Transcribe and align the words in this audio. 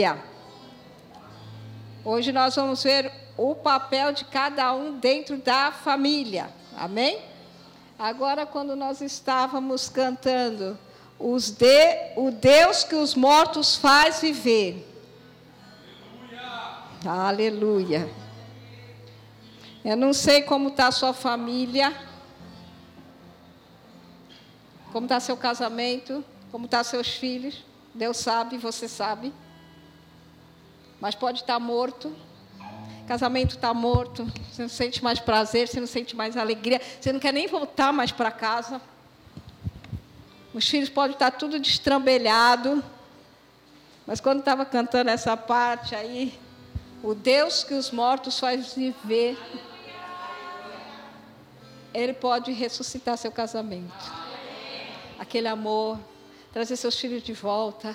família. 0.00 0.24
Hoje 2.02 2.32
nós 2.32 2.56
vamos 2.56 2.82
ver 2.82 3.12
o 3.36 3.54
papel 3.54 4.12
de 4.12 4.24
cada 4.24 4.72
um 4.72 4.98
dentro 4.98 5.36
da 5.36 5.70
família. 5.70 6.48
Amém? 6.76 7.20
Agora, 7.98 8.46
quando 8.46 8.74
nós 8.74 9.02
estávamos 9.02 9.90
cantando, 9.90 10.78
os 11.18 11.50
de, 11.50 12.14
o 12.16 12.30
Deus 12.30 12.82
que 12.82 12.94
os 12.94 13.14
mortos 13.14 13.76
faz 13.76 14.22
viver. 14.22 14.86
Aleluia. 17.04 17.98
Aleluia. 17.98 18.10
Eu 19.84 19.96
não 19.96 20.14
sei 20.14 20.42
como 20.42 20.68
está 20.68 20.88
a 20.88 20.92
sua 20.92 21.12
família, 21.12 21.94
como 24.92 25.04
está 25.04 25.20
seu 25.20 25.36
casamento, 25.36 26.24
como 26.50 26.64
estão 26.64 26.80
tá 26.80 26.84
seus 26.84 27.08
filhos. 27.08 27.64
Deus 27.94 28.16
sabe, 28.16 28.56
você 28.56 28.88
sabe. 28.88 29.32
Mas 31.00 31.14
pode 31.14 31.40
estar 31.40 31.54
tá 31.54 31.60
morto. 31.60 32.14
Casamento 33.06 33.56
está 33.56 33.72
morto. 33.72 34.30
Você 34.50 34.62
não 34.62 34.68
sente 34.68 35.02
mais 35.02 35.18
prazer, 35.18 35.66
você 35.66 35.80
não 35.80 35.86
sente 35.86 36.14
mais 36.14 36.36
alegria. 36.36 36.80
Você 37.00 37.12
não 37.12 37.18
quer 37.18 37.32
nem 37.32 37.46
voltar 37.46 37.92
mais 37.92 38.12
para 38.12 38.30
casa. 38.30 38.80
Os 40.52 40.68
filhos 40.68 40.88
podem 40.88 41.14
estar 41.14 41.30
tá 41.30 41.36
tudo 41.36 41.58
destrambelhado. 41.58 42.84
Mas 44.06 44.20
quando 44.20 44.40
estava 44.40 44.64
cantando 44.64 45.10
essa 45.10 45.36
parte 45.36 45.94
aí, 45.94 46.38
o 47.02 47.14
Deus 47.14 47.64
que 47.64 47.74
os 47.74 47.90
mortos 47.90 48.38
faz 48.38 48.74
viver, 48.74 49.38
Ele 51.94 52.12
pode 52.12 52.52
ressuscitar 52.52 53.16
seu 53.16 53.32
casamento. 53.32 53.92
Aquele 55.18 55.48
amor, 55.48 55.98
trazer 56.52 56.76
seus 56.76 56.98
filhos 56.98 57.22
de 57.22 57.32
volta. 57.32 57.94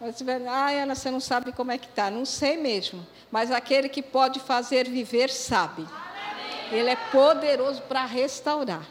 Mas, 0.00 0.22
ah, 0.46 0.70
Ana, 0.70 0.94
você 0.94 1.10
não 1.10 1.20
sabe 1.20 1.52
como 1.52 1.72
é 1.72 1.78
que 1.78 1.86
está. 1.86 2.10
Não 2.10 2.24
sei 2.24 2.56
mesmo. 2.56 3.04
Mas 3.30 3.50
aquele 3.50 3.88
que 3.88 4.02
pode 4.02 4.38
fazer 4.40 4.88
viver 4.88 5.28
sabe. 5.28 5.86
Ele 6.70 6.90
é 6.90 6.96
poderoso 6.96 7.82
para 7.82 8.04
restaurar 8.04 8.86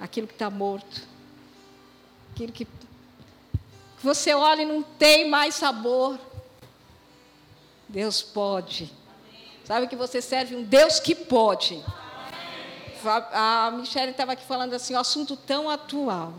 aquilo 0.00 0.26
que 0.26 0.32
está 0.32 0.50
morto. 0.50 1.06
Aquilo 2.32 2.52
que 2.52 2.66
você 4.02 4.34
olha 4.34 4.62
e 4.62 4.66
não 4.66 4.82
tem 4.82 5.28
mais 5.28 5.54
sabor. 5.54 6.18
Deus 7.88 8.22
pode. 8.22 8.92
Sabe 9.64 9.86
que 9.86 9.96
você 9.96 10.22
serve 10.22 10.56
um 10.56 10.62
Deus 10.62 10.98
que 10.98 11.14
pode. 11.14 11.84
A 13.32 13.70
Michelle 13.72 14.10
estava 14.10 14.32
aqui 14.32 14.44
falando 14.44 14.74
assim, 14.74 14.94
um 14.94 14.98
assunto 14.98 15.36
tão 15.36 15.68
atual. 15.70 16.34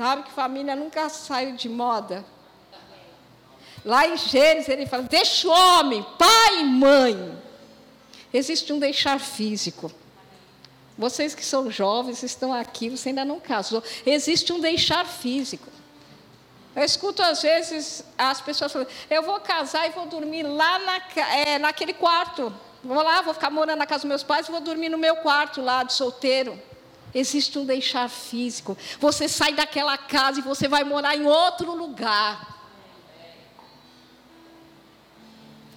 Sabe 0.00 0.22
que 0.22 0.32
família 0.32 0.74
nunca 0.74 1.10
saiu 1.10 1.54
de 1.54 1.68
moda. 1.68 2.24
Lá 3.84 4.08
em 4.08 4.16
Gênesis 4.16 4.66
ele 4.70 4.86
fala: 4.86 5.02
deixa 5.02 5.46
o 5.46 5.50
homem, 5.50 6.02
pai 6.18 6.60
e 6.60 6.64
mãe. 6.64 7.38
Existe 8.32 8.72
um 8.72 8.78
deixar 8.78 9.20
físico. 9.20 9.92
Vocês 10.96 11.34
que 11.34 11.44
são 11.44 11.70
jovens, 11.70 12.22
estão 12.22 12.50
aqui, 12.50 12.88
você 12.88 13.10
ainda 13.10 13.26
não 13.26 13.38
casou. 13.38 13.84
Existe 14.06 14.54
um 14.54 14.58
deixar 14.58 15.04
físico. 15.04 15.68
Eu 16.74 16.82
escuto 16.82 17.22
às 17.22 17.42
vezes 17.42 18.02
as 18.16 18.40
pessoas 18.40 18.72
falando: 18.72 18.88
eu 19.10 19.22
vou 19.22 19.38
casar 19.40 19.86
e 19.86 19.90
vou 19.90 20.06
dormir 20.06 20.44
lá 20.44 20.78
na, 20.78 21.02
é, 21.24 21.58
naquele 21.58 21.92
quarto. 21.92 22.50
Vou 22.82 23.02
lá, 23.02 23.20
vou 23.20 23.34
ficar 23.34 23.50
morando 23.50 23.80
na 23.80 23.86
casa 23.86 24.04
dos 24.04 24.08
meus 24.08 24.22
pais 24.22 24.48
e 24.48 24.50
vou 24.50 24.62
dormir 24.62 24.88
no 24.88 24.96
meu 24.96 25.16
quarto 25.16 25.60
lá 25.60 25.82
de 25.82 25.92
solteiro. 25.92 26.58
Existe 27.14 27.58
um 27.58 27.64
deixar 27.64 28.08
físico. 28.08 28.76
Você 28.98 29.28
sai 29.28 29.52
daquela 29.52 29.98
casa 29.98 30.38
e 30.38 30.42
você 30.42 30.68
vai 30.68 30.84
morar 30.84 31.16
em 31.16 31.26
outro 31.26 31.74
lugar. 31.74 32.58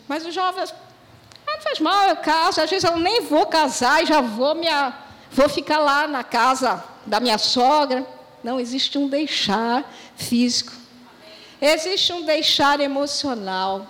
Mas 0.08 0.26
os 0.26 0.34
jovens, 0.34 0.74
ah, 1.48 1.52
não 1.56 1.62
faz 1.62 1.80
mal, 1.80 2.10
eu 2.10 2.18
caso. 2.18 2.62
Às 2.62 2.70
vezes 2.70 2.84
eu 2.84 2.98
nem 2.98 3.22
vou 3.22 3.46
casar 3.48 4.04
e 4.04 4.06
já 4.06 4.22
vou, 4.22 4.54
minha, 4.54 4.94
vou 5.32 5.50
ficar 5.50 5.80
lá 5.80 6.08
na 6.08 6.24
casa 6.24 6.84
da 7.06 7.20
minha 7.20 7.38
sogra. 7.38 8.06
Não, 8.44 8.60
existe 8.60 8.98
um 8.98 9.08
deixar 9.08 9.92
físico. 10.16 10.74
Existe 11.60 12.14
um 12.14 12.24
deixar 12.26 12.80
emocional. 12.80 13.88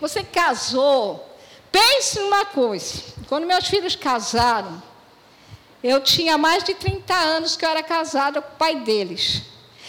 Você 0.00 0.24
casou. 0.24 1.28
Pense 1.70 2.18
numa 2.18 2.44
coisa. 2.44 3.02
Quando 3.28 3.46
meus 3.46 3.66
filhos 3.66 3.94
casaram, 3.94 4.82
eu 5.82 6.00
tinha 6.00 6.38
mais 6.38 6.62
de 6.62 6.74
30 6.74 7.14
anos 7.14 7.56
que 7.56 7.64
eu 7.64 7.70
era 7.70 7.82
casada 7.82 8.40
com 8.40 8.54
o 8.54 8.56
pai 8.56 8.76
deles. 8.76 9.42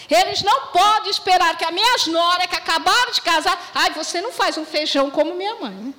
Eles 0.09 0.41
não 0.41 0.67
podem 0.67 1.09
esperar 1.09 1.57
que 1.57 1.63
a 1.63 1.71
minha 1.71 1.95
nora, 2.07 2.47
que 2.47 2.55
acabaram 2.55 3.11
de 3.11 3.21
casar, 3.21 3.71
ai, 3.73 3.91
você 3.91 4.21
não 4.21 4.31
faz 4.31 4.57
um 4.57 4.65
feijão 4.65 5.09
como 5.09 5.35
minha 5.35 5.55
mãe. 5.55 5.93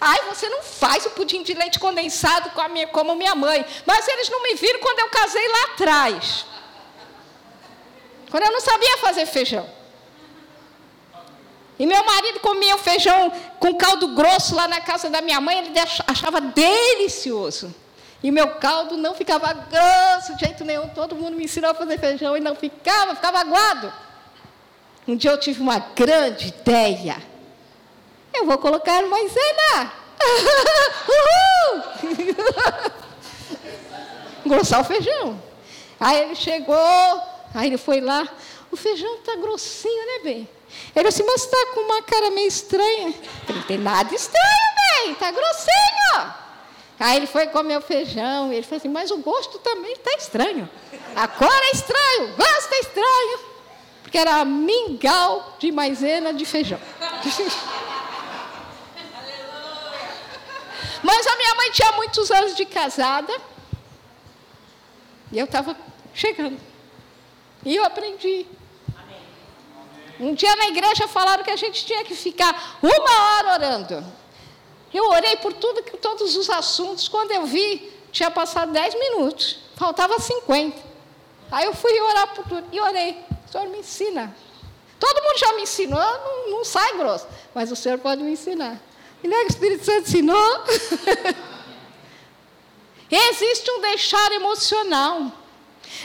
Ai, 0.00 0.22
você 0.28 0.48
não 0.48 0.62
faz 0.62 1.06
o 1.06 1.10
pudim 1.10 1.42
de 1.42 1.54
leite 1.54 1.78
condensado 1.78 2.50
como 2.90 3.14
minha 3.14 3.34
mãe. 3.34 3.64
Mas 3.86 4.08
eles 4.08 4.28
não 4.28 4.42
me 4.42 4.54
viram 4.54 4.80
quando 4.80 4.98
eu 4.98 5.08
casei 5.08 5.48
lá 5.48 5.64
atrás. 5.72 6.44
Quando 8.30 8.44
eu 8.44 8.52
não 8.52 8.60
sabia 8.60 8.98
fazer 8.98 9.26
feijão. 9.26 9.68
E 11.78 11.86
meu 11.86 12.04
marido 12.04 12.40
comia 12.40 12.74
o 12.74 12.78
feijão 12.78 13.32
com 13.60 13.76
caldo 13.76 14.08
grosso 14.08 14.54
lá 14.54 14.66
na 14.66 14.80
casa 14.80 15.08
da 15.08 15.20
minha 15.20 15.40
mãe, 15.40 15.58
ele 15.58 15.72
achava 16.06 16.40
delicioso. 16.40 17.74
E 18.22 18.30
meu 18.30 18.54
caldo 18.56 18.96
não 18.96 19.14
ficava 19.14 19.52
grosso 19.52 20.34
de 20.36 20.44
jeito 20.44 20.64
nenhum. 20.64 20.88
Todo 20.88 21.16
mundo 21.16 21.36
me 21.36 21.44
ensinou 21.44 21.70
a 21.70 21.74
fazer 21.74 21.98
feijão 21.98 22.36
e 22.36 22.40
não 22.40 22.54
ficava, 22.54 23.16
ficava 23.16 23.40
aguado. 23.40 23.92
Um 25.08 25.16
dia 25.16 25.32
eu 25.32 25.38
tive 25.38 25.60
uma 25.60 25.78
grande 25.78 26.48
ideia. 26.48 27.16
Eu 28.32 28.46
vou 28.46 28.56
colocar 28.58 29.02
maisena. 29.02 29.92
Uhul! 31.08 31.82
Engrossar 34.46 34.80
o 34.80 34.84
feijão. 34.84 35.42
Aí 35.98 36.22
ele 36.22 36.34
chegou, 36.36 37.22
aí 37.54 37.66
ele 37.66 37.78
foi 37.78 38.00
lá. 38.00 38.28
O 38.70 38.76
feijão 38.76 39.16
está 39.16 39.34
grossinho, 39.36 40.06
né, 40.06 40.24
bem? 40.24 40.48
Ele 40.94 41.08
disse, 41.08 41.22
mas 41.24 41.42
está 41.42 41.66
com 41.74 41.80
uma 41.80 42.02
cara 42.02 42.30
meio 42.30 42.48
estranha. 42.48 43.14
Não 43.48 43.62
tem 43.62 43.78
nada 43.78 44.14
estranho, 44.14 44.46
bem, 44.96 45.12
está 45.12 45.30
grossinho. 45.30 46.41
Aí 47.02 47.16
ele 47.16 47.26
foi 47.26 47.48
comer 47.48 47.76
o 47.76 47.80
feijão, 47.80 48.52
e 48.52 48.56
ele 48.56 48.62
falou 48.62 48.76
assim, 48.76 48.88
mas 48.88 49.10
o 49.10 49.18
gosto 49.18 49.58
também 49.58 49.92
está 49.92 50.12
estranho. 50.12 50.70
A 51.16 51.26
cor 51.26 51.50
é 51.50 51.72
estranho, 51.72 52.32
o 52.32 52.36
gosto 52.36 52.72
é 52.72 52.78
estranho. 52.78 53.40
Porque 54.04 54.16
era 54.16 54.44
mingau 54.44 55.56
de 55.58 55.72
maisena 55.72 56.32
de 56.32 56.46
feijão. 56.46 56.78
mas 61.02 61.26
a 61.26 61.36
minha 61.36 61.54
mãe 61.56 61.72
tinha 61.72 61.90
muitos 61.92 62.30
anos 62.30 62.54
de 62.54 62.64
casada. 62.64 63.36
E 65.32 65.40
eu 65.40 65.46
estava 65.46 65.76
chegando. 66.14 66.60
E 67.64 67.74
eu 67.74 67.84
aprendi. 67.84 68.46
Um 70.20 70.34
dia 70.34 70.54
na 70.54 70.68
igreja 70.68 71.08
falaram 71.08 71.42
que 71.42 71.50
a 71.50 71.56
gente 71.56 71.84
tinha 71.84 72.04
que 72.04 72.14
ficar 72.14 72.78
uma 72.80 73.38
hora 73.38 73.54
orando. 73.54 74.21
Eu 74.92 75.08
orei 75.08 75.36
por 75.36 75.52
tudo, 75.52 75.82
todos 75.98 76.36
os 76.36 76.50
assuntos. 76.50 77.08
Quando 77.08 77.30
eu 77.30 77.46
vi, 77.46 77.92
tinha 78.10 78.30
passado 78.30 78.72
10 78.72 78.94
minutos, 78.94 79.58
faltava 79.76 80.18
50. 80.18 80.78
Aí 81.50 81.64
eu 81.66 81.74
fui 81.74 81.98
orar 82.00 82.34
por 82.34 82.44
tudo 82.44 82.64
e 82.70 82.80
orei. 82.80 83.24
O 83.48 83.52
Senhor 83.52 83.68
me 83.68 83.78
ensina. 83.78 84.34
Todo 84.98 85.22
mundo 85.22 85.38
já 85.38 85.52
me 85.54 85.62
ensinou, 85.62 85.98
não, 85.98 86.50
não 86.50 86.64
sai 86.64 86.96
grosso, 86.96 87.26
mas 87.52 87.72
o 87.72 87.76
Senhor 87.76 87.98
pode 87.98 88.22
me 88.22 88.32
ensinar. 88.32 88.80
E 89.22 89.28
não 89.28 89.36
é 89.36 89.40
que 89.40 89.46
o 89.46 89.50
Espírito 89.50 89.84
Santo 89.84 90.08
ensinou? 90.08 90.64
Existe 93.10 93.70
um 93.70 93.80
deixar 93.80 94.32
emocional. 94.32 95.32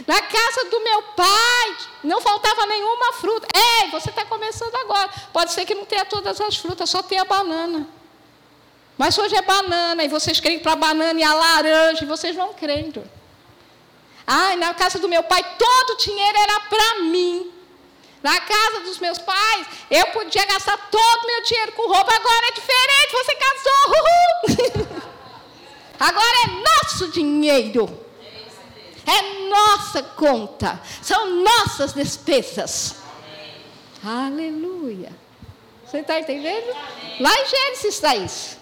Na 0.05 0.21
casa 0.21 0.65
do 0.69 0.83
meu 0.83 1.01
pai 1.15 1.77
não 2.03 2.19
faltava 2.19 2.65
nenhuma 2.65 3.13
fruta. 3.13 3.47
Ei, 3.55 3.89
você 3.89 4.09
está 4.09 4.25
começando 4.25 4.75
agora. 4.75 5.09
Pode 5.31 5.53
ser 5.53 5.65
que 5.65 5.75
não 5.75 5.85
tenha 5.85 6.03
todas 6.03 6.41
as 6.41 6.57
frutas, 6.57 6.89
só 6.89 7.01
tenha 7.01 7.23
banana. 7.23 7.87
Mas 8.97 9.17
hoje 9.17 9.35
é 9.35 9.41
banana, 9.41 10.03
e 10.03 10.07
vocês 10.07 10.39
creem 10.39 10.59
para 10.59 10.75
banana 10.75 11.19
e 11.19 11.23
a 11.23 11.33
laranja, 11.33 12.03
e 12.03 12.07
vocês 12.07 12.35
vão 12.35 12.53
crendo. 12.53 13.07
Ah, 14.25 14.55
na 14.55 14.73
casa 14.73 14.99
do 14.99 15.07
meu 15.07 15.23
pai, 15.23 15.43
todo 15.57 15.91
o 15.91 15.97
dinheiro 15.97 16.37
era 16.37 16.59
para 16.61 16.99
mim. 17.03 17.51
Na 18.23 18.41
casa 18.41 18.79
dos 18.81 18.99
meus 18.99 19.19
pais, 19.19 19.67
eu 19.89 20.07
podia 20.07 20.45
gastar 20.45 20.77
todo 20.89 21.23
o 21.23 21.27
meu 21.27 21.43
dinheiro 21.43 21.71
com 21.73 21.87
roupa. 21.87 22.13
Agora 22.13 22.47
é 22.47 22.51
diferente, 22.51 23.11
você 23.13 23.35
casou. 23.35 24.87
Uhul. 24.87 25.01
Agora 25.99 26.37
é 26.45 26.47
nosso 26.61 27.11
dinheiro. 27.11 28.05
É 29.05 29.47
nossa 29.47 30.03
conta. 30.03 30.81
São 31.01 31.41
nossas 31.41 31.93
despesas. 31.93 32.95
Aleluia. 34.03 35.11
Você 35.85 35.99
está 35.99 36.19
entendendo? 36.19 36.75
Lá 37.19 37.33
em 37.33 37.45
Gênesis 37.45 37.85
está 37.85 38.15
isso. 38.15 38.56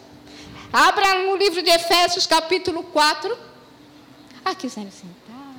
Abra 0.77 1.19
no 1.19 1.37
livro 1.37 1.63
de 1.63 1.69
Efésios, 1.69 2.27
capítulo 2.27 2.83
4. 2.83 3.37
Ah, 4.43 4.53
quiserem 4.53 4.91
sentar. 4.91 5.55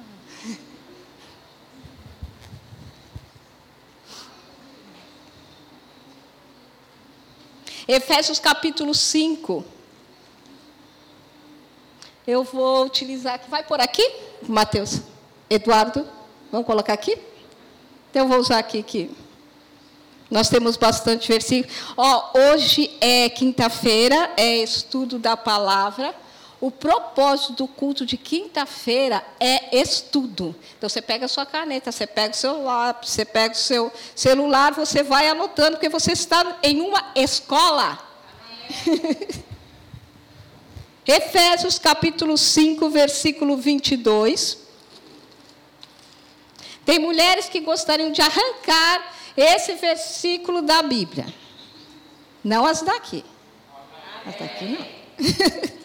Efésios 7.88 8.38
capítulo 8.38 8.94
5. 8.94 9.64
Eu 12.26 12.44
vou 12.44 12.84
utilizar. 12.84 13.40
Vai 13.48 13.62
por 13.62 13.80
aqui, 13.80 14.06
Mateus? 14.46 15.00
Eduardo? 15.48 16.06
Vamos 16.52 16.66
colocar 16.66 16.92
aqui? 16.92 17.18
Então 18.10 18.24
eu 18.24 18.28
vou 18.28 18.38
usar 18.38 18.58
aqui 18.58 18.82
que 18.82 19.10
nós 20.30 20.48
temos 20.48 20.76
bastante 20.76 21.28
versículos. 21.28 21.76
Ó, 21.96 22.30
hoje 22.34 22.90
é 23.00 23.28
quinta-feira, 23.28 24.30
é 24.36 24.58
estudo 24.58 25.18
da 25.18 25.36
palavra. 25.36 26.14
O 26.60 26.70
propósito 26.70 27.52
do 27.52 27.68
culto 27.68 28.06
de 28.06 28.16
quinta-feira 28.16 29.24
é 29.38 29.76
estudo. 29.78 30.56
Então 30.76 30.88
você 30.88 31.02
pega 31.02 31.26
a 31.26 31.28
sua 31.28 31.46
caneta, 31.46 31.92
você 31.92 32.06
pega 32.06 32.34
o 32.34 32.36
seu 32.36 32.64
lápis, 32.64 33.10
você 33.10 33.24
pega 33.24 33.54
o 33.54 33.58
seu 33.58 33.92
celular, 34.14 34.72
você 34.72 35.02
vai 35.02 35.28
anotando, 35.28 35.72
porque 35.72 35.88
você 35.88 36.12
está 36.12 36.58
em 36.62 36.80
uma 36.80 37.12
escola. 37.14 37.98
Efésios 41.06 41.78
capítulo 41.78 42.36
5, 42.36 42.90
versículo 42.90 43.56
22. 43.58 44.58
Tem 46.84 46.98
mulheres 46.98 47.48
que 47.48 47.60
gostariam 47.60 48.10
de 48.10 48.22
arrancar 48.22 49.14
esse 49.36 49.74
versículo 49.74 50.62
da 50.62 50.82
Bíblia. 50.82 51.26
Não 52.42 52.64
as 52.64 52.82
daqui. 52.82 53.24
As 54.24 54.36
daqui 54.36 54.64
não. 54.64 54.86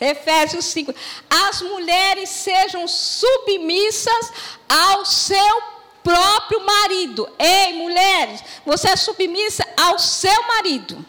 Efésios 0.00 0.64
5. 0.66 0.94
As 1.28 1.62
mulheres 1.62 2.28
sejam 2.28 2.86
submissas 2.86 4.32
ao 4.68 5.04
seu 5.06 5.62
próprio 6.02 6.64
marido. 6.64 7.28
Ei, 7.38 7.72
mulheres, 7.74 8.42
você 8.64 8.90
é 8.90 8.96
submissa 8.96 9.66
ao 9.76 9.98
seu 9.98 10.46
marido. 10.46 11.04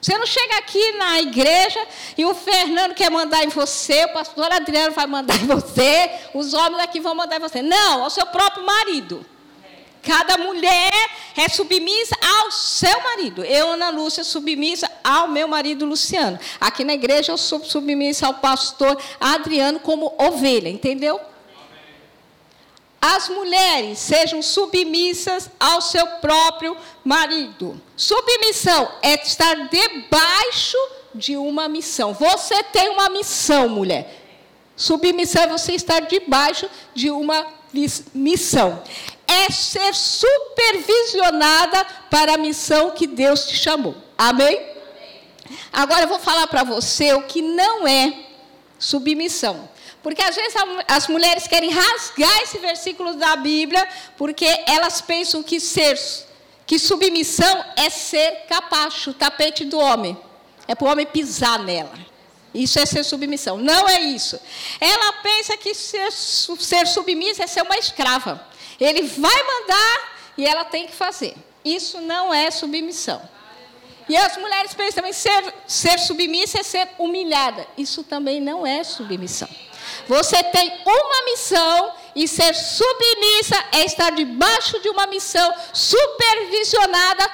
Você 0.00 0.16
não 0.16 0.24
chega 0.24 0.56
aqui 0.56 0.92
na 0.92 1.20
igreja 1.20 1.86
e 2.16 2.24
o 2.24 2.34
Fernando 2.34 2.94
quer 2.94 3.10
mandar 3.10 3.44
em 3.44 3.48
você, 3.48 4.06
o 4.06 4.12
pastor 4.14 4.50
Adriano 4.50 4.94
vai 4.94 5.06
mandar 5.06 5.36
em 5.36 5.46
você, 5.46 6.10
os 6.32 6.54
homens 6.54 6.82
aqui 6.82 7.00
vão 7.00 7.14
mandar 7.14 7.36
em 7.36 7.40
você. 7.40 7.60
Não, 7.60 8.04
ao 8.04 8.08
seu 8.08 8.24
próprio 8.26 8.64
marido. 8.64 9.26
Cada 10.02 10.38
mulher 10.38 10.92
é 11.36 11.48
submissa 11.48 12.16
ao 12.22 12.50
seu 12.50 13.02
marido. 13.02 13.44
Eu, 13.44 13.72
Ana 13.72 13.90
Lúcia, 13.90 14.24
submissa 14.24 14.90
ao 15.04 15.28
meu 15.28 15.46
marido 15.46 15.84
Luciano. 15.84 16.38
Aqui 16.60 16.84
na 16.84 16.94
igreja 16.94 17.32
eu 17.32 17.38
sou 17.38 17.62
submissa 17.64 18.26
ao 18.26 18.34
pastor 18.34 19.00
Adriano 19.20 19.78
como 19.80 20.14
ovelha, 20.18 20.68
entendeu? 20.68 21.20
As 23.00 23.28
mulheres 23.28 23.98
sejam 23.98 24.42
submissas 24.42 25.50
ao 25.58 25.80
seu 25.80 26.06
próprio 26.18 26.76
marido. 27.02 27.80
Submissão 27.96 28.90
é 29.02 29.14
estar 29.22 29.68
debaixo 29.68 30.76
de 31.14 31.36
uma 31.36 31.68
missão. 31.68 32.12
Você 32.12 32.62
tem 32.64 32.90
uma 32.90 33.08
missão, 33.08 33.68
mulher. 33.68 34.18
Submissão 34.76 35.42
é 35.42 35.46
você 35.46 35.72
estar 35.72 36.00
debaixo 36.00 36.68
de 36.94 37.10
uma 37.10 37.46
missão 38.14 38.82
é 39.30 39.50
ser 39.50 39.94
supervisionada 39.94 41.84
para 42.10 42.34
a 42.34 42.38
missão 42.38 42.90
que 42.90 43.06
Deus 43.06 43.46
te 43.46 43.56
chamou. 43.56 43.94
Amém? 44.18 44.60
Agora 45.72 46.02
eu 46.02 46.08
vou 46.08 46.18
falar 46.18 46.46
para 46.46 46.64
você 46.64 47.12
o 47.14 47.22
que 47.22 47.40
não 47.40 47.86
é 47.86 48.12
submissão. 48.78 49.68
Porque 50.02 50.22
às 50.22 50.34
vezes 50.34 50.54
as 50.88 51.08
mulheres 51.08 51.46
querem 51.46 51.70
rasgar 51.70 52.42
esse 52.42 52.58
versículo 52.58 53.14
da 53.14 53.36
Bíblia, 53.36 53.86
porque 54.16 54.46
elas 54.66 55.00
pensam 55.00 55.42
que 55.42 55.60
ser 55.60 55.98
que 56.66 56.78
submissão 56.78 57.64
é 57.74 57.90
ser 57.90 58.46
capacho, 58.48 59.12
tapete 59.12 59.64
do 59.64 59.76
homem. 59.76 60.16
É 60.68 60.74
para 60.76 60.86
o 60.86 60.90
homem 60.92 61.04
pisar 61.04 61.58
nela. 61.58 61.92
Isso 62.54 62.78
é 62.78 62.86
ser 62.86 63.04
submissão. 63.04 63.58
Não 63.58 63.88
é 63.88 64.00
isso. 64.00 64.40
Ela 64.80 65.14
pensa 65.14 65.56
que 65.56 65.74
ser, 65.74 66.12
ser 66.12 66.86
submissa 66.86 67.42
é 67.42 67.46
ser 67.48 67.62
uma 67.62 67.76
escrava. 67.76 68.46
Ele 68.80 69.02
vai 69.02 69.42
mandar 69.44 70.12
e 70.36 70.46
ela 70.46 70.64
tem 70.64 70.86
que 70.86 70.94
fazer. 70.94 71.34
Isso 71.64 72.00
não 72.00 72.32
é 72.32 72.50
submissão. 72.50 73.20
E 74.08 74.16
as 74.16 74.36
mulheres 74.38 74.74
pensam 74.74 74.94
também 74.94 75.12
ser, 75.12 75.54
ser 75.66 75.98
submissa 75.98 76.58
é 76.58 76.62
ser 76.62 76.88
humilhada. 76.98 77.66
Isso 77.76 78.02
também 78.02 78.40
não 78.40 78.66
é 78.66 78.82
submissão. 78.82 79.48
Você 80.08 80.42
tem 80.44 80.80
uma 80.84 81.24
missão 81.26 81.92
e 82.16 82.26
ser 82.26 82.54
submissa 82.54 83.64
é 83.72 83.84
estar 83.84 84.10
debaixo 84.10 84.80
de 84.80 84.88
uma 84.88 85.06
missão 85.06 85.54
supervisionada 85.72 87.30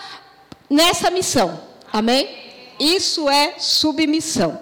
nessa 0.69 1.10
missão. 1.10 1.62
Amém? 1.92 2.28
Isso 2.78 3.28
é 3.31 3.58
submissão. 3.58 4.60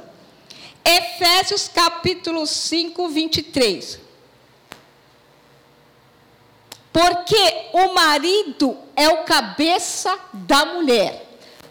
Efésios 0.84 1.66
capítulo 1.66 2.46
5, 2.46 3.08
23. 3.08 4.03
Porque 6.94 7.70
o 7.72 7.92
marido 7.92 8.78
é 8.94 9.08
o 9.08 9.24
cabeça 9.24 10.16
da 10.32 10.64
mulher. 10.64 11.26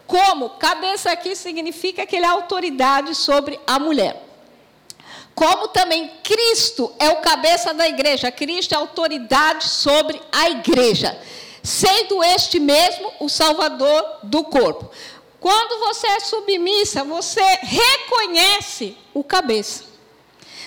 Como? 0.06 0.50
Cabeça 0.50 1.14
aqui 1.14 1.34
significa 1.34 2.06
que 2.06 2.18
ele 2.18 2.26
é 2.26 2.28
autoridade 2.28 3.16
sobre 3.16 3.58
a 3.66 3.80
mulher. 3.80 4.22
Como 5.34 5.70
também 5.70 6.12
Cristo 6.22 6.92
é 7.00 7.08
o 7.12 7.22
cabeça 7.22 7.74
da 7.74 7.88
igreja. 7.88 8.34
Cristo 8.34 8.74
é 8.74 8.76
autoridade 8.76 9.70
sobre 9.70 10.22
a 10.30 10.50
igreja. 10.50 11.18
Sendo 11.64 12.22
este 12.22 12.60
mesmo 12.60 13.10
o 13.22 13.30
salvador 13.30 14.04
do 14.24 14.44
corpo. 14.44 14.92
Quando 15.40 15.80
você 15.80 16.06
é 16.06 16.20
submissa, 16.20 17.06
você 17.06 17.42
reconhece 17.62 18.98
o 19.14 19.24
cabeça. 19.24 19.93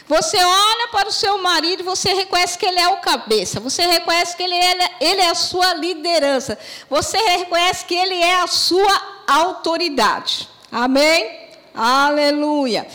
Você 0.09 0.37
olha 0.37 0.89
para 0.89 1.09
o 1.09 1.13
seu 1.13 1.39
marido 1.39 1.81
e 1.81 1.85
você 1.85 2.15
reconhece 2.15 2.57
que 2.57 2.65
ele 2.65 2.79
é 2.79 2.89
o 2.89 2.99
cabeça. 2.99 3.59
Você 3.59 3.83
reconhece 3.83 4.37
que 4.37 4.43
ele 4.43 4.55
é, 4.55 4.91
ele 5.01 5.21
é 5.21 5.31
a 5.31 5.35
sua 5.35 5.75
liderança. 5.75 6.57
Você 6.89 7.19
reconhece 7.19 7.85
que 7.85 7.95
ele 7.95 8.15
é 8.15 8.41
a 8.41 8.47
sua 8.47 9.03
autoridade. 9.27 10.49
Amém? 10.71 11.49
Aleluia. 11.75 12.87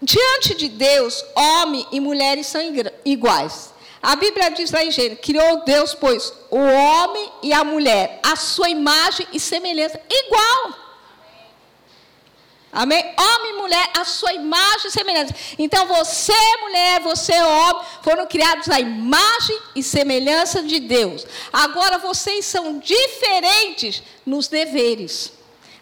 Diante 0.00 0.54
de 0.54 0.68
Deus, 0.68 1.24
homem 1.34 1.86
e 1.90 2.00
mulheres 2.00 2.46
são 2.46 2.60
iguais. 3.04 3.72
A 4.02 4.14
Bíblia 4.14 4.50
diz 4.50 4.70
lá 4.70 4.84
em 4.84 4.90
Gênesis: 4.90 5.18
criou 5.20 5.64
Deus, 5.64 5.94
pois, 5.94 6.32
o 6.50 6.58
homem 6.58 7.32
e 7.42 7.52
a 7.52 7.64
mulher, 7.64 8.20
a 8.22 8.36
sua 8.36 8.68
imagem 8.68 9.26
e 9.32 9.40
semelhança, 9.40 10.00
igual. 10.08 10.87
Amém? 12.70 13.02
Homem 13.18 13.54
e 13.54 13.56
mulher, 13.56 13.90
a 13.96 14.04
sua 14.04 14.32
imagem 14.34 14.88
e 14.88 14.90
semelhança. 14.90 15.34
Então, 15.58 15.86
você, 15.86 16.32
mulher, 16.60 17.00
você, 17.00 17.32
homem, 17.40 17.82
foram 18.02 18.26
criados 18.26 18.68
à 18.68 18.78
imagem 18.78 19.58
e 19.74 19.82
semelhança 19.82 20.62
de 20.62 20.78
Deus. 20.80 21.26
Agora, 21.52 21.98
vocês 21.98 22.44
são 22.44 22.78
diferentes 22.78 24.02
nos 24.24 24.48
deveres. 24.48 25.32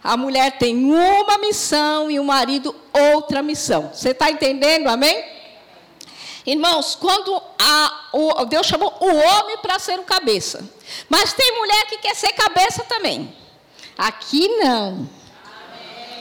A 0.02 0.16
mulher 0.16 0.58
tem 0.58 0.76
uma 0.84 1.38
missão 1.38 2.08
e 2.08 2.20
o 2.20 2.24
marido 2.24 2.74
outra 2.92 3.42
missão. 3.42 3.90
Você 3.92 4.10
está 4.10 4.30
entendendo? 4.30 4.86
Amém? 4.86 5.24
Irmãos, 6.46 6.94
quando 6.94 7.42
a, 7.58 8.08
o, 8.12 8.44
Deus 8.44 8.68
chamou 8.68 8.96
o 9.00 9.16
homem 9.16 9.58
para 9.58 9.80
ser 9.80 9.98
o 9.98 10.04
cabeça. 10.04 10.64
Mas 11.08 11.32
tem 11.32 11.58
mulher 11.58 11.86
que 11.86 11.98
quer 11.98 12.14
ser 12.14 12.32
cabeça 12.34 12.84
também. 12.84 13.36
Aqui 13.98 14.46
não. 14.58 15.08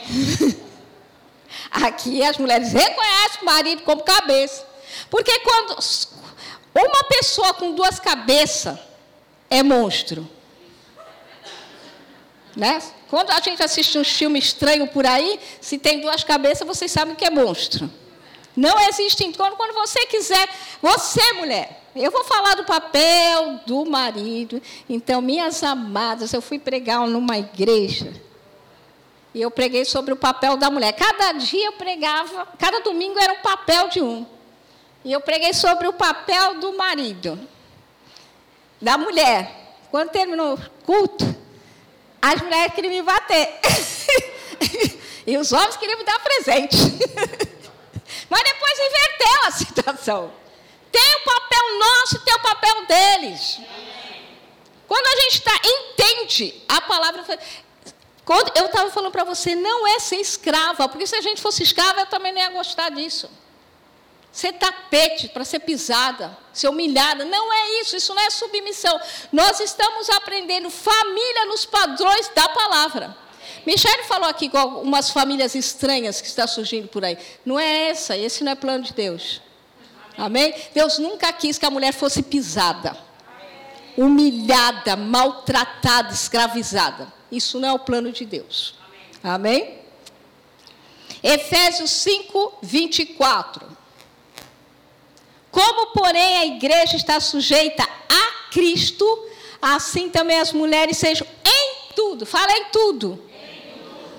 Aqui 1.70 2.22
as 2.22 2.38
mulheres 2.38 2.72
reconhecem 2.72 3.42
o 3.42 3.44
marido 3.44 3.82
como 3.82 4.02
cabeça. 4.02 4.66
Porque 5.10 5.40
quando 5.40 5.76
uma 6.74 7.04
pessoa 7.04 7.54
com 7.54 7.72
duas 7.72 7.98
cabeças 7.98 8.78
é 9.50 9.62
monstro. 9.62 10.28
Né? 12.54 12.80
Quando 13.08 13.30
a 13.30 13.40
gente 13.40 13.62
assiste 13.62 13.98
um 13.98 14.04
filme 14.04 14.38
estranho 14.38 14.86
por 14.88 15.06
aí, 15.06 15.38
se 15.60 15.78
tem 15.78 16.00
duas 16.00 16.24
cabeças, 16.24 16.66
vocês 16.66 16.90
sabem 16.90 17.14
que 17.14 17.24
é 17.24 17.30
monstro. 17.30 17.90
Não 18.56 18.80
existe 18.88 19.22
encontro 19.22 19.56
quando 19.56 19.74
você 19.74 20.06
quiser. 20.06 20.48
Você, 20.80 21.32
mulher, 21.34 21.82
eu 21.94 22.10
vou 22.10 22.24
falar 22.24 22.54
do 22.54 22.64
papel 22.64 23.60
do 23.66 23.84
marido. 23.84 24.62
Então, 24.88 25.20
minhas 25.20 25.62
amadas, 25.62 26.32
eu 26.32 26.40
fui 26.40 26.58
pregar 26.58 27.06
numa 27.06 27.36
igreja 27.36 28.25
e 29.36 29.42
eu 29.42 29.50
preguei 29.50 29.84
sobre 29.84 30.14
o 30.14 30.16
papel 30.16 30.56
da 30.56 30.70
mulher. 30.70 30.94
Cada 30.94 31.32
dia 31.32 31.66
eu 31.66 31.72
pregava, 31.72 32.48
cada 32.58 32.80
domingo 32.80 33.18
era 33.18 33.34
um 33.34 33.42
papel 33.42 33.86
de 33.90 34.00
um. 34.00 34.26
E 35.04 35.12
eu 35.12 35.20
preguei 35.20 35.52
sobre 35.52 35.86
o 35.86 35.92
papel 35.92 36.58
do 36.58 36.74
marido, 36.74 37.38
da 38.80 38.96
mulher. 38.96 39.76
Quando 39.90 40.08
terminou 40.08 40.54
o 40.54 40.70
culto, 40.86 41.36
as 42.22 42.40
mulheres 42.40 42.74
queriam 42.74 42.94
me 42.94 43.02
bater. 43.02 43.60
e 45.26 45.36
os 45.36 45.52
homens 45.52 45.76
queriam 45.76 45.98
me 45.98 46.04
dar 46.04 46.18
presente. 46.20 46.78
Mas 48.30 48.42
depois 48.42 48.78
inverteu 48.78 49.40
a 49.44 49.50
situação. 49.50 50.32
Tem 50.90 51.14
o 51.14 51.24
papel 51.26 51.78
nosso 51.78 52.20
tem 52.20 52.34
o 52.34 52.40
papel 52.40 52.86
deles. 52.86 53.60
Quando 54.88 55.06
a 55.06 55.22
gente 55.22 55.42
tá, 55.42 55.60
entende 55.62 56.62
a 56.68 56.80
palavra, 56.80 57.24
Eu 58.54 58.66
estava 58.66 58.90
falando 58.90 59.12
para 59.12 59.22
você, 59.22 59.54
não 59.54 59.86
é 59.86 60.00
ser 60.00 60.16
escrava, 60.16 60.88
porque 60.88 61.06
se 61.06 61.14
a 61.14 61.20
gente 61.20 61.40
fosse 61.40 61.62
escrava, 61.62 62.00
eu 62.00 62.06
também 62.06 62.32
não 62.32 62.40
ia 62.40 62.50
gostar 62.50 62.90
disso. 62.90 63.30
Ser 64.32 64.52
tapete 64.54 65.28
para 65.28 65.44
ser 65.44 65.60
pisada, 65.60 66.36
ser 66.52 66.68
humilhada, 66.68 67.24
não 67.24 67.52
é 67.52 67.80
isso, 67.80 67.96
isso 67.96 68.12
não 68.12 68.22
é 68.22 68.28
submissão. 68.28 69.00
Nós 69.32 69.60
estamos 69.60 70.10
aprendendo 70.10 70.68
família 70.70 71.46
nos 71.46 71.64
padrões 71.64 72.28
da 72.34 72.48
palavra. 72.48 73.16
Michele 73.64 74.02
falou 74.02 74.28
aqui 74.28 74.48
com 74.48 74.58
umas 74.82 75.10
famílias 75.10 75.54
estranhas 75.54 76.20
que 76.20 76.26
está 76.26 76.46
surgindo 76.46 76.88
por 76.88 77.04
aí. 77.04 77.16
Não 77.44 77.58
é 77.58 77.88
essa, 77.88 78.16
esse 78.16 78.42
não 78.42 78.52
é 78.52 78.54
plano 78.56 78.84
de 78.84 78.92
Deus. 78.92 79.40
Amém? 80.18 80.54
Deus 80.74 80.98
nunca 80.98 81.32
quis 81.32 81.58
que 81.58 81.66
a 81.66 81.70
mulher 81.70 81.92
fosse 81.92 82.22
pisada, 82.22 82.96
humilhada, 83.96 84.96
maltratada, 84.96 86.12
escravizada. 86.12 87.15
Isso 87.30 87.58
não 87.58 87.68
é 87.68 87.72
o 87.72 87.78
plano 87.78 88.12
de 88.12 88.24
Deus. 88.24 88.74
Amém? 89.22 89.78
Efésios 91.22 91.90
5, 91.90 92.58
24. 92.62 93.66
Como, 95.50 95.86
porém, 95.86 96.38
a 96.38 96.46
igreja 96.46 96.96
está 96.96 97.18
sujeita 97.18 97.82
a 97.82 98.50
Cristo, 98.52 99.06
assim 99.60 100.08
também 100.08 100.38
as 100.38 100.52
mulheres 100.52 100.98
sejam 100.98 101.26
em 101.44 101.94
tudo, 101.94 102.26
fala 102.26 102.52
em 102.52 102.64
tudo, 102.66 103.22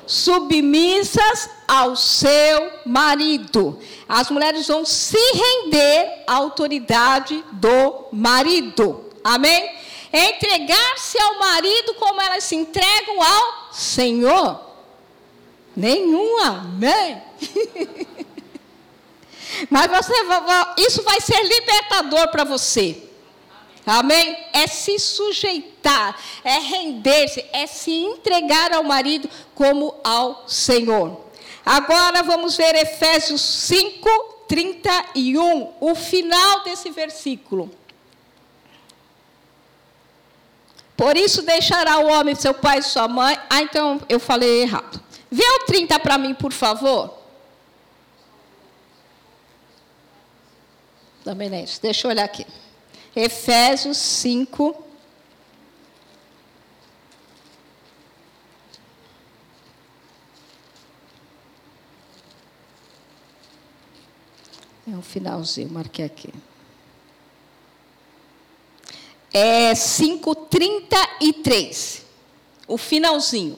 submissas 0.07 1.49
ao 1.67 1.95
seu 1.95 2.71
marido. 2.85 3.79
As 4.09 4.31
mulheres 4.31 4.67
vão 4.67 4.83
se 4.83 5.17
render 5.17 6.23
à 6.25 6.35
autoridade 6.35 7.43
do 7.51 8.05
marido. 8.11 9.05
Amém? 9.23 9.77
Entregar-se 10.11 11.19
ao 11.19 11.39
marido 11.39 11.93
como 11.95 12.21
elas 12.21 12.43
se 12.43 12.55
entregam 12.55 13.21
ao 13.21 13.73
Senhor. 13.73 14.61
Nenhum 15.75 16.39
amém. 16.43 17.21
Mas 19.69 19.87
você, 19.87 20.13
isso 20.77 21.03
vai 21.03 21.19
ser 21.21 21.41
libertador 21.43 22.29
para 22.29 22.43
você. 22.43 23.03
Amém? 23.85 24.37
É 24.51 24.67
se 24.67 24.99
sujeitar, 24.99 26.19
é 26.43 26.59
render-se, 26.59 27.45
é 27.53 27.65
se 27.65 27.91
entregar 27.91 28.73
ao 28.73 28.83
marido 28.83 29.29
como 29.55 29.95
ao 30.03 30.43
Senhor. 30.45 31.25
Agora 31.65 32.21
vamos 32.21 32.57
ver 32.57 32.75
Efésios 32.75 33.41
5, 33.41 34.09
31, 34.47 35.73
o 35.79 35.95
final 35.95 36.63
desse 36.63 36.89
versículo. 36.89 37.71
Por 40.97 41.15
isso 41.15 41.43
deixará 41.43 41.99
o 41.99 42.07
homem 42.07 42.33
seu 42.33 42.55
pai 42.55 42.79
e 42.79 42.81
sua 42.81 43.07
mãe. 43.07 43.39
Ah, 43.47 43.61
então 43.61 44.01
eu 44.09 44.19
falei 44.19 44.63
errado. 44.63 44.99
Vê 45.29 45.43
o 45.43 45.65
30 45.65 45.99
para 45.99 46.17
mim, 46.17 46.33
por 46.33 46.51
favor. 46.51 47.15
Também 51.23 51.49
não 51.49 51.57
é 51.57 51.63
isso. 51.63 51.79
Deixa 51.79 52.07
eu 52.07 52.11
olhar 52.11 52.23
aqui. 52.23 52.47
Efésios 53.15 53.97
5. 53.97 54.83
É 64.87 64.91
um 64.91 65.01
finalzinho, 65.01 65.69
marquei 65.69 66.05
aqui. 66.05 66.33
É 69.33 69.73
5,33. 69.73 72.01
O 72.67 72.77
finalzinho. 72.77 73.57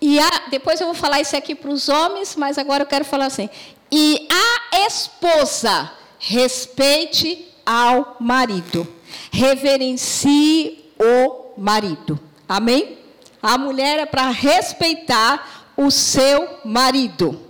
E 0.00 0.18
a, 0.18 0.48
depois 0.50 0.80
eu 0.80 0.86
vou 0.86 0.94
falar 0.94 1.20
isso 1.20 1.36
aqui 1.36 1.54
para 1.54 1.70
os 1.70 1.88
homens, 1.88 2.36
mas 2.36 2.58
agora 2.58 2.82
eu 2.82 2.86
quero 2.86 3.04
falar 3.04 3.26
assim. 3.26 3.48
E 3.90 4.28
a 4.30 4.86
esposa 4.86 5.92
respeite 6.18 7.48
ao 7.64 8.16
marido. 8.20 8.86
Reverencie 9.30 10.84
o 10.98 11.52
marido. 11.56 12.18
Amém? 12.48 12.98
A 13.42 13.56
mulher 13.56 13.98
é 13.98 14.06
para 14.06 14.30
respeitar 14.30 15.72
o 15.76 15.90
seu 15.90 16.60
marido. 16.64 17.40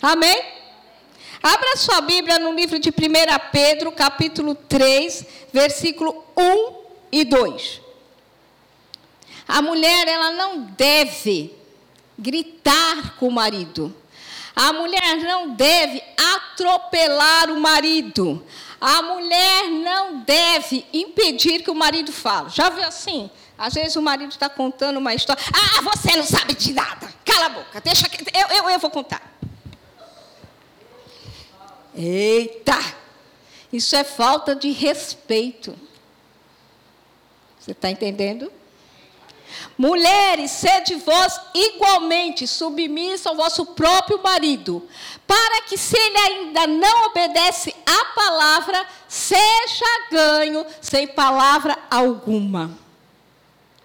Amém? 0.00 0.55
Abra 1.46 1.76
sua 1.76 2.00
Bíblia 2.00 2.40
no 2.40 2.52
livro 2.52 2.76
de 2.76 2.88
1 2.88 2.92
Pedro, 3.52 3.92
capítulo 3.92 4.56
3, 4.56 5.24
versículo 5.52 6.24
1 6.36 6.74
e 7.12 7.24
2. 7.24 7.80
A 9.46 9.62
mulher, 9.62 10.08
ela 10.08 10.32
não 10.32 10.62
deve 10.62 11.54
gritar 12.18 13.14
com 13.16 13.28
o 13.28 13.32
marido. 13.32 13.94
A 14.56 14.72
mulher 14.72 15.18
não 15.18 15.50
deve 15.50 16.02
atropelar 16.34 17.48
o 17.52 17.60
marido. 17.60 18.44
A 18.80 19.02
mulher 19.02 19.68
não 19.68 20.22
deve 20.22 20.84
impedir 20.92 21.62
que 21.62 21.70
o 21.70 21.76
marido 21.76 22.10
fale. 22.10 22.48
Já 22.50 22.70
viu 22.70 22.82
assim? 22.82 23.30
Às 23.56 23.74
vezes 23.74 23.94
o 23.94 24.02
marido 24.02 24.32
está 24.32 24.48
contando 24.48 24.96
uma 24.96 25.14
história. 25.14 25.40
Ah, 25.52 25.80
você 25.82 26.16
não 26.16 26.24
sabe 26.24 26.56
de 26.56 26.72
nada. 26.72 27.08
Cala 27.24 27.46
a 27.46 27.50
boca, 27.50 27.80
deixa 27.80 28.08
que 28.08 28.20
eu, 28.36 28.56
eu, 28.56 28.70
eu 28.70 28.78
vou 28.80 28.90
contar. 28.90 29.35
Eita! 31.96 32.78
Isso 33.72 33.96
é 33.96 34.04
falta 34.04 34.54
de 34.54 34.70
respeito. 34.70 35.76
Você 37.58 37.72
está 37.72 37.90
entendendo? 37.90 38.52
Mulheres, 39.76 40.50
sede 40.50 40.94
vós 40.96 41.40
igualmente 41.54 42.46
submissa 42.46 43.28
ao 43.28 43.36
vosso 43.36 43.66
próprio 43.66 44.22
marido, 44.22 44.88
para 45.26 45.62
que, 45.62 45.76
se 45.76 45.96
ele 45.96 46.18
ainda 46.18 46.66
não 46.66 47.06
obedece 47.06 47.74
à 47.84 48.04
palavra, 48.06 48.86
seja 49.08 49.84
ganho 50.10 50.64
sem 50.80 51.06
palavra 51.06 51.76
alguma. 51.90 52.70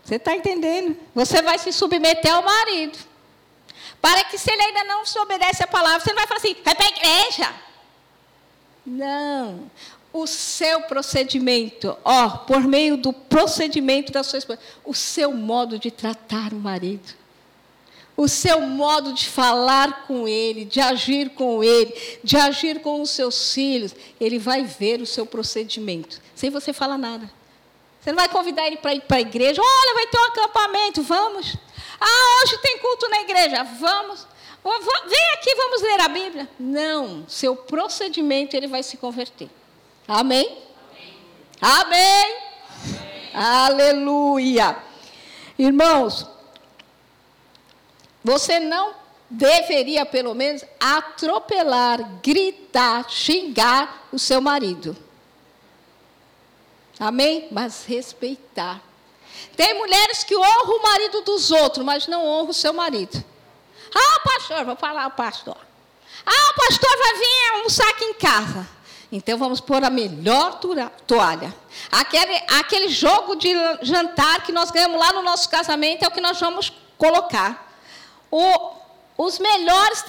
Você 0.03 0.15
está 0.15 0.35
entendendo? 0.35 0.97
Você 1.13 1.41
vai 1.41 1.57
se 1.57 1.71
submeter 1.71 2.33
ao 2.33 2.43
marido. 2.43 2.97
Para 4.01 4.23
que, 4.23 4.37
se 4.37 4.51
ele 4.51 4.61
ainda 4.61 4.83
não 4.85 5.05
se 5.05 5.17
obedece 5.19 5.63
à 5.63 5.67
palavra, 5.67 5.99
você 5.99 6.09
não 6.09 6.17
vai 6.17 6.27
falar 6.27 6.39
assim, 6.39 6.55
vai 6.63 6.75
para 6.75 6.85
a 6.85 6.89
igreja. 6.89 7.53
Não 8.85 9.69
o 10.13 10.27
seu 10.27 10.81
procedimento, 10.81 11.97
ó, 12.03 12.29
por 12.29 12.61
meio 12.61 12.97
do 12.97 13.13
procedimento 13.13 14.11
da 14.11 14.23
sua 14.23 14.39
esposa, 14.39 14.59
o 14.83 14.93
seu 14.93 15.31
modo 15.31 15.79
de 15.79 15.89
tratar 15.89 16.51
o 16.51 16.57
marido, 16.57 17.13
o 18.17 18.27
seu 18.27 18.61
modo 18.61 19.13
de 19.13 19.29
falar 19.29 20.05
com 20.05 20.27
ele, 20.27 20.65
de 20.65 20.81
agir 20.81 21.29
com 21.29 21.63
ele, 21.63 21.93
de 22.23 22.35
agir 22.35 22.81
com 22.81 23.01
os 23.01 23.09
seus 23.09 23.53
filhos, 23.53 23.95
ele 24.19 24.37
vai 24.37 24.63
ver 24.63 25.01
o 25.01 25.05
seu 25.05 25.25
procedimento, 25.25 26.21
sem 26.35 26.49
você 26.49 26.73
falar 26.73 26.97
nada. 26.97 27.31
Você 28.01 28.11
não 28.11 28.17
vai 28.17 28.27
convidar 28.27 28.67
ele 28.67 28.77
para 28.77 28.93
ir 28.95 29.01
para 29.01 29.17
a 29.17 29.21
igreja, 29.21 29.61
olha, 29.61 29.93
vai 29.93 30.07
ter 30.07 30.17
um 30.17 30.25
acampamento, 30.25 31.03
vamos. 31.03 31.55
Ah, 31.99 32.43
hoje 32.43 32.57
tem 32.57 32.79
culto 32.79 33.07
na 33.09 33.21
igreja, 33.21 33.63
vamos. 33.63 34.27
Vem 34.63 35.33
aqui, 35.33 35.55
vamos 35.55 35.81
ler 35.81 35.99
a 36.01 36.07
Bíblia. 36.07 36.49
Não, 36.59 37.27
seu 37.27 37.55
procedimento 37.55 38.55
ele 38.55 38.67
vai 38.67 38.83
se 38.83 38.97
converter. 38.97 39.49
Amém? 40.07 40.57
Amém? 41.59 42.37
Amém? 42.73 43.33
Aleluia. 43.33 44.77
Irmãos, 45.57 46.27
você 48.23 48.59
não 48.59 48.93
deveria, 49.29 50.05
pelo 50.05 50.35
menos, 50.35 50.63
atropelar, 50.79 52.21
gritar, 52.21 53.09
xingar 53.09 54.07
o 54.11 54.19
seu 54.19 54.41
marido. 54.41 54.95
Amém? 56.99 57.47
Mas 57.51 57.85
respeitar. 57.85 58.81
Tem 59.55 59.73
mulheres 59.73 60.23
que 60.23 60.35
honram 60.35 60.77
o 60.77 60.83
marido 60.83 61.21
dos 61.21 61.49
outros, 61.49 61.83
mas 61.83 62.05
não 62.05 62.25
honram 62.27 62.49
o 62.49 62.53
seu 62.53 62.73
marido. 62.73 63.23
Ah, 63.93 64.19
pastor, 64.23 64.65
vou 64.65 64.75
falar 64.75 65.07
o 65.07 65.11
pastor. 65.11 65.57
Ah, 66.25 66.51
o 66.51 66.67
pastor 66.67 66.97
vai 66.97 67.13
vir 67.15 67.55
almoçar 67.55 67.89
aqui 67.89 68.05
em 68.05 68.13
casa. 68.13 68.67
Então 69.11 69.37
vamos 69.37 69.59
pôr 69.59 69.83
a 69.83 69.89
melhor 69.89 70.59
toalha. 71.05 71.53
Aquele, 71.91 72.33
aquele 72.59 72.87
jogo 72.87 73.35
de 73.35 73.53
jantar 73.81 74.41
que 74.43 74.53
nós 74.53 74.71
ganhamos 74.71 74.97
lá 74.97 75.11
no 75.11 75.21
nosso 75.21 75.49
casamento 75.49 76.03
é 76.03 76.07
o 76.07 76.11
que 76.11 76.21
nós 76.21 76.39
vamos 76.39 76.71
colocar. 76.97 77.69
O, 78.31 78.71
os 79.17 79.37
melhores 79.37 80.05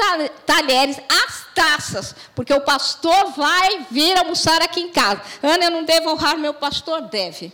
talheres, 0.47 1.01
as 1.27 1.47
taças, 1.53 2.15
porque 2.35 2.55
o 2.55 2.61
pastor 2.61 3.33
vai 3.33 3.87
vir 3.91 4.17
almoçar 4.17 4.63
aqui 4.63 4.81
em 4.81 4.93
casa. 4.93 5.21
Ana, 5.43 5.65
eu 5.65 5.71
não 5.73 5.85
devo 5.85 6.11
honrar 6.11 6.39
meu 6.39 6.55
pastor? 6.55 7.01
Deve. 7.03 7.53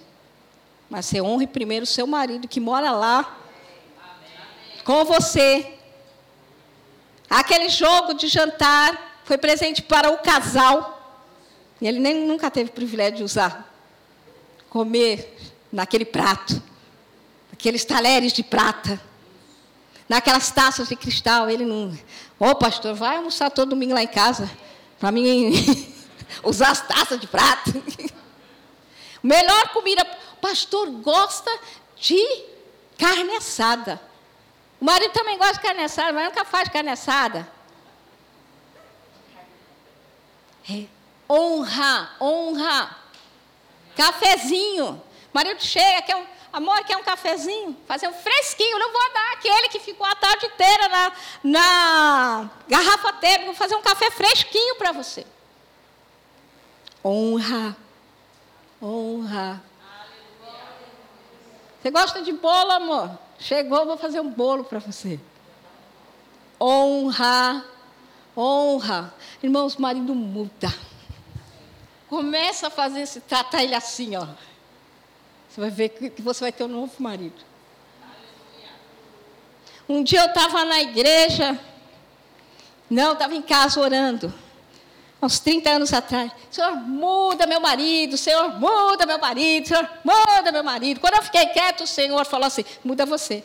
Mas 0.91 1.07
você 1.07 1.23
honre 1.23 1.47
primeiro 1.47 1.85
o 1.85 1.87
seu 1.87 2.07
marido 2.07 2.47
que 2.47 2.61
mora 2.61 2.91
lá 2.91 3.37
com 4.85 5.05
você. 5.07 5.78
Aquele 7.29 7.69
jogo 7.69 8.15
de 8.15 8.27
jantar 8.27 9.21
foi 9.25 9.37
presente 9.37 9.83
para 9.83 10.11
o 10.11 10.19
casal. 10.19 10.95
E 11.81 11.87
ele 11.87 11.99
nem 11.99 12.27
nunca 12.27 12.51
teve 12.51 12.71
o 12.71 12.73
privilégio 12.73 13.19
de 13.19 13.23
usar, 13.25 13.73
comer 14.69 15.37
naquele 15.71 16.05
prato, 16.05 16.61
aqueles 17.53 17.85
talheres 17.85 18.33
de 18.33 18.43
prata. 18.43 19.01
naquelas 20.09 20.51
taças 20.51 20.89
de 20.89 20.97
cristal. 20.97 21.51
Ele 21.51 21.67
não. 21.67 21.91
Ô, 22.41 22.49
oh, 22.49 22.55
pastor, 22.55 22.95
vai 22.95 23.17
almoçar 23.17 23.51
todo 23.51 23.71
domingo 23.71 23.93
lá 23.93 24.03
em 24.03 24.09
casa, 24.09 24.51
para 24.99 25.13
mim 25.13 25.53
usar 26.43 26.71
as 26.71 26.81
taças 26.81 27.21
de 27.21 27.27
prata. 27.27 27.71
Melhor 29.23 29.69
comida. 29.69 30.07
O 30.35 30.41
pastor 30.41 30.89
gosta 30.91 31.51
de 31.97 32.19
carne 32.97 33.37
assada. 33.37 34.01
O 34.81 34.85
marido 34.85 35.13
também 35.13 35.37
gosta 35.37 35.55
de 35.55 35.61
carne 35.61 35.83
assada, 35.83 36.13
mas 36.13 36.25
nunca 36.25 36.45
faz 36.45 36.69
carne 36.69 36.91
assada. 36.91 37.49
É. 40.71 40.87
Honra, 41.29 42.11
honra. 42.21 42.97
Cafezinho. 43.97 45.03
Marido 45.33 45.61
chega, 45.63 46.03
quer 46.03 46.17
um, 46.17 46.27
amor, 46.53 46.85
quer 46.85 46.97
um 46.97 47.03
cafezinho? 47.03 47.77
Fazer 47.87 48.09
um 48.09 48.13
fresquinho. 48.13 48.79
Não 48.79 48.93
vou 48.93 49.13
dar 49.13 49.33
aquele 49.33 49.69
que 49.69 49.81
ficou 49.81 50.07
a 50.07 50.15
tarde 50.15 50.47
inteira 50.47 50.89
na, 50.89 51.13
na 51.43 52.51
garrafa 52.69 53.13
térmica. 53.15 53.47
Vou 53.47 53.55
fazer 53.55 53.75
um 53.75 53.83
café 53.83 54.11
fresquinho 54.11 54.77
para 54.77 54.93
você. 54.93 55.27
Honra. 57.05 57.77
Honra. 58.81 59.63
Você 61.81 61.91
gosta 61.91 62.23
de 62.23 62.33
bolo, 62.33 62.71
amor? 62.73 63.28
Chegou, 63.39 63.87
vou 63.87 63.97
fazer 63.97 64.21
um 64.21 64.31
bolo 64.31 64.65
para 64.65 64.79
você. 64.79 65.21
Honra. 66.61 67.65
Honra. 68.37 69.15
Irmãos, 69.43 69.75
o 69.75 69.83
marido 69.83 70.15
muda. 70.15 70.73
Começa 72.09 72.69
a 72.69 72.71
fazer, 72.71 73.07
se 73.07 73.21
tratar 73.21 73.63
ele 73.63 73.75
assim, 73.75 74.17
ó. 74.17 74.27
Você 75.49 75.61
vai 75.61 75.71
ver 75.71 75.89
que 75.91 76.23
você 76.23 76.41
vai 76.41 76.53
ter 76.53 76.65
um 76.65 76.69
novo 76.69 76.93
marido. 76.99 77.49
Um 79.89 80.03
dia 80.03 80.21
eu 80.21 80.27
estava 80.27 80.65
na 80.65 80.81
igreja, 80.83 81.59
não, 82.91 83.15
estava 83.15 83.35
em 83.35 83.41
casa 83.41 83.81
orando, 83.81 84.33
uns 85.21 85.39
30 85.41 85.71
anos 85.71 85.93
atrás. 85.93 86.31
Senhor, 86.51 86.77
muda 86.77 87.47
meu 87.47 87.61
marido, 87.61 88.17
Senhor, 88.17 88.59
muda 88.59 89.05
meu 89.07 89.19
marido, 89.19 89.69
Senhor, 89.69 89.89
muda 90.05 90.53
meu 90.53 90.65
marido. 90.65 91.01
Quando 91.01 91.15
eu 91.15 91.23
fiquei 91.23 91.47
quieto, 91.47 91.83
o 91.83 91.87
Senhor 91.87 92.25
falou 92.25 92.47
assim: 92.47 92.65
muda 92.85 93.05
você. 93.05 93.45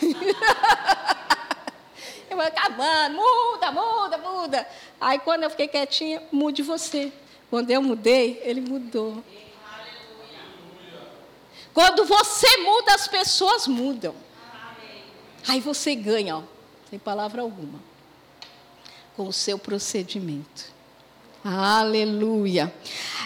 Eu 2.34 2.38
vou 2.38 2.46
acabando, 2.46 3.16
muda, 3.16 3.70
muda, 3.70 4.18
muda. 4.18 4.68
Aí 5.00 5.20
quando 5.20 5.44
eu 5.44 5.50
fiquei 5.50 5.68
quietinha, 5.68 6.20
mude 6.32 6.62
você. 6.62 7.12
Quando 7.48 7.70
eu 7.70 7.80
mudei, 7.80 8.40
ele 8.42 8.60
mudou. 8.60 9.22
Quando 11.72 12.04
você 12.04 12.56
muda, 12.58 12.94
as 12.94 13.06
pessoas 13.06 13.68
mudam. 13.68 14.16
Aí 15.46 15.60
você 15.60 15.94
ganha, 15.94 16.38
ó, 16.38 16.42
sem 16.90 16.98
palavra 16.98 17.42
alguma, 17.42 17.78
com 19.16 19.28
o 19.28 19.32
seu 19.32 19.58
procedimento. 19.58 20.74
Aleluia. 21.44 22.72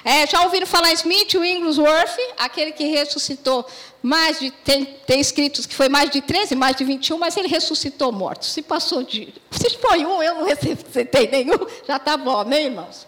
É, 0.04 0.26
já 0.26 0.42
ouviram 0.42 0.66
falar 0.66 0.92
Smith 0.92 1.34
Wigglesworth, 1.34 2.18
aquele 2.36 2.72
que 2.72 2.84
ressuscitou 2.84 3.64
mais 4.02 4.40
de. 4.40 4.50
Tem, 4.50 4.84
tem 4.84 5.20
escritos 5.20 5.66
que 5.66 5.74
foi 5.74 5.88
mais 5.88 6.10
de 6.10 6.20
13, 6.20 6.56
mais 6.56 6.74
de 6.74 6.82
21, 6.82 7.16
mas 7.16 7.36
ele 7.36 7.46
ressuscitou 7.46 8.10
mortos. 8.10 8.48
Se 8.52 8.60
passou 8.60 9.04
de. 9.04 9.32
Se 9.52 9.70
foi 9.78 10.04
um, 10.04 10.20
eu 10.20 10.34
não 10.34 10.44
ressuscitei 10.44 11.28
nenhum, 11.28 11.58
já 11.86 11.96
está 11.96 12.16
bom, 12.16 12.42
né, 12.42 12.64
irmãos? 12.64 13.06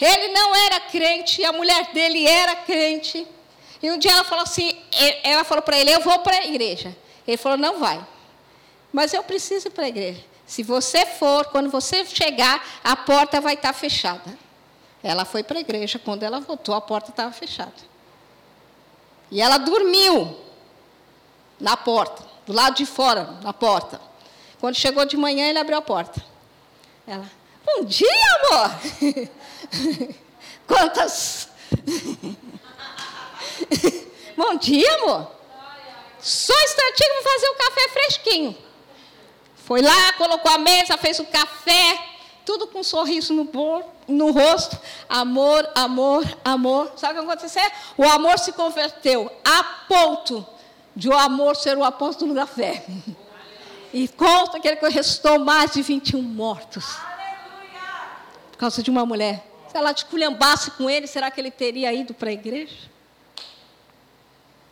Ele 0.00 0.28
não 0.28 0.54
era 0.54 0.80
crente, 0.80 1.44
a 1.44 1.52
mulher 1.52 1.92
dele 1.92 2.26
era 2.26 2.56
crente. 2.56 3.26
E 3.80 3.90
um 3.90 3.98
dia 3.98 4.10
ela 4.10 4.24
falou 4.24 4.42
assim: 4.42 4.76
ela 5.22 5.44
falou 5.44 5.62
para 5.62 5.78
ele, 5.78 5.92
eu 5.92 6.00
vou 6.00 6.18
para 6.18 6.38
a 6.38 6.46
igreja. 6.46 6.94
Ele 7.26 7.36
falou, 7.36 7.58
não 7.58 7.78
vai. 7.78 8.04
Mas 8.92 9.12
eu 9.12 9.22
preciso 9.22 9.68
ir 9.68 9.70
para 9.70 9.84
a 9.84 9.88
igreja. 9.88 10.20
Se 10.46 10.62
você 10.62 11.04
for, 11.04 11.46
quando 11.46 11.68
você 11.68 12.04
chegar, 12.04 12.64
a 12.84 12.94
porta 12.94 13.40
vai 13.40 13.54
estar 13.54 13.72
fechada. 13.72 14.38
Ela 15.02 15.24
foi 15.24 15.42
para 15.42 15.58
a 15.58 15.60
igreja, 15.60 15.98
quando 15.98 16.22
ela 16.22 16.40
voltou, 16.40 16.74
a 16.74 16.80
porta 16.80 17.10
estava 17.10 17.32
fechada. 17.32 17.74
E 19.30 19.42
ela 19.42 19.58
dormiu 19.58 20.38
na 21.58 21.76
porta, 21.76 22.24
do 22.46 22.52
lado 22.52 22.76
de 22.76 22.86
fora, 22.86 23.24
na 23.42 23.52
porta. 23.52 24.00
Quando 24.60 24.76
chegou 24.76 25.04
de 25.04 25.16
manhã, 25.16 25.48
ele 25.48 25.58
abriu 25.58 25.78
a 25.78 25.82
porta. 25.82 26.24
Ela, 27.06 27.28
bom 27.64 27.84
dia, 27.84 28.08
amor! 28.50 28.70
Quantas. 30.66 31.48
bom 34.36 34.56
dia, 34.56 34.94
amor! 34.94 35.30
Só 36.20 36.52
um 36.52 36.64
instantinho, 36.64 37.14
vou 37.14 37.32
fazer 37.32 37.48
um 37.48 37.56
café 37.56 37.88
fresquinho. 37.88 38.65
Foi 39.66 39.82
lá, 39.82 40.12
colocou 40.12 40.48
a 40.52 40.58
mesa, 40.58 40.96
fez 40.96 41.18
o 41.18 41.24
café, 41.24 41.98
tudo 42.44 42.68
com 42.68 42.78
um 42.78 42.84
sorriso 42.84 43.34
no, 43.34 43.50
no 44.06 44.30
rosto. 44.30 44.78
Amor, 45.08 45.68
amor, 45.74 46.24
amor. 46.44 46.92
Sabe 46.96 47.18
o 47.18 47.24
que 47.24 47.28
aconteceu? 47.28 47.68
O 47.98 48.04
amor 48.04 48.38
se 48.38 48.52
converteu 48.52 49.28
a 49.44 49.64
ponto 49.88 50.46
de 50.94 51.08
o 51.08 51.18
amor 51.18 51.56
ser 51.56 51.76
o 51.76 51.82
apóstolo 51.82 52.32
da 52.32 52.46
fé. 52.46 52.86
E 53.92 54.06
conta 54.06 54.60
que 54.60 54.68
ele 54.68 54.78
restou 54.88 55.40
mais 55.40 55.72
de 55.72 55.82
21 55.82 56.22
mortos. 56.22 56.96
Por 58.52 58.58
causa 58.58 58.84
de 58.84 58.88
uma 58.88 59.04
mulher. 59.04 59.44
Se 59.68 59.76
ela 59.76 59.90
desculhambasse 59.90 60.70
com 60.70 60.88
ele, 60.88 61.08
será 61.08 61.28
que 61.28 61.40
ele 61.40 61.50
teria 61.50 61.92
ido 61.92 62.14
para 62.14 62.30
a 62.30 62.32
igreja? 62.32 62.76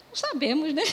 Não 0.08 0.14
sabemos, 0.14 0.72
né? 0.72 0.84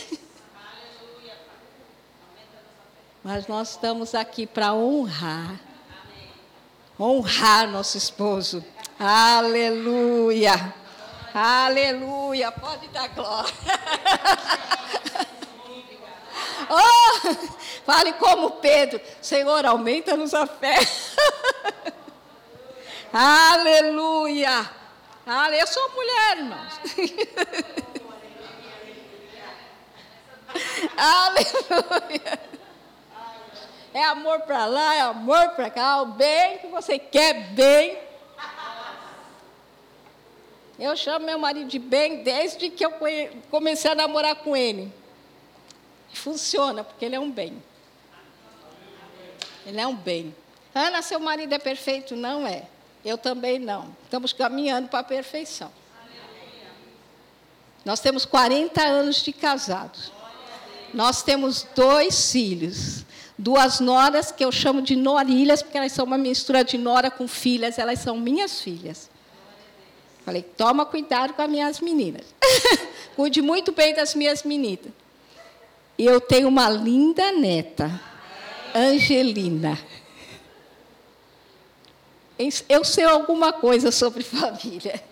Mas 3.23 3.47
nós 3.47 3.71
estamos 3.71 4.13
aqui 4.15 4.47
para 4.47 4.73
honrar. 4.73 5.59
Honrar 6.99 7.69
nosso 7.69 7.95
esposo. 7.95 8.65
Aleluia. 8.99 10.73
Aleluia. 11.33 12.51
Pode 12.51 12.87
dar 12.87 13.07
glória. 13.09 13.53
oh, 16.67 17.35
fale 17.85 18.13
como 18.13 18.49
Pedro. 18.51 18.99
Senhor, 19.21 19.67
aumenta-nos 19.67 20.33
a 20.33 20.47
fé. 20.47 20.77
Aleluia. 23.13 24.67
Eu 25.59 25.67
sou 25.67 25.91
mulher, 25.91 26.37
irmãos. 26.37 26.79
Aleluia. 30.97 32.50
É 33.93 34.03
amor 34.05 34.41
para 34.41 34.65
lá, 34.65 34.95
é 34.95 35.01
amor 35.01 35.49
para 35.49 35.69
cá, 35.69 36.01
o 36.01 36.05
bem 36.07 36.59
que 36.59 36.67
você 36.67 36.97
quer, 36.97 37.49
bem. 37.49 37.97
Eu 40.79 40.95
chamo 40.95 41.25
meu 41.25 41.37
marido 41.37 41.67
de 41.67 41.77
bem 41.77 42.23
desde 42.23 42.69
que 42.69 42.83
eu 42.85 42.93
comecei 43.49 43.91
a 43.91 43.95
namorar 43.95 44.35
com 44.37 44.55
ele. 44.55 44.91
Funciona, 46.13 46.83
porque 46.83 47.05
ele 47.05 47.15
é 47.15 47.19
um 47.19 47.29
bem. 47.29 47.61
Ele 49.65 49.79
é 49.79 49.85
um 49.85 49.95
bem. 49.95 50.35
Ana, 50.73 51.01
seu 51.01 51.19
marido 51.19 51.53
é 51.53 51.59
perfeito? 51.59 52.15
Não 52.15 52.47
é. 52.47 52.63
Eu 53.03 53.17
também 53.17 53.59
não. 53.59 53.95
Estamos 54.03 54.33
caminhando 54.33 54.87
para 54.87 54.99
a 54.99 55.03
perfeição. 55.03 55.71
Nós 57.83 57.99
temos 57.99 58.25
40 58.25 58.81
anos 58.81 59.21
de 59.21 59.33
casados. 59.33 60.11
Nós 60.93 61.21
temos 61.21 61.63
dois 61.75 62.31
filhos 62.31 63.05
duas 63.41 63.79
noras 63.79 64.31
que 64.31 64.45
eu 64.45 64.51
chamo 64.51 64.81
de 64.81 64.95
norilhas, 64.95 65.63
porque 65.63 65.77
elas 65.77 65.91
são 65.91 66.05
uma 66.05 66.17
mistura 66.17 66.63
de 66.63 66.77
nora 66.77 67.09
com 67.09 67.27
filhas, 67.27 67.79
elas 67.79 67.99
são 67.99 68.17
minhas 68.17 68.61
filhas. 68.61 69.09
Falei, 70.23 70.43
toma 70.43 70.85
cuidado 70.85 71.33
com 71.33 71.41
as 71.41 71.49
minhas 71.49 71.79
meninas. 71.79 72.25
Cuide 73.15 73.41
muito 73.41 73.71
bem 73.71 73.95
das 73.95 74.13
minhas 74.13 74.43
meninas. 74.43 74.91
E 75.97 76.05
eu 76.05 76.21
tenho 76.21 76.47
uma 76.47 76.69
linda 76.69 77.31
neta, 77.31 77.99
Angelina. 78.75 79.77
Eu 82.69 82.83
sei 82.83 83.03
alguma 83.03 83.51
coisa 83.51 83.91
sobre 83.91 84.21
família. 84.23 85.03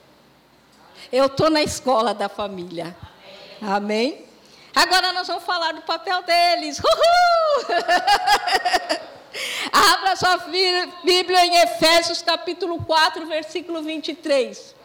Eu 1.12 1.26
estou 1.26 1.50
na 1.50 1.64
escola 1.64 2.14
da 2.14 2.30
família. 2.30 2.96
Amém? 3.60 4.29
Agora 4.76 5.14
nós 5.14 5.28
vamos 5.28 5.44
falar 5.44 5.74
do 5.74 5.82
papel 5.82 6.22
deles. 6.24 6.80
Uhul! 6.84 7.66
Abra 9.72 10.16
sua 10.16 10.38
Bíblia 11.04 11.46
em 11.46 11.56
Efésios 11.58 12.22
capítulo 12.22 12.84
4, 12.84 13.26
versículo 13.28 13.82
23. 13.82 14.76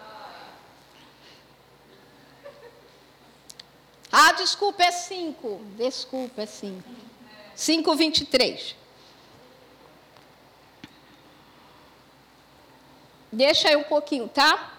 Ah, 4.13 4.33
desculpa, 4.33 4.83
é 4.85 4.93
5. 4.93 5.61
Desculpa, 5.77 6.43
é 6.43 6.47
5. 6.47 6.83
5, 7.55 7.97
23. 7.97 8.77
Deixa 13.33 13.69
aí 13.69 13.77
um 13.77 13.83
pouquinho, 13.83 14.29
tá? 14.29 14.74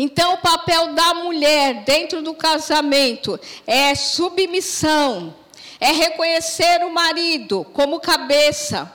Então, 0.00 0.34
o 0.34 0.38
papel 0.38 0.94
da 0.94 1.12
mulher 1.12 1.82
dentro 1.82 2.22
do 2.22 2.32
casamento 2.32 3.38
é 3.66 3.96
submissão, 3.96 5.34
é 5.80 5.90
reconhecer 5.90 6.84
o 6.84 6.90
marido 6.90 7.66
como 7.72 7.98
cabeça, 7.98 8.92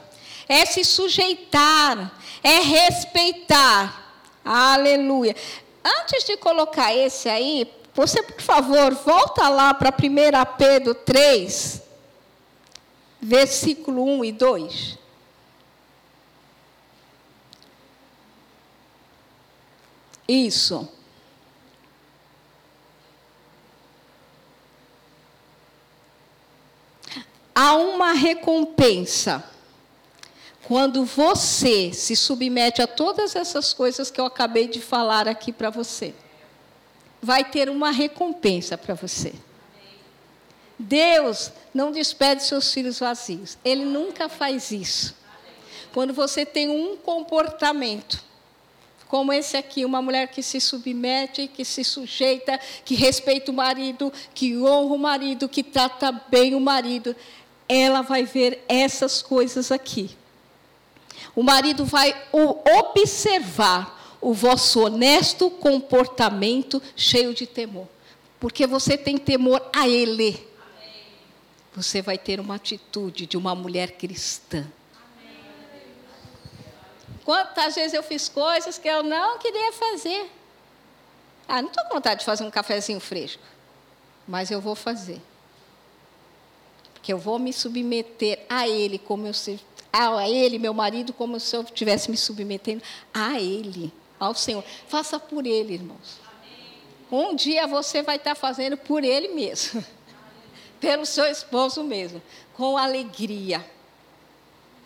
é 0.47 0.65
se 0.65 0.85
sujeitar, 0.85 2.17
é 2.41 2.61
respeitar. 2.61 4.15
Aleluia. 4.45 5.35
Antes 5.83 6.23
de 6.23 6.37
colocar 6.37 6.95
esse 6.95 7.27
aí, 7.27 7.69
você, 7.93 8.23
por 8.23 8.41
favor, 8.41 8.93
volta 8.93 9.49
lá 9.49 9.73
para 9.73 9.89
1 9.89 10.57
Pedro 10.57 10.95
3, 10.95 11.81
versículo 13.21 14.05
1 14.19 14.25
e 14.25 14.31
2. 14.31 15.02
Isso. 20.27 20.89
Há 27.55 27.75
uma 27.75 28.13
recompensa 28.13 29.43
quando 30.63 31.05
você 31.05 31.93
se 31.93 32.15
submete 32.15 32.81
a 32.81 32.87
todas 32.87 33.35
essas 33.35 33.73
coisas 33.73 34.09
que 34.09 34.19
eu 34.19 34.25
acabei 34.25 34.67
de 34.67 34.81
falar 34.81 35.27
aqui 35.27 35.51
para 35.51 35.69
você. 35.69 36.15
Vai 37.21 37.43
ter 37.43 37.69
uma 37.69 37.91
recompensa 37.91 38.77
para 38.77 38.95
você. 38.95 39.33
Deus 40.79 41.51
não 41.73 41.91
despede 41.91 42.43
seus 42.43 42.73
filhos 42.73 42.99
vazios. 42.99 43.57
Ele 43.63 43.85
nunca 43.85 44.27
faz 44.27 44.71
isso. 44.71 45.15
Quando 45.93 46.13
você 46.13 46.45
tem 46.45 46.69
um 46.69 46.97
comportamento 46.97 48.23
como 49.13 49.31
esse 49.31 49.55
aqui, 49.55 49.85
uma 49.85 50.01
mulher 50.01 50.29
que 50.29 50.41
se 50.41 50.59
submete, 50.59 51.47
que 51.47 51.63
se 51.63 51.83
sujeita, 51.83 52.59
que 52.83 52.95
respeita 52.95 53.51
o 53.51 53.53
marido, 53.53 54.11
que 54.33 54.57
honra 54.57 54.95
o 54.95 54.97
marido, 54.97 55.47
que 55.47 55.61
trata 55.61 56.11
bem 56.31 56.55
o 56.55 56.59
marido, 56.59 57.15
ela 57.69 58.01
vai 58.01 58.23
ver 58.23 58.65
essas 58.67 59.21
coisas 59.21 59.71
aqui. 59.71 60.17
O 61.35 61.43
marido 61.43 61.85
vai 61.85 62.11
observar 62.31 64.17
o 64.19 64.33
vosso 64.33 64.83
honesto 64.83 65.51
comportamento 65.51 66.81
cheio 66.95 67.35
de 67.35 67.45
temor. 67.45 67.87
Porque 68.39 68.65
você 68.65 68.97
tem 68.97 69.15
temor 69.19 69.61
a 69.75 69.87
ele. 69.87 70.43
Você 71.75 72.01
vai 72.01 72.17
ter 72.17 72.39
uma 72.39 72.55
atitude 72.55 73.27
de 73.27 73.37
uma 73.37 73.53
mulher 73.53 73.91
cristã. 73.91 74.65
Quantas 77.23 77.75
vezes 77.75 77.93
eu 77.93 78.03
fiz 78.03 78.27
coisas 78.27 78.77
que 78.77 78.87
eu 78.87 79.03
não 79.03 79.37
queria 79.37 79.71
fazer. 79.71 80.29
Ah, 81.47 81.61
não 81.61 81.69
estou 81.69 81.83
com 81.85 81.95
vontade 81.95 82.21
de 82.21 82.25
fazer 82.25 82.43
um 82.43 82.51
cafezinho 82.51 82.99
fresco. 82.99 83.43
Mas 84.27 84.51
eu 84.51 84.59
vou 84.59 84.75
fazer. 84.75 85.21
Porque 86.93 87.11
eu 87.11 87.17
vou 87.17 87.37
me 87.37 87.51
submeter 87.51 88.45
a 88.49 88.67
Ele, 88.67 88.97
como 88.97 89.27
eu 89.27 89.33
se, 89.33 89.59
a 89.91 90.27
Ele, 90.27 90.57
meu 90.57 90.73
marido, 90.73 91.13
como 91.13 91.39
se 91.39 91.55
eu 91.55 91.61
estivesse 91.61 92.09
me 92.09 92.17
submetendo 92.17 92.81
a 93.13 93.39
Ele, 93.39 93.91
ao 94.19 94.33
Senhor. 94.33 94.63
Faça 94.87 95.19
por 95.19 95.45
Ele, 95.45 95.73
irmãos. 95.73 96.21
Um 97.11 97.35
dia 97.35 97.67
você 97.67 98.01
vai 98.01 98.15
estar 98.15 98.35
fazendo 98.35 98.75
por 98.75 99.03
Ele 99.03 99.29
mesmo. 99.29 99.83
Pelo 100.79 101.05
seu 101.05 101.25
esposo 101.25 101.83
mesmo. 101.83 102.21
Com 102.53 102.77
alegria. 102.77 103.63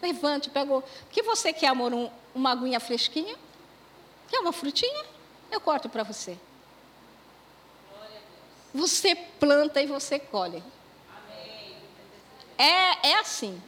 Levante, 0.02 0.50
pegou. 0.50 0.84
Que 1.10 1.24
você 1.24 1.52
quer, 1.52 1.68
amor? 1.68 1.94
Um, 1.94 2.10
uma 2.34 2.52
aguinha 2.52 2.80
fresquinha? 2.80 3.36
Quer 4.30 4.40
uma 4.40 4.54
frutinha? 4.54 5.06
Eu 5.52 5.60
corto 5.60 5.90
para 5.90 6.04
você. 6.04 6.38
Você 8.74 9.16
planta 9.40 9.82
e 9.82 9.88
você 9.88 10.20
colhe. 10.20 10.64
É, 12.58 13.10
é 13.10 13.20
assim. 13.20 13.62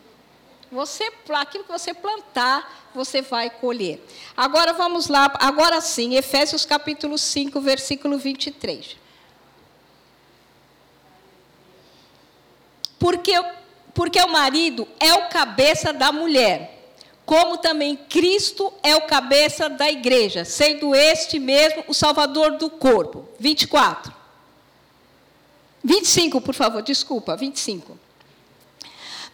Você, 0.72 1.12
aquilo 1.34 1.63
que 1.63 1.72
você 1.72 1.94
plantar, 1.94 2.89
você 2.94 3.22
vai 3.22 3.50
colher. 3.50 4.04
Agora 4.38 4.72
vamos 4.74 5.08
lá, 5.08 5.32
agora 5.39 5.82
sim, 5.82 6.15
Efésios 6.15 6.63
capítulo 6.63 7.18
5, 7.18 7.60
versículo 7.60 8.20
23. 8.20 8.96
Porque, 13.00 13.34
porque 14.00 14.22
o 14.22 14.30
marido 14.30 14.88
é 14.98 15.14
o 15.14 15.28
cabeça 15.28 15.92
da 15.92 16.10
mulher 16.10 16.78
como 17.26 17.58
também 17.58 17.98
Cristo 17.98 18.74
é 18.82 18.96
o 18.96 19.02
cabeça 19.02 19.70
da 19.70 19.92
igreja, 19.92 20.46
sendo 20.46 20.96
este 20.96 21.38
mesmo 21.38 21.84
o 21.88 21.94
salvador 21.94 22.58
do 22.58 22.70
corpo. 22.70 23.28
24. 23.38 24.12
25, 25.84 26.42
por 26.42 26.56
favor, 26.56 26.82
desculpa, 26.82 27.36
25. 27.36 28.00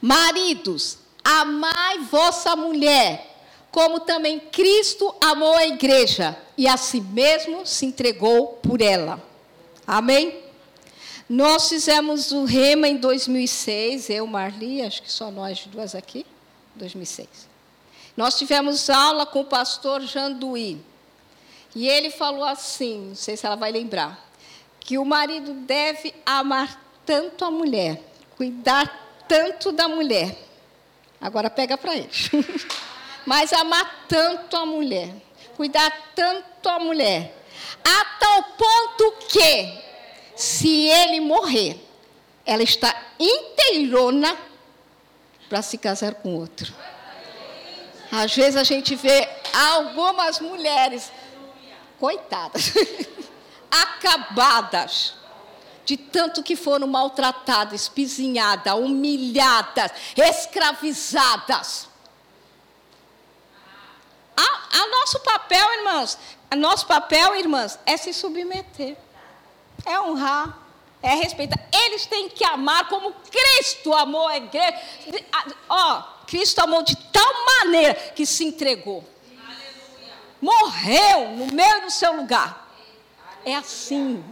Maridos, 0.01 0.97
amai 1.23 1.99
vossa 1.99 2.53
mulher, 2.55 3.37
como 3.71 4.01
também 4.01 4.39
Cristo 4.39 5.15
amou 5.21 5.53
a 5.53 5.67
igreja 5.67 6.37
e 6.57 6.67
a 6.67 6.75
si 6.75 6.99
mesmo 6.99 7.65
se 7.65 7.85
entregou 7.85 8.59
por 8.61 8.81
ela. 8.81 9.23
Amém? 9.87 10.44
Nós 11.27 11.69
fizemos 11.69 12.31
o 12.31 12.45
Rema 12.45 12.87
em 12.87 12.97
2006, 12.97 14.11
eu, 14.11 14.27
Marli, 14.27 14.83
acho 14.83 15.01
que 15.01 15.11
só 15.11 15.31
nós 15.31 15.65
duas 15.65 15.95
aqui, 15.95 16.25
2006. 16.75 17.27
Nós 18.15 18.37
tivemos 18.37 18.89
aula 18.89 19.25
com 19.25 19.41
o 19.41 19.45
pastor 19.45 20.01
Janduí. 20.01 20.79
E 21.75 21.87
ele 21.87 22.09
falou 22.11 22.45
assim, 22.45 23.09
não 23.09 23.15
sei 23.15 23.35
se 23.35 23.45
ela 23.45 23.55
vai 23.55 23.71
lembrar, 23.71 24.29
que 24.79 24.97
o 24.97 25.03
marido 25.03 25.53
deve 25.53 26.13
amar 26.25 26.79
tanto 27.05 27.43
a 27.43 27.51
mulher, 27.51 28.01
cuidar 28.37 29.23
tanto 29.27 29.71
da 29.71 29.87
mulher. 29.87 30.37
Agora 31.19 31.49
pega 31.49 31.77
para 31.77 31.95
ele. 31.95 32.09
Mas 33.25 33.51
amar 33.51 34.05
tanto 34.07 34.55
a 34.55 34.65
mulher, 34.65 35.09
cuidar 35.57 35.91
tanto 36.15 36.69
a 36.69 36.79
mulher, 36.79 37.35
a 37.83 38.05
tal 38.19 38.43
ponto 38.43 39.27
que, 39.27 39.85
se 40.35 40.89
ele 40.89 41.21
morrer, 41.21 41.79
ela 42.45 42.63
está 42.63 42.93
inteirona 43.19 44.37
para 45.49 45.61
se 45.61 45.77
casar 45.77 46.15
com 46.15 46.35
outro. 46.35 46.73
Às 48.11 48.35
vezes 48.35 48.55
a 48.55 48.63
gente 48.63 48.95
vê 48.95 49.27
algumas 49.53 50.39
mulheres, 50.39 51.11
coitadas, 51.99 52.73
acabadas, 53.71 55.15
de 55.85 55.97
tanto 55.97 56.43
que 56.43 56.55
foram 56.55 56.87
maltratadas, 56.87 57.81
espizinhadas, 57.81 58.73
humilhadas, 58.73 59.91
escravizadas. 60.15 61.87
A, 64.35 64.79
a 64.81 64.87
nosso 64.87 65.19
papel, 65.19 65.73
irmãos, 65.73 66.17
a 66.49 66.55
nosso 66.55 66.85
papel, 66.87 67.35
irmãs, 67.35 67.79
é 67.85 67.95
se 67.95 68.13
submeter, 68.13 68.97
é 69.85 69.99
honrar, 70.01 70.57
é 71.01 71.13
respeitar. 71.15 71.59
Eles 71.71 72.05
têm 72.07 72.27
que 72.27 72.43
amar 72.43 72.89
como 72.89 73.13
Cristo 73.13 73.93
amou 73.93 74.27
a 74.27 74.37
igreja. 74.37 74.81
Ó, 75.69 76.01
Cristo 76.25 76.59
amou 76.59 76.81
de 76.81 76.95
tal 76.95 77.33
maneira 77.59 77.93
que 77.93 78.25
se 78.25 78.43
entregou. 78.43 79.03
Aleluia. 79.37 80.13
Morreu 80.41 81.29
no 81.37 81.53
meio 81.53 81.81
do 81.81 81.91
seu 81.91 82.15
lugar. 82.15 82.67
É 83.45 83.55
assim. 83.55 84.23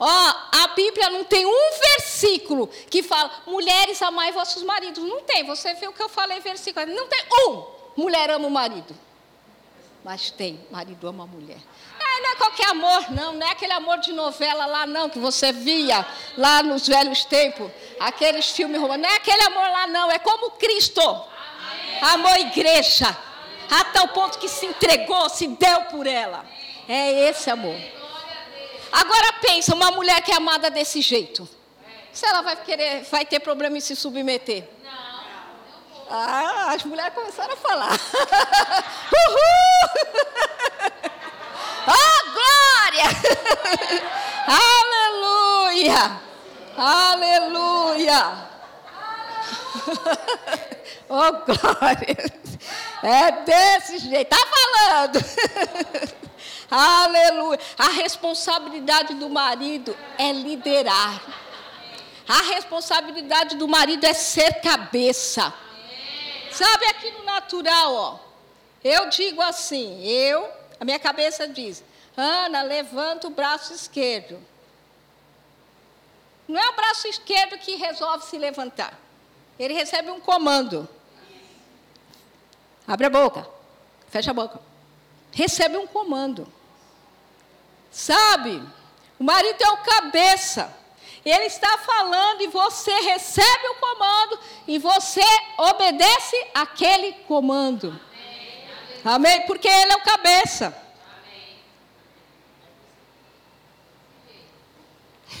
Ó, 0.00 0.06
a 0.06 0.68
Bíblia 0.74 1.10
não 1.10 1.24
tem 1.24 1.46
um 1.46 1.78
versículo 1.78 2.68
que 2.88 3.02
fala, 3.02 3.42
mulheres 3.46 4.00
amai 4.02 4.32
vossos 4.32 4.62
maridos. 4.62 5.02
Não 5.04 5.22
tem. 5.22 5.44
Você 5.44 5.74
viu 5.74 5.90
o 5.90 5.92
que 5.92 6.02
eu 6.02 6.08
falei 6.08 6.40
versículo? 6.40 6.86
Não 6.86 7.06
tem 7.06 7.24
um. 7.46 7.64
Mulher 7.96 8.30
ama 8.30 8.46
o 8.46 8.50
marido. 8.50 8.94
Mas 10.04 10.30
tem, 10.30 10.60
marido 10.70 11.06
ama 11.06 11.24
a 11.24 11.26
mulher 11.26 11.58
não 12.22 12.30
é 12.30 12.36
qualquer 12.36 12.68
amor, 12.70 13.10
não. 13.10 13.32
Não 13.32 13.46
é 13.46 13.50
aquele 13.50 13.72
amor 13.72 13.98
de 13.98 14.12
novela 14.12 14.66
lá, 14.66 14.86
não, 14.86 15.08
que 15.08 15.18
você 15.18 15.52
via 15.52 16.06
lá 16.36 16.62
nos 16.62 16.86
velhos 16.86 17.24
tempos. 17.24 17.70
Aqueles 18.00 18.50
filmes 18.50 18.80
românticos. 18.80 19.08
Não 19.08 19.14
é 19.14 19.16
aquele 19.16 19.42
amor 19.42 19.70
lá, 19.70 19.86
não. 19.86 20.10
É 20.10 20.18
como 20.18 20.52
Cristo. 20.52 21.00
Amém. 21.00 21.98
Amou 22.02 22.30
a 22.32 22.40
igreja. 22.40 23.16
A 23.70 23.84
tal 23.84 24.08
ponto 24.08 24.38
que 24.38 24.48
se 24.48 24.66
entregou, 24.66 25.28
se 25.28 25.46
deu 25.46 25.82
por 25.82 26.06
ela. 26.06 26.44
É 26.88 27.28
esse 27.28 27.50
amor. 27.50 27.76
Agora 28.90 29.34
pensa, 29.42 29.74
uma 29.74 29.90
mulher 29.90 30.22
que 30.22 30.32
é 30.32 30.36
amada 30.36 30.70
desse 30.70 31.02
jeito. 31.02 31.48
Se 32.12 32.26
ela 32.26 32.40
vai 32.40 32.56
querer, 32.56 33.02
vai 33.04 33.24
ter 33.24 33.40
problema 33.40 33.76
em 33.76 33.80
se 33.80 33.94
submeter. 33.94 34.66
Ah, 36.10 36.72
as 36.74 36.82
mulheres 36.84 37.12
começaram 37.12 37.52
a 37.52 37.56
falar. 37.56 37.92
Uhul! 39.12 41.10
Oh, 41.88 42.20
glória! 42.34 43.08
Aleluia! 44.46 46.20
Aleluia! 46.76 48.48
oh, 51.08 51.32
glória! 51.46 52.32
É 53.02 53.30
desse 53.42 53.98
jeito, 53.98 54.28
tá 54.28 54.36
falando. 54.36 55.18
Aleluia! 56.70 57.58
A 57.78 57.88
responsabilidade 57.88 59.14
do 59.14 59.30
marido 59.30 59.96
é 60.18 60.30
liderar. 60.32 61.22
A 62.28 62.42
responsabilidade 62.42 63.56
do 63.56 63.66
marido 63.66 64.04
é 64.04 64.12
ser 64.12 64.60
cabeça. 64.60 65.54
Sabe 66.50 66.86
aqui 66.86 67.10
no 67.12 67.24
natural, 67.24 67.94
ó. 67.94 68.18
Eu 68.84 69.08
digo 69.08 69.40
assim, 69.40 70.04
eu, 70.04 70.57
a 70.80 70.84
minha 70.84 70.98
cabeça 70.98 71.48
diz, 71.48 71.82
Ana, 72.16 72.62
levanta 72.62 73.26
o 73.26 73.30
braço 73.30 73.72
esquerdo. 73.72 74.40
Não 76.46 76.60
é 76.60 76.68
o 76.70 76.76
braço 76.76 77.06
esquerdo 77.06 77.58
que 77.58 77.76
resolve 77.76 78.24
se 78.24 78.38
levantar. 78.38 78.98
Ele 79.58 79.74
recebe 79.74 80.10
um 80.10 80.20
comando. 80.20 80.88
Abre 82.86 83.06
a 83.06 83.10
boca. 83.10 83.46
Fecha 84.08 84.30
a 84.30 84.34
boca. 84.34 84.60
Recebe 85.32 85.76
um 85.76 85.86
comando. 85.86 86.50
Sabe? 87.90 88.62
O 89.18 89.24
marido 89.24 89.62
é 89.62 89.70
o 89.70 89.76
cabeça. 89.78 90.74
Ele 91.24 91.44
está 91.44 91.76
falando 91.78 92.40
e 92.40 92.46
você 92.46 92.92
recebe 93.00 93.68
o 93.68 93.74
comando 93.74 94.38
e 94.66 94.78
você 94.78 95.24
obedece 95.58 96.46
aquele 96.54 97.12
comando. 97.24 98.00
Amém? 99.08 99.46
Porque 99.46 99.66
ele 99.66 99.92
é 99.92 99.96
o 99.96 100.02
cabeça. 100.02 100.76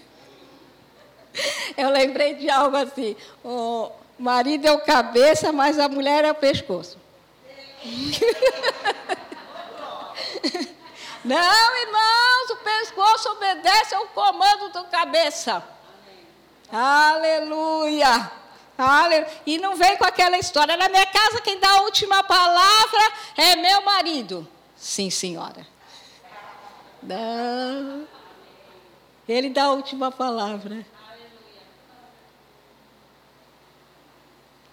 Eu 1.79 1.89
lembrei 1.89 2.35
de 2.35 2.51
algo 2.51 2.77
assim: 2.77 3.17
o 3.43 3.91
marido 4.19 4.67
é 4.67 4.73
o 4.73 4.81
cabeça, 4.81 5.51
mas 5.51 5.79
a 5.79 5.89
mulher 5.89 6.27
é 6.27 6.31
o 6.31 6.35
pescoço. 6.35 6.99
Não, 11.25 11.79
irmãos, 11.79 12.51
o 12.51 12.57
pescoço 12.57 13.31
obedece 13.31 13.95
ao 13.95 14.09
comando 14.09 14.69
do 14.75 14.85
cabeça. 14.85 15.67
Aleluia. 16.71 18.09
Aleluia. 18.09 18.46
E 19.47 19.59
não 19.59 19.75
vem 19.77 19.97
com 19.97 20.05
aquela 20.05 20.39
história. 20.39 20.77
Na 20.77 20.89
minha 20.89 21.07
casa, 21.07 21.41
quem 21.41 21.59
dá 21.59 21.71
a 21.71 21.81
última 21.83 22.23
palavra 22.23 23.13
é 23.37 23.57
meu 23.57 23.83
marido. 23.83 24.47
Sim, 24.77 25.09
senhora. 25.09 25.67
Não. 27.03 28.07
Ele 29.29 29.49
dá 29.51 29.65
a 29.65 29.73
última 29.73 30.13
palavra. 30.13 30.85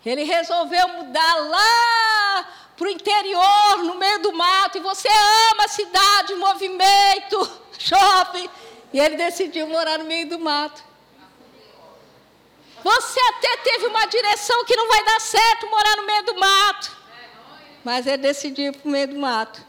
Ele 0.06 0.24
resolveu 0.24 0.88
mudar 0.90 1.36
lá 1.36 2.48
para 2.76 2.88
o 2.88 2.92
interior, 2.92 3.78
no 3.84 3.96
meio 3.96 4.22
do 4.22 4.34
mato, 4.34 4.78
e 4.78 4.82
você 4.82 5.08
ama 5.52 5.64
a 5.64 5.68
cidade, 5.70 6.36
movimento, 6.36 7.52
shopping. 7.80 8.50
E 8.92 9.00
ele 9.00 9.16
decidiu 9.16 9.68
morar 9.68 9.98
no 10.00 10.06
meio 10.06 10.28
do 10.28 10.40
mato. 10.40 10.84
Você 12.84 13.20
até 13.20 13.58
teve 13.58 13.88
uma 13.88 14.06
direção 14.06 14.66
que 14.66 14.76
não 14.76 14.88
vai 14.88 15.06
dar 15.06 15.22
certo 15.22 15.70
morar 15.70 15.96
no 15.98 16.06
meio 16.06 16.24
do 16.24 16.36
mato. 16.36 16.98
Mas 17.84 18.08
ele 18.08 18.18
decidiu 18.18 18.72
ir 18.72 18.78
para 18.78 18.88
o 18.88 18.92
meio 18.92 19.08
do 19.08 19.16
mato. 19.16 19.64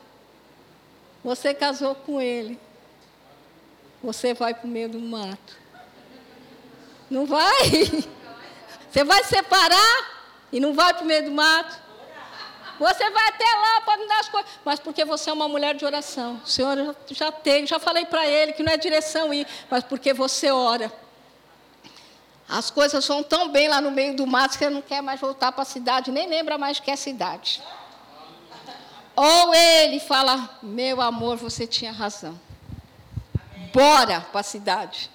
Você 1.23 1.55
casou 1.55 1.95
com 1.95 2.21
ele 2.21 2.61
você 4.05 4.35
vai 4.35 4.53
para 4.53 4.67
o 4.67 4.71
meio 4.71 4.89
do 4.89 5.01
mato. 5.01 5.57
Não 7.11 7.27
vai? 7.27 7.71
Você 8.91 9.03
vai 9.03 9.25
separar 9.25 10.29
e 10.53 10.61
não 10.61 10.73
vai 10.73 10.95
para 10.95 11.03
o 11.03 11.07
meio 11.07 11.25
do 11.25 11.33
mato? 11.33 11.83
Você 12.79 13.11
vai 13.11 13.29
até 13.29 13.45
lá 13.45 13.81
para 13.81 13.97
me 13.97 14.07
dar 14.07 14.21
as 14.21 14.29
coisas. 14.29 14.49
Mas 14.65 14.79
porque 14.79 15.05
você 15.05 15.31
é 15.31 15.33
uma 15.33 15.49
mulher 15.49 15.75
de 15.75 15.85
oração. 15.85 16.41
O 16.45 16.47
Senhor 16.47 16.95
já 17.09 17.33
tem, 17.33 17.67
já 17.67 17.81
falei 17.81 18.07
para 18.07 18.25
ele 18.25 18.53
que 18.53 18.63
não 18.63 18.73
é 18.73 18.77
direção 18.77 19.35
ir, 19.35 19.49
mas 19.69 19.83
porque 19.83 20.13
você 20.13 20.49
ora. 20.53 20.93
As 22.49 22.71
coisas 22.71 23.07
vão 23.07 23.23
tão 23.23 23.51
bem 23.51 23.69
lá 23.69 23.81
no 23.81 23.91
meio 23.91 24.15
do 24.17 24.27
mato 24.27 24.59
que 24.59 24.65
ele 24.65 24.75
não 24.75 24.83
quer 24.83 25.03
mais 25.03 25.21
voltar 25.21 25.53
para 25.53 25.63
a 25.63 25.67
cidade, 25.67 26.11
nem 26.11 26.29
lembra 26.29 26.59
mais 26.59 26.79
que 26.79 26.91
é 26.91 26.97
cidade. 26.97 27.63
Ou 29.17 29.55
ele 29.55 29.99
fala: 30.01 30.59
Meu 30.63 31.01
amor, 31.01 31.37
você 31.37 31.67
tinha 31.67 31.93
razão 31.93 32.39
bora 33.75 34.21
para 34.21 34.41
a 34.41 34.45
cidade. 34.45 35.11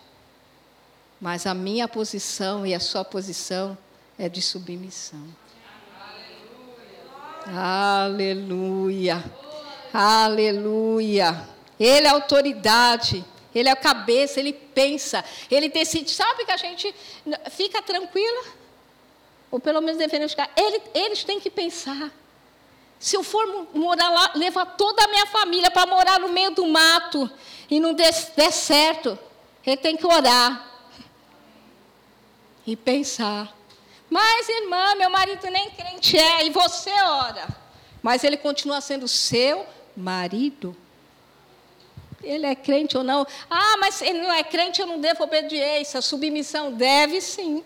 Mas 1.19 1.47
a 1.47 1.53
minha 1.53 1.87
posição 1.87 2.65
e 2.65 2.75
a 2.75 2.79
sua 2.79 3.05
posição 3.05 3.77
é 4.17 4.27
de 4.27 4.41
submissão. 4.41 5.23
Aleluia. 7.47 9.23
Aleluia. 9.93 11.47
Ele 11.79 12.05
é 12.05 12.09
autoridade. 12.09 13.25
Ele 13.53 13.67
é 13.67 13.71
a 13.71 13.75
cabeça, 13.75 14.39
ele 14.39 14.53
pensa, 14.53 15.23
ele 15.49 15.69
decide. 15.69 16.11
Sabe 16.11 16.45
que 16.45 16.51
a 16.51 16.57
gente 16.57 16.93
fica 17.51 17.81
tranquila? 17.81 18.43
Ou 19.51 19.59
pelo 19.59 19.81
menos 19.81 19.97
devemos 19.97 20.31
ficar. 20.31 20.51
Ele, 20.55 20.81
eles 20.93 21.23
têm 21.23 21.39
que 21.39 21.49
pensar. 21.49 22.11
Se 22.99 23.15
eu 23.15 23.23
for 23.23 23.67
morar 23.73 24.09
lá, 24.09 24.31
levar 24.35 24.65
toda 24.65 25.03
a 25.03 25.07
minha 25.07 25.25
família 25.25 25.71
para 25.71 25.85
morar 25.85 26.19
no 26.19 26.29
meio 26.29 26.51
do 26.51 26.67
mato 26.67 27.29
e 27.69 27.79
não 27.79 27.93
der, 27.93 28.13
der 28.35 28.51
certo, 28.51 29.17
ele 29.65 29.77
tem 29.77 29.95
que 29.95 30.05
orar 30.05 30.67
e 32.67 32.75
pensar. 32.75 33.55
Mas, 34.09 34.49
irmã, 34.49 34.95
meu 34.95 35.09
marido 35.09 35.47
nem 35.49 35.69
crente 35.69 36.17
é, 36.17 36.45
e 36.45 36.49
você 36.49 36.91
ora. 36.91 37.47
Mas 38.01 38.23
ele 38.23 38.37
continua 38.37 38.81
sendo 38.81 39.07
seu 39.07 39.65
marido. 39.95 40.75
Ele 42.23 42.45
é 42.45 42.55
crente 42.55 42.97
ou 42.97 43.03
não? 43.03 43.25
Ah, 43.49 43.77
mas 43.79 44.01
ele 44.01 44.21
não 44.21 44.31
é 44.31 44.43
crente, 44.43 44.81
eu 44.81 44.87
não 44.87 44.99
devo 44.99 45.23
obediência. 45.23 46.01
Submissão 46.01 46.71
deve 46.71 47.21
sim. 47.21 47.63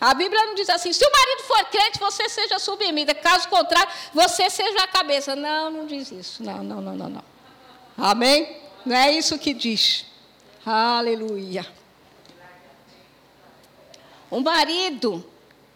A 0.00 0.12
Bíblia 0.12 0.44
não 0.46 0.54
diz 0.54 0.68
assim: 0.68 0.92
se 0.92 1.04
o 1.04 1.10
marido 1.10 1.42
for 1.44 1.64
crente, 1.70 1.98
você 1.98 2.28
seja 2.28 2.58
submissa. 2.58 3.14
Caso 3.14 3.48
contrário, 3.48 3.90
você 4.12 4.50
seja 4.50 4.82
a 4.82 4.86
cabeça. 4.86 5.34
Não, 5.34 5.70
não 5.70 5.86
diz 5.86 6.10
isso. 6.10 6.42
Não, 6.42 6.62
não, 6.62 6.80
não, 6.80 6.94
não, 6.94 7.08
não. 7.08 7.24
Amém? 7.96 8.60
Não 8.84 8.96
é 8.96 9.12
isso 9.12 9.38
que 9.38 9.54
diz. 9.54 10.04
Aleluia. 10.66 11.66
O 14.30 14.40
marido 14.40 15.24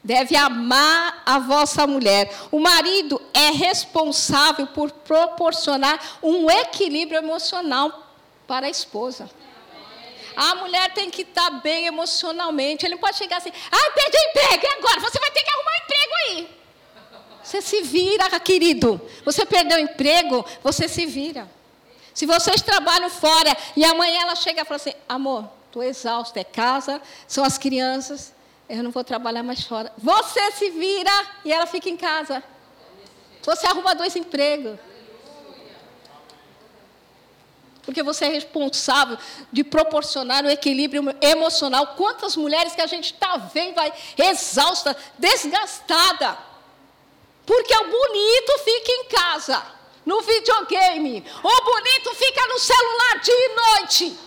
deve 0.09 0.35
amar 0.35 1.23
a 1.27 1.39
vossa 1.39 1.87
mulher. 1.87 2.35
O 2.51 2.59
marido 2.59 3.21
é 3.35 3.51
responsável 3.51 4.67
por 4.69 4.91
proporcionar 4.91 6.01
um 6.23 6.51
equilíbrio 6.51 7.19
emocional 7.19 8.15
para 8.47 8.69
a 8.69 8.71
esposa. 8.71 9.29
A 10.35 10.55
mulher 10.55 10.95
tem 10.95 11.11
que 11.11 11.23
estar 11.23 11.51
bem 11.61 11.85
emocionalmente. 11.85 12.87
Ele 12.87 12.95
não 12.95 13.01
pode 13.03 13.19
chegar 13.19 13.37
assim, 13.37 13.53
ai, 13.71 13.91
perdi 13.91 14.17
o 14.17 14.31
emprego, 14.31 14.65
e 14.65 14.79
agora? 14.79 15.01
Você 15.01 15.21
vai 15.21 15.31
ter 15.31 15.43
que 15.43 15.51
arrumar 15.51 15.73
um 15.73 15.85
emprego 15.85 16.15
aí. 16.25 16.57
Você 17.43 17.61
se 17.61 17.83
vira, 17.83 18.41
querido. 18.41 18.99
Você 19.27 19.45
perdeu 19.45 19.77
o 19.77 19.81
emprego, 19.83 20.43
você 20.63 20.89
se 20.89 21.05
vira. 21.05 21.47
Se 22.15 22.25
vocês 22.25 22.63
trabalham 22.63 23.11
fora 23.11 23.55
e 23.77 23.85
amanhã 23.85 24.23
ela 24.23 24.37
chega 24.37 24.63
e 24.63 24.65
fala 24.65 24.77
assim, 24.77 24.95
amor, 25.07 25.51
estou 25.67 25.83
exausta, 25.83 26.41
é 26.41 26.45
casa, 26.45 27.03
são 27.27 27.45
as 27.45 27.59
crianças, 27.59 28.33
eu 28.69 28.83
não 28.83 28.91
vou 28.91 29.03
trabalhar 29.03 29.43
mais 29.43 29.65
fora. 29.65 29.93
Você 29.97 30.53
se 30.53 30.71
vira 30.71 31.11
e 31.45 31.53
ela 31.53 31.67
fica 31.67 31.89
em 31.89 31.97
casa. 31.97 32.43
Você 33.43 33.67
arruma 33.67 33.95
dois 33.95 34.15
empregos 34.15 34.79
porque 37.89 38.03
você 38.03 38.27
é 38.27 38.29
responsável 38.29 39.17
de 39.51 39.65
proporcionar 39.65 40.45
o 40.45 40.51
equilíbrio 40.51 41.03
emocional. 41.23 41.95
Quantas 41.97 42.37
mulheres 42.37 42.75
que 42.75 42.83
a 42.83 42.87
gente 42.87 43.15
está 43.15 43.39
vendo 43.39 43.79
aí 43.79 43.91
exausta, 44.19 44.95
desgastada, 45.17 46.37
porque 47.47 47.75
o 47.75 47.85
bonito 47.85 48.59
fica 48.63 48.93
em 48.93 49.05
casa, 49.07 49.63
no 50.05 50.21
videogame, 50.21 51.25
o 51.43 51.65
bonito 51.65 52.15
fica 52.15 52.47
no 52.49 52.59
celular 52.59 53.21
dia 53.23 53.35
e 53.35 53.55
noite, 53.55 54.19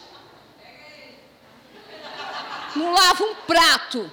não 2.78 2.94
lava 2.94 3.24
um 3.24 3.36
prato, 3.46 4.12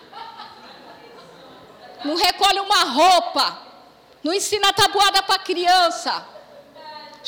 não 2.05 2.17
recolhe 2.17 2.61
uma 2.61 2.85
roupa, 2.85 3.59
não 4.23 4.33
ensina 4.33 4.73
tabuada 4.73 5.23
para 5.23 5.39
criança 5.39 6.39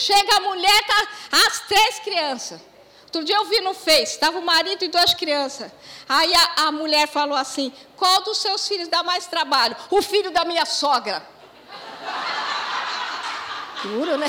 Chega 0.00 0.37
a 0.37 0.40
mulher, 0.40 0.87
tá 0.87 1.09
as 1.46 1.61
três 1.61 1.98
crianças. 1.98 2.61
Outro 3.04 3.24
dia 3.24 3.37
eu 3.37 3.44
vi 3.44 3.61
no 3.61 3.74
Face, 3.74 4.14
estava 4.14 4.38
o 4.38 4.42
marido 4.42 4.83
e 4.83 4.88
duas 4.88 5.12
crianças. 5.12 5.70
Aí 6.09 6.33
a, 6.33 6.68
a, 6.68 6.72
mulher 6.72 7.06
falou 7.06 7.37
assim: 7.37 7.70
qual 7.96 8.22
dos 8.22 8.38
seus 8.38 8.66
filhos 8.66 8.88
dá 8.88 9.02
mais 9.02 9.26
trabalho? 9.26 9.76
O 9.90 10.00
filho 10.00 10.30
da 10.30 10.44
minha 10.44 10.64
sogra. 10.64 11.22
Duro, 13.83 14.16
né? 14.16 14.26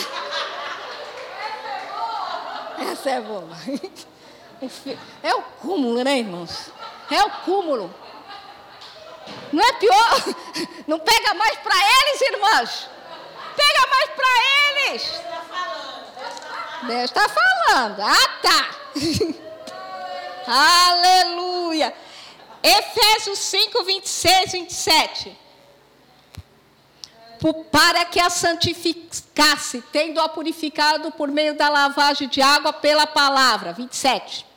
Essa 2.91 3.09
é 3.11 3.21
boa. 3.21 3.47
É 5.23 5.33
o 5.33 5.41
cúmulo, 5.41 6.03
né, 6.03 6.19
irmãos? 6.19 6.69
É 7.09 7.23
o 7.23 7.31
cúmulo. 7.43 7.91
Não 9.51 9.63
é 9.63 9.73
pior? 9.73 10.23
Não 10.87 10.99
pega 10.99 11.33
mais 11.33 11.57
para 11.59 11.75
eles, 11.75 12.21
irmãs? 12.21 12.89
Pega 13.55 13.87
mais 13.89 14.09
para 14.11 14.89
eles. 14.89 15.21
Deus 16.83 17.03
está 17.03 17.29
falando. 17.29 18.01
Ah, 18.01 18.29
tá. 18.41 18.75
Aleluia. 20.91 21.93
Efésios 22.63 23.39
5, 23.39 23.83
26, 23.83 24.51
27. 24.53 25.39
Para 27.71 28.05
que 28.05 28.19
a 28.19 28.29
santificasse, 28.29 29.81
tendo-a 29.91 30.29
purificado 30.29 31.11
por 31.11 31.27
meio 31.27 31.55
da 31.55 31.69
lavagem 31.69 32.27
de 32.27 32.41
água 32.41 32.71
pela 32.71 33.07
palavra. 33.07 33.73
27 33.73 34.50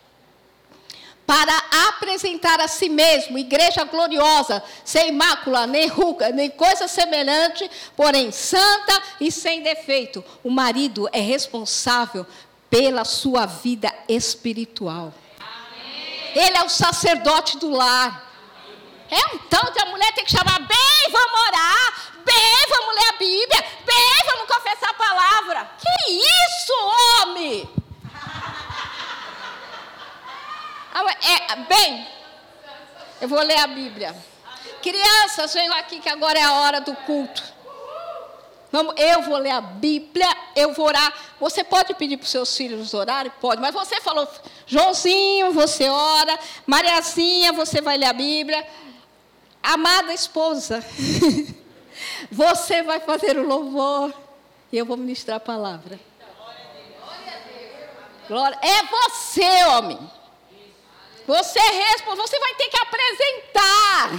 para 1.27 1.57
apresentar 1.89 2.61
a 2.61 2.69
si 2.69 2.89
mesmo 2.89 3.39
igreja 3.39 3.85
gloriosa, 3.85 4.63
sem 4.85 5.13
mácula, 5.13 5.67
nem 5.67 5.89
ruga, 5.89 6.29
nem 6.31 6.51
coisa 6.51 6.87
semelhante, 6.87 7.71
porém 7.97 8.31
santa 8.31 9.03
e 9.21 9.33
sem 9.33 9.63
defeito. 9.63 10.25
O 10.43 10.51
marido 10.51 11.09
é 11.13 11.21
responsável 11.21 12.27
pela 12.69 13.05
sua 13.05 13.47
vida 13.47 13.93
espiritual. 14.09 15.15
Ele 16.35 16.57
é 16.57 16.65
o 16.65 16.69
sacerdote 16.69 17.57
do 17.59 17.71
lar. 17.71 18.23
É 19.11 19.35
um 19.35 19.39
tanto 19.39 19.81
a 19.81 19.87
mulher 19.87 20.13
tem 20.13 20.25
que 20.25 20.33
chamar, 20.33 20.59
bem, 20.59 21.13
vamos 21.13 21.41
orar, 21.49 22.13
bem, 22.25 22.67
vamos 22.69 22.95
ler 22.97 23.09
a 23.09 23.13
Bíblia, 23.13 23.65
bem, 23.87 24.33
vamos 24.33 24.53
confessar 24.53 24.91
a 24.91 24.95
palavra. 24.95 25.71
Que 25.79 26.13
isso, 26.13 27.23
homem? 27.23 27.69
É, 30.95 31.57
bem, 31.57 32.07
eu 33.21 33.29
vou 33.29 33.41
ler 33.41 33.59
a 33.59 33.67
Bíblia. 33.67 34.15
Crianças, 34.81 35.53
venham 35.55 35.75
aqui 35.75 35.99
que 35.99 36.09
agora 36.09 36.39
é 36.39 36.43
a 36.43 36.53
hora 36.53 36.81
do 36.81 36.95
culto. 36.95 37.43
Vamos, 38.71 38.95
eu 38.97 39.23
vou 39.23 39.39
ler 39.39 39.51
a 39.51 39.61
Bíblia, 39.61 40.27
eu 40.55 40.73
vou 40.73 40.87
orar. 40.87 41.13
Você 41.41 41.63
pode 41.63 41.95
pedir 41.95 42.17
para 42.17 42.25
os 42.25 42.31
seus 42.31 42.57
filhos 42.57 42.93
orarem? 42.93 43.33
Pode, 43.41 43.61
mas 43.61 43.73
você 43.73 44.01
falou, 44.01 44.29
Joãozinho, 44.67 45.53
você 45.53 45.89
ora. 45.89 46.39
Mariazinha, 46.67 47.53
você 47.53 47.81
vai 47.81 47.97
ler 47.97 48.07
a 48.07 48.13
Bíblia. 48.13 48.67
Amada 49.63 50.13
esposa, 50.13 50.85
você 52.31 52.83
vai 52.83 53.01
fazer 53.01 53.39
o 53.39 53.47
louvor 53.47 54.13
e 54.71 54.77
eu 54.77 54.85
vou 54.85 54.97
ministrar 54.97 55.39
a 55.39 55.41
palavra. 55.41 55.99
Glória. 58.29 58.59
É 58.61 58.83
você, 58.85 59.65
homem. 59.67 59.99
Você 61.27 61.61
responde, 61.61 62.21
você 62.21 62.39
vai 62.39 62.55
ter 62.55 62.69
que 62.69 62.77
apresentar 62.77 64.11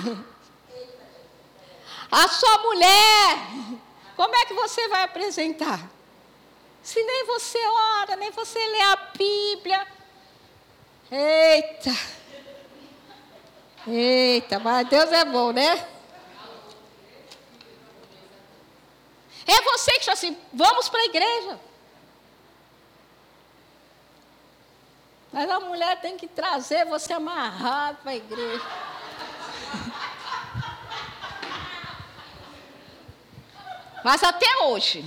a 2.11 2.27
sua 2.27 2.57
mulher. 2.59 3.37
Como 4.15 4.35
é 4.35 4.45
que 4.45 4.53
você 4.53 4.87
vai 4.87 5.03
apresentar? 5.03 5.89
Se 6.81 7.03
nem 7.03 7.25
você 7.25 7.59
ora, 7.67 8.15
nem 8.15 8.31
você 8.31 8.59
lê 8.59 8.81
a 8.81 8.95
Bíblia. 9.17 9.87
Eita. 11.11 11.91
Eita, 13.87 14.59
mas 14.59 14.87
Deus 14.87 15.11
é 15.11 15.25
bom, 15.25 15.51
né? 15.51 15.87
É 19.47 19.61
você 19.61 19.91
que 19.93 19.99
diz 19.99 20.09
assim, 20.09 20.35
vamos 20.51 20.89
para 20.89 21.01
a 21.01 21.05
igreja. 21.05 21.59
Mas 25.35 25.49
a 25.49 25.59
mulher 25.59 25.99
tem 25.99 26.15
que 26.15 26.27
trazer 26.27 26.85
você 26.85 27.11
amarrado 27.11 27.97
para 28.01 28.11
a 28.11 28.15
igreja. 28.15 28.63
Mas 34.01 34.23
até 34.23 34.47
hoje. 34.63 35.03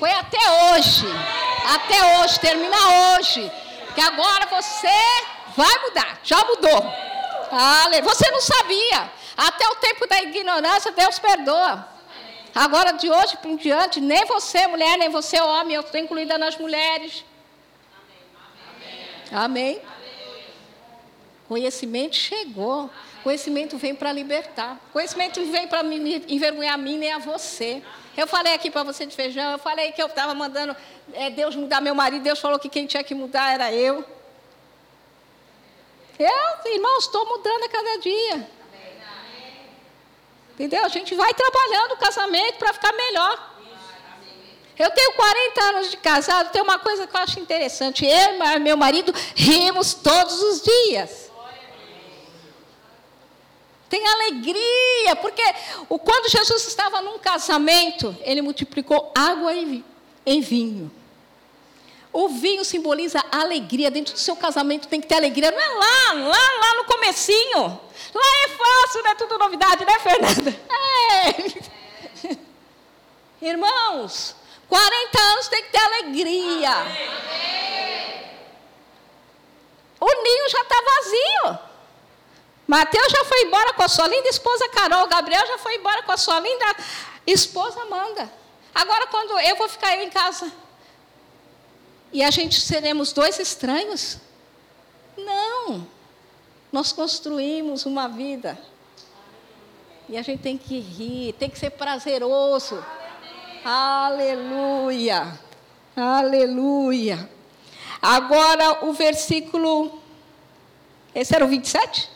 Foi 0.00 0.10
até 0.10 0.38
hoje. 0.74 1.06
Até 1.76 2.18
hoje, 2.18 2.40
termina 2.40 2.76
hoje. 3.14 3.52
Porque 3.86 4.00
agora 4.00 4.46
você 4.46 4.88
vai 5.56 5.78
mudar. 5.84 6.18
Já 6.24 6.44
mudou. 6.44 6.92
Você 8.02 8.28
não 8.32 8.40
sabia. 8.40 9.12
Até 9.36 9.68
o 9.68 9.76
tempo 9.76 10.08
da 10.08 10.20
ignorância, 10.22 10.90
Deus 10.90 11.20
perdoa. 11.20 11.88
Agora, 12.52 12.94
de 12.94 13.08
hoje 13.08 13.38
em 13.44 13.54
diante, 13.54 14.00
nem 14.00 14.24
você, 14.24 14.66
mulher, 14.66 14.98
nem 14.98 15.08
você, 15.08 15.40
homem, 15.40 15.76
eu 15.76 15.82
estou 15.82 16.00
incluída 16.00 16.36
nas 16.36 16.56
mulheres. 16.56 17.27
Amém? 19.32 19.80
Conhecimento 21.48 22.16
chegou. 22.16 22.90
Conhecimento 23.22 23.76
vem 23.76 23.94
para 23.94 24.12
libertar. 24.12 24.78
Conhecimento 24.92 25.44
vem 25.46 25.66
para 25.66 25.82
envergonhar 25.82 26.74
a 26.74 26.78
mim 26.78 26.98
nem 26.98 27.12
a 27.12 27.18
você. 27.18 27.82
Eu 28.16 28.26
falei 28.26 28.54
aqui 28.54 28.70
para 28.70 28.82
você 28.82 29.06
de 29.06 29.14
feijão, 29.14 29.52
eu 29.52 29.58
falei 29.58 29.92
que 29.92 30.02
eu 30.02 30.06
estava 30.06 30.34
mandando 30.34 30.74
é, 31.12 31.30
Deus 31.30 31.54
mudar 31.54 31.80
meu 31.80 31.94
marido, 31.94 32.22
Deus 32.22 32.40
falou 32.40 32.58
que 32.58 32.68
quem 32.68 32.86
tinha 32.86 33.02
que 33.04 33.14
mudar 33.14 33.52
era 33.52 33.72
eu. 33.72 34.04
Eu, 36.18 36.72
irmãos, 36.72 37.04
estou 37.04 37.24
mudando 37.26 37.62
a 37.62 37.68
cada 37.68 37.98
dia. 37.98 38.50
Entendeu? 40.54 40.84
A 40.84 40.88
gente 40.88 41.14
vai 41.14 41.32
trabalhando 41.32 41.92
o 41.92 41.96
casamento 41.96 42.58
para 42.58 42.72
ficar 42.72 42.92
melhor. 42.92 43.47
Eu 44.78 44.90
tenho 44.90 45.12
40 45.12 45.60
anos 45.60 45.90
de 45.90 45.96
casado, 45.96 46.52
tem 46.52 46.62
uma 46.62 46.78
coisa 46.78 47.06
que 47.06 47.16
eu 47.16 47.20
acho 47.20 47.40
interessante. 47.40 48.06
Eu 48.06 48.56
e 48.56 48.58
meu 48.60 48.76
marido 48.76 49.12
rimos 49.34 49.92
todos 49.94 50.40
os 50.40 50.62
dias. 50.62 51.28
Tem 53.88 54.06
alegria, 54.06 55.16
porque 55.20 55.42
quando 55.88 56.30
Jesus 56.30 56.66
estava 56.66 57.00
num 57.00 57.18
casamento, 57.18 58.14
ele 58.20 58.42
multiplicou 58.42 59.12
água 59.16 59.52
em 59.54 60.40
vinho. 60.40 60.92
O 62.12 62.28
vinho 62.28 62.64
simboliza 62.64 63.22
alegria. 63.30 63.90
Dentro 63.90 64.14
do 64.14 64.20
seu 64.20 64.36
casamento 64.36 64.88
tem 64.88 65.00
que 65.00 65.06
ter 65.06 65.16
alegria. 65.16 65.50
Não 65.50 65.60
é 65.60 65.68
lá, 65.68 66.12
lá, 66.12 66.38
lá 66.60 66.74
no 66.76 66.84
comecinho. 66.84 67.80
Lá 68.14 68.30
é 68.44 68.48
fácil, 68.48 69.02
não 69.02 69.10
é 69.10 69.14
tudo 69.14 69.38
novidade, 69.38 69.84
né, 69.84 69.98
Fernanda? 69.98 70.68
É. 71.10 71.56
Irmãos, 73.40 74.36
40 74.68 75.20
anos 75.20 75.48
tem 75.48 75.62
que 75.62 75.70
ter 75.70 75.78
alegria. 75.78 76.70
O 80.00 80.22
ninho 80.22 80.48
já 80.48 80.60
está 80.60 80.76
vazio. 80.82 81.58
Mateus 82.66 83.10
já 83.10 83.24
foi 83.24 83.42
embora 83.44 83.72
com 83.72 83.82
a 83.82 83.88
sua 83.88 84.06
linda 84.06 84.28
esposa 84.28 84.68
Carol. 84.68 85.06
Gabriel 85.08 85.46
já 85.46 85.58
foi 85.58 85.76
embora 85.76 86.02
com 86.02 86.12
a 86.12 86.16
sua 86.16 86.38
linda 86.38 86.66
esposa 87.26 87.80
Amanda. 87.82 88.30
Agora, 88.74 89.06
quando 89.06 89.38
eu 89.40 89.56
vou 89.56 89.68
ficar 89.68 89.96
em 89.96 90.10
casa 90.10 90.52
e 92.12 92.22
a 92.22 92.30
gente 92.30 92.60
seremos 92.60 93.12
dois 93.12 93.38
estranhos? 93.38 94.18
Não. 95.16 95.86
Nós 96.70 96.92
construímos 96.92 97.86
uma 97.86 98.08
vida. 98.08 98.58
E 100.08 100.16
a 100.16 100.22
gente 100.22 100.42
tem 100.42 100.56
que 100.56 100.78
rir, 100.78 101.32
tem 101.34 101.50
que 101.50 101.58
ser 101.58 101.70
prazeroso. 101.70 102.82
Aleluia. 103.64 105.38
Aleluia. 105.96 107.28
Agora 108.00 108.86
o 108.86 108.92
versículo. 108.92 110.00
Esse 111.14 111.34
era 111.34 111.44
o 111.44 111.48
27? 111.48 112.08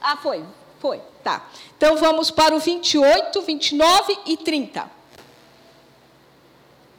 Ah, 0.00 0.16
foi. 0.16 0.44
Foi. 0.80 1.00
Tá. 1.22 1.46
Então 1.76 1.96
vamos 1.96 2.30
para 2.30 2.54
o 2.54 2.58
28, 2.58 3.40
29 3.42 4.18
e 4.26 4.36
30. 4.36 4.90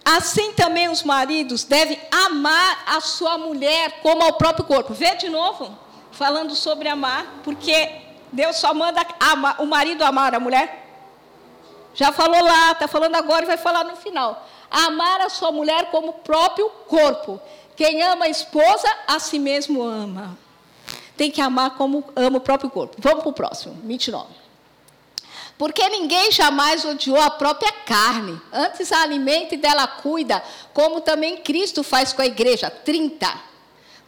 Assim 0.04 0.54
também 0.54 0.88
os 0.88 1.02
maridos 1.02 1.64
devem 1.64 2.00
amar 2.12 2.84
a 2.86 3.02
sua 3.02 3.40
mulher 3.40 4.02
como 4.02 4.24
ao 4.24 4.34
próprio 4.34 4.66
corpo. 4.66 4.94
Vê 4.94 5.16
de 5.16 5.30
novo, 5.30 5.76
falando 6.12 6.56
sobre 6.56 6.88
amar, 6.88 7.42
porque 7.44 7.92
Deus 8.32 8.58
só 8.58 8.72
manda 8.72 9.06
amar, 9.20 9.60
o 9.60 9.66
marido 9.66 10.04
amar 10.04 10.36
a 10.36 10.40
mulher. 10.40 10.85
Já 11.96 12.12
falou 12.12 12.44
lá, 12.44 12.74
está 12.74 12.88
falando 12.88 13.16
agora 13.16 13.44
e 13.44 13.48
vai 13.48 13.58
falar 13.58 13.86
no 13.86 13.96
final. 13.96 14.46
Amar 14.70 15.22
a 15.22 15.30
sua 15.30 15.52
mulher 15.52 15.90
como 15.90 16.10
o 16.10 16.14
próprio 16.14 16.70
corpo. 16.88 17.40
Quem 17.76 18.04
ama 18.04 18.26
a 18.26 18.30
esposa, 18.30 18.88
a 19.08 19.18
si 19.18 19.40
mesmo 19.40 19.82
ama. 19.82 20.38
Tem 21.16 21.32
que 21.32 21.40
amar 21.40 21.72
como 21.72 22.04
ama 22.16 22.38
o 22.38 22.42
próprio 22.42 22.70
corpo. 22.70 22.98
Vamos 23.00 23.22
para 23.22 23.30
o 23.30 23.34
próximo, 23.34 23.78
29. 23.84 24.28
Porque 25.58 25.88
ninguém 25.88 26.32
jamais 26.34 26.84
odiou 26.84 27.20
a 27.20 27.30
própria 27.30 27.72
carne, 27.72 28.40
antes 28.52 28.92
a 28.92 29.02
alimenta 29.02 29.56
e 29.56 29.58
dela 29.58 29.88
cuida, 29.88 30.44
como 30.74 31.00
também 31.00 31.38
Cristo 31.38 31.82
faz 31.82 32.12
com 32.12 32.22
a 32.22 32.26
igreja. 32.26 32.70
30. 32.70 33.34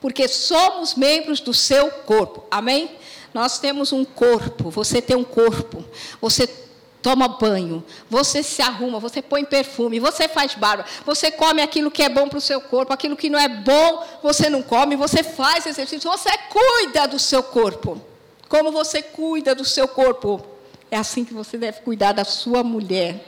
Porque 0.01 0.27
somos 0.27 0.93
membros 0.93 1.39
do 1.39 1.53
seu 1.53 1.89
corpo. 1.89 2.43
Amém? 2.51 2.97
Nós 3.33 3.59
temos 3.59 3.93
um 3.93 4.03
corpo, 4.03 4.69
você 4.69 5.01
tem 5.01 5.15
um 5.15 5.23
corpo. 5.23 5.85
Você 6.19 6.66
toma 7.07 7.29
banho, 7.29 7.81
você 8.09 8.43
se 8.43 8.61
arruma, 8.61 8.99
você 8.99 9.21
põe 9.21 9.45
perfume, 9.45 9.97
você 9.97 10.27
faz 10.27 10.55
barba, 10.55 10.83
você 11.05 11.31
come 11.31 11.61
aquilo 11.61 11.89
que 11.89 12.03
é 12.03 12.09
bom 12.09 12.27
para 12.27 12.37
o 12.37 12.41
seu 12.41 12.59
corpo, 12.59 12.91
aquilo 12.91 13.15
que 13.15 13.29
não 13.29 13.39
é 13.39 13.47
bom, 13.47 14.05
você 14.21 14.49
não 14.49 14.61
come, 14.61 14.97
você 14.97 15.23
faz 15.23 15.65
exercício, 15.65 16.11
você 16.11 16.29
cuida 16.49 17.07
do 17.07 17.17
seu 17.17 17.41
corpo. 17.41 18.01
Como 18.49 18.73
você 18.73 19.01
cuida 19.01 19.55
do 19.55 19.63
seu 19.63 19.87
corpo? 19.87 20.45
É 20.91 20.97
assim 20.97 21.23
que 21.23 21.33
você 21.33 21.57
deve 21.57 21.79
cuidar 21.79 22.11
da 22.11 22.25
sua 22.25 22.61
mulher. 22.61 23.23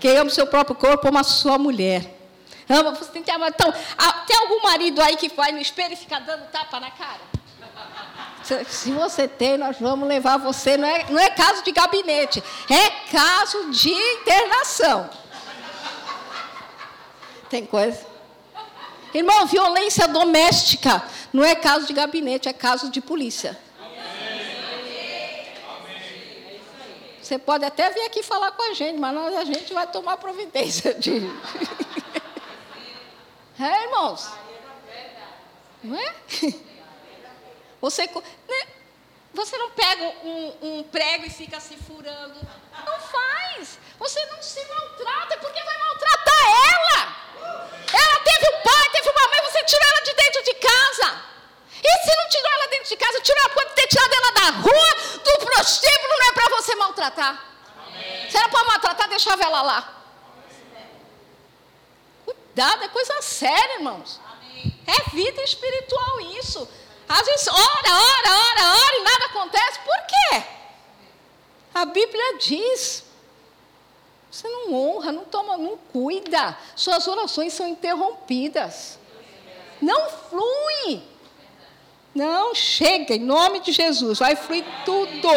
Quem 0.00 0.16
ama 0.16 0.30
o 0.30 0.32
seu 0.32 0.46
próprio 0.46 0.74
corpo 0.74 1.06
ama 1.06 1.20
a 1.20 1.24
sua 1.24 1.58
mulher. 1.58 2.10
Ama, 2.66 2.92
você 2.92 3.10
tem 3.10 3.22
que 3.22 3.30
amar. 3.30 3.50
Então, 3.50 3.70
tem 4.26 4.36
algum 4.38 4.62
marido 4.62 5.02
aí 5.02 5.18
que 5.18 5.28
vai 5.28 5.52
no 5.52 5.58
espelho 5.58 5.92
e 5.92 5.96
fica 5.96 6.18
dando 6.20 6.48
tapa 6.50 6.80
na 6.80 6.90
cara? 6.90 7.20
Se 8.68 8.92
você 8.92 9.26
tem, 9.26 9.56
nós 9.56 9.78
vamos 9.80 10.06
levar 10.06 10.36
você. 10.36 10.76
Não 10.76 10.86
é, 10.86 11.10
não 11.10 11.18
é 11.18 11.30
caso 11.30 11.64
de 11.64 11.72
gabinete, 11.72 12.44
é 12.70 12.90
caso 13.10 13.70
de 13.70 13.90
internação. 13.90 15.08
Tem 17.48 17.64
coisa. 17.64 18.14
Irmão, 19.14 19.46
violência 19.46 20.08
doméstica 20.08 21.02
não 21.32 21.44
é 21.44 21.54
caso 21.54 21.86
de 21.86 21.92
gabinete, 21.92 22.48
é 22.48 22.52
caso 22.52 22.90
de 22.90 23.00
polícia. 23.00 23.56
Você 27.22 27.38
pode 27.38 27.64
até 27.64 27.88
vir 27.90 28.02
aqui 28.02 28.22
falar 28.22 28.52
com 28.52 28.70
a 28.70 28.74
gente, 28.74 28.98
mas 28.98 29.14
nós, 29.14 29.34
a 29.34 29.44
gente 29.44 29.72
vai 29.72 29.86
tomar 29.86 30.18
providência 30.18 30.92
de. 30.92 31.12
é, 33.58 33.84
irmãos? 33.84 34.30
Não 35.82 35.96
é? 35.96 36.14
Você, 37.84 38.06
né? 38.48 38.66
você 39.34 39.58
não 39.58 39.70
pega 39.72 40.04
um, 40.24 40.56
um, 40.62 40.82
prego 40.84 41.26
e 41.26 41.28
fica 41.28 41.60
se 41.60 41.76
furando. 41.76 42.40
Não 42.82 42.98
faz. 42.98 43.78
Você 43.98 44.24
não 44.24 44.42
se 44.42 44.64
maltrata, 44.64 45.36
porque 45.36 45.62
vai 45.62 45.78
maltratar 45.78 46.44
ela. 46.72 47.16
Ela 47.92 48.20
teve 48.20 48.56
um 48.56 48.62
pai, 48.62 48.88
teve 48.90 49.10
uma 49.10 49.28
mãe, 49.28 49.42
você 49.42 49.64
tirou 49.64 49.86
ela 49.86 50.00
de 50.00 50.14
dentro 50.14 50.42
de 50.44 50.54
casa. 50.54 51.24
E 51.82 52.04
se 52.04 52.16
não 52.16 52.28
tirou 52.30 52.52
ela 52.54 52.68
dentro 52.68 52.88
de 52.88 52.96
casa, 52.96 53.20
tirou 53.20 53.40
ela, 53.42 53.50
pode 53.50 53.74
ter 53.74 53.86
tirado 53.86 54.14
ela 54.14 54.30
da 54.32 54.50
rua, 54.62 55.18
do 55.22 55.44
prostíbulo, 55.44 56.18
não 56.20 56.26
é 56.26 56.32
para 56.32 56.56
você 56.56 56.74
maltratar. 56.76 57.44
Amém. 57.86 58.30
Se 58.30 58.36
era 58.38 58.48
para 58.48 58.64
maltratar, 58.64 59.08
deixava 59.10 59.44
ela 59.44 59.60
lá. 59.60 60.02
Cuidado, 62.24 62.82
é 62.82 62.88
coisa 62.88 63.20
séria, 63.20 63.74
irmãos. 63.74 64.18
Amém. 64.24 64.74
É 64.86 65.10
vida 65.10 65.42
espiritual 65.42 66.22
isso. 66.38 66.66
Às 67.08 67.26
vezes, 67.26 67.48
ora, 67.48 67.58
ora, 67.58 68.30
ora, 68.30 68.76
ora 68.76 68.96
e 68.96 69.02
nada 69.02 69.24
acontece. 69.26 69.78
Por 69.80 70.06
quê? 70.06 70.42
A 71.74 71.84
Bíblia 71.84 72.38
diz. 72.38 73.04
Você 74.30 74.48
não 74.48 74.74
honra, 74.74 75.12
não 75.12 75.24
toma, 75.24 75.56
não 75.56 75.76
cuida. 75.92 76.58
Suas 76.74 77.06
orações 77.06 77.52
são 77.52 77.68
interrompidas. 77.68 78.98
Não 79.80 80.10
flui. 80.10 81.02
Não, 82.14 82.54
chega, 82.54 83.14
em 83.14 83.20
nome 83.20 83.60
de 83.60 83.72
Jesus, 83.72 84.18
vai 84.18 84.36
fluir 84.36 84.64
tudo. 84.84 85.28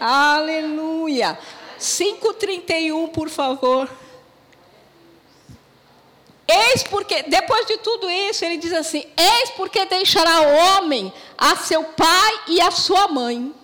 Aleluia. 0.00 1.38
5,31, 1.78 3.08
por 3.10 3.28
favor. 3.28 3.88
Eis 6.52 6.82
porque, 6.82 7.22
depois 7.22 7.66
de 7.66 7.78
tudo 7.78 8.10
isso, 8.10 8.44
ele 8.44 8.58
diz 8.58 8.72
assim: 8.72 9.04
Eis 9.16 9.50
porque 9.56 9.86
deixará 9.86 10.42
o 10.42 10.54
homem 10.54 11.10
a 11.38 11.56
seu 11.56 11.82
pai 11.82 12.40
e 12.48 12.60
a 12.60 12.70
sua 12.70 13.08
mãe, 13.08 13.54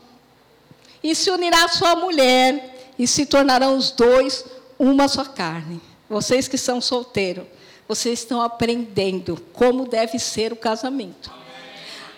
e 1.02 1.14
se 1.14 1.30
unirá 1.30 1.64
à 1.64 1.68
sua 1.68 1.94
mulher, 1.96 2.92
e 2.98 3.06
se 3.06 3.26
tornarão 3.26 3.76
os 3.76 3.90
dois 3.90 4.44
uma 4.78 5.06
só 5.06 5.24
carne. 5.24 5.80
Vocês 6.08 6.48
que 6.48 6.56
são 6.56 6.80
solteiros, 6.80 7.44
vocês 7.86 8.20
estão 8.20 8.40
aprendendo 8.40 9.38
como 9.52 9.86
deve 9.86 10.18
ser 10.18 10.52
o 10.52 10.56
casamento. 10.56 11.30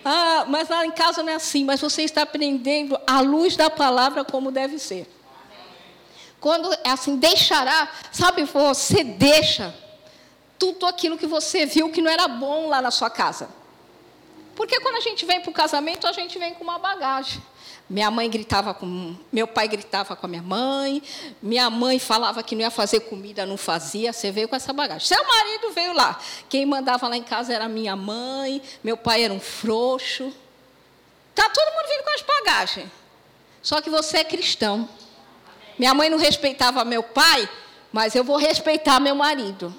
Ah, 0.05 0.45
mas 0.47 0.69
lá 0.69 0.85
em 0.85 0.91
casa 0.91 1.21
não 1.21 1.33
é 1.33 1.35
assim, 1.35 1.65
mas 1.65 1.81
você 1.81 2.03
está 2.03 2.21
aprendendo 2.21 2.97
à 3.05 3.19
luz 3.19 3.55
da 3.57 3.69
palavra 3.69 4.23
como 4.23 4.51
deve 4.51 4.79
ser. 4.79 5.07
Quando 6.39 6.73
é 6.73 6.89
assim, 6.89 7.17
deixará, 7.17 7.91
sabe, 8.11 8.43
você 8.45 9.03
deixa 9.03 9.75
tudo 10.61 10.85
aquilo 10.85 11.17
que 11.17 11.25
você 11.25 11.65
viu 11.65 11.89
que 11.89 12.03
não 12.03 12.11
era 12.11 12.27
bom 12.27 12.67
lá 12.67 12.83
na 12.83 12.91
sua 12.91 13.09
casa. 13.09 13.49
Porque 14.55 14.79
quando 14.79 14.97
a 14.97 14.99
gente 14.99 15.25
vem 15.25 15.41
para 15.41 15.49
o 15.49 15.53
casamento, 15.53 16.05
a 16.05 16.11
gente 16.11 16.37
vem 16.37 16.53
com 16.53 16.63
uma 16.63 16.77
bagagem. 16.77 17.41
Minha 17.89 18.11
mãe 18.11 18.29
gritava 18.29 18.71
com. 18.71 19.15
Meu 19.33 19.47
pai 19.47 19.67
gritava 19.67 20.15
com 20.15 20.23
a 20.23 20.29
minha 20.29 20.43
mãe. 20.43 21.01
Minha 21.41 21.67
mãe 21.71 21.97
falava 21.97 22.43
que 22.43 22.53
não 22.53 22.61
ia 22.61 22.69
fazer 22.69 22.99
comida, 22.99 23.43
não 23.43 23.57
fazia. 23.57 24.13
Você 24.13 24.31
veio 24.31 24.47
com 24.47 24.55
essa 24.55 24.71
bagagem. 24.71 25.07
Seu 25.07 25.27
marido 25.27 25.71
veio 25.71 25.93
lá. 25.93 26.19
Quem 26.47 26.63
mandava 26.63 27.07
lá 27.07 27.17
em 27.17 27.23
casa 27.23 27.51
era 27.51 27.67
minha 27.67 27.95
mãe. 27.95 28.61
Meu 28.83 28.95
pai 28.95 29.23
era 29.23 29.33
um 29.33 29.39
frouxo. 29.39 30.31
Tá 31.33 31.49
todo 31.49 31.73
mundo 31.73 31.89
vindo 31.89 32.03
com 32.03 32.13
as 32.13 32.21
bagagens. 32.21 32.91
Só 33.63 33.81
que 33.81 33.89
você 33.89 34.19
é 34.19 34.23
cristão. 34.23 34.87
Minha 35.79 35.95
mãe 35.95 36.07
não 36.07 36.19
respeitava 36.19 36.85
meu 36.85 37.01
pai, 37.01 37.49
mas 37.91 38.13
eu 38.13 38.23
vou 38.23 38.37
respeitar 38.37 38.99
meu 38.99 39.15
marido. 39.15 39.73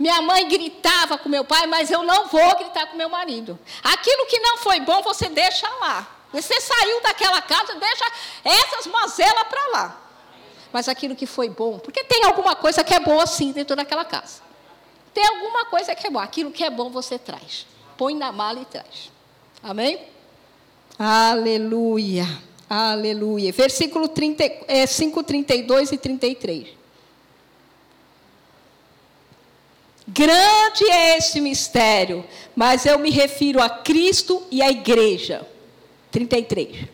Minha 0.00 0.22
mãe 0.22 0.48
gritava 0.48 1.18
com 1.18 1.28
meu 1.28 1.44
pai, 1.44 1.66
mas 1.66 1.90
eu 1.90 2.02
não 2.02 2.26
vou 2.26 2.56
gritar 2.56 2.86
com 2.86 2.96
meu 2.96 3.10
marido. 3.10 3.58
Aquilo 3.84 4.24
que 4.24 4.38
não 4.38 4.56
foi 4.56 4.80
bom, 4.80 5.02
você 5.02 5.28
deixa 5.28 5.68
lá. 5.78 6.08
Você 6.32 6.58
saiu 6.58 7.02
daquela 7.02 7.42
casa, 7.42 7.74
deixa 7.74 8.06
essas 8.42 8.86
mazelas 8.86 9.44
para 9.46 9.66
lá. 9.72 10.00
Mas 10.72 10.88
aquilo 10.88 11.14
que 11.14 11.26
foi 11.26 11.50
bom, 11.50 11.78
porque 11.78 12.02
tem 12.02 12.24
alguma 12.24 12.56
coisa 12.56 12.82
que 12.82 12.94
é 12.94 12.98
boa 12.98 13.26
sim 13.26 13.52
dentro 13.52 13.76
daquela 13.76 14.02
casa. 14.02 14.40
Tem 15.12 15.26
alguma 15.26 15.66
coisa 15.66 15.94
que 15.94 16.06
é 16.06 16.10
boa. 16.10 16.24
Aquilo 16.24 16.50
que 16.50 16.64
é 16.64 16.70
bom 16.70 16.88
você 16.88 17.18
traz. 17.18 17.66
Põe 17.98 18.14
na 18.14 18.32
mala 18.32 18.60
e 18.60 18.64
traz. 18.64 19.12
Amém? 19.62 20.00
Aleluia. 20.98 22.26
Aleluia. 22.70 23.52
Versículo 23.52 24.08
30, 24.08 24.44
é, 24.66 24.86
5, 24.86 25.22
32 25.24 25.92
e 25.92 25.98
33. 25.98 26.79
Grande 30.12 30.90
é 30.90 31.18
esse 31.18 31.40
mistério, 31.40 32.24
mas 32.56 32.84
eu 32.84 32.98
me 32.98 33.10
refiro 33.10 33.62
a 33.62 33.68
Cristo 33.68 34.42
e 34.50 34.60
à 34.60 34.68
igreja. 34.68 35.46
33. 36.10 36.88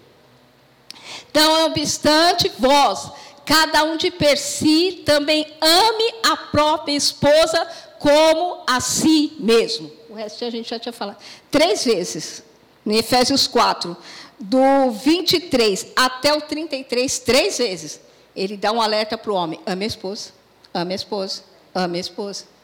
Então, 1.31 1.61
não 1.61 1.67
obstante, 1.67 2.51
vós, 2.59 3.11
cada 3.45 3.85
um 3.85 3.97
de 3.97 4.11
per 4.11 4.37
si, 4.37 5.03
também 5.07 5.47
ame 5.61 6.14
a 6.25 6.37
própria 6.37 6.93
esposa 6.93 7.67
como 7.99 8.62
a 8.67 8.81
si 8.81 9.33
mesmo. 9.39 9.91
O 10.11 10.14
resto 10.14 10.45
a 10.45 10.51
gente 10.51 10.69
já 10.69 10.79
tinha 10.79 10.93
falado. 10.93 11.17
Três 11.51 11.85
vezes, 11.85 12.43
em 12.85 12.97
Efésios 12.97 13.47
4, 13.47 13.97
do 14.39 14.91
23 14.91 15.87
até 15.97 16.35
o 16.35 16.41
33, 16.43 17.19
três 17.21 17.57
vezes, 17.57 17.99
ele 18.35 18.59
dá 18.59 18.73
um 18.73 18.83
alerta 18.83 19.17
para 19.17 19.33
o 19.33 19.35
homem: 19.35 19.59
ame 19.64 19.85
a 19.85 19.89
esposa, 19.89 20.33
ame 20.75 20.93
a 20.93 20.97
esposa, 20.97 21.43
ame 21.75 21.97
a 21.97 22.01
esposa. 22.01 22.56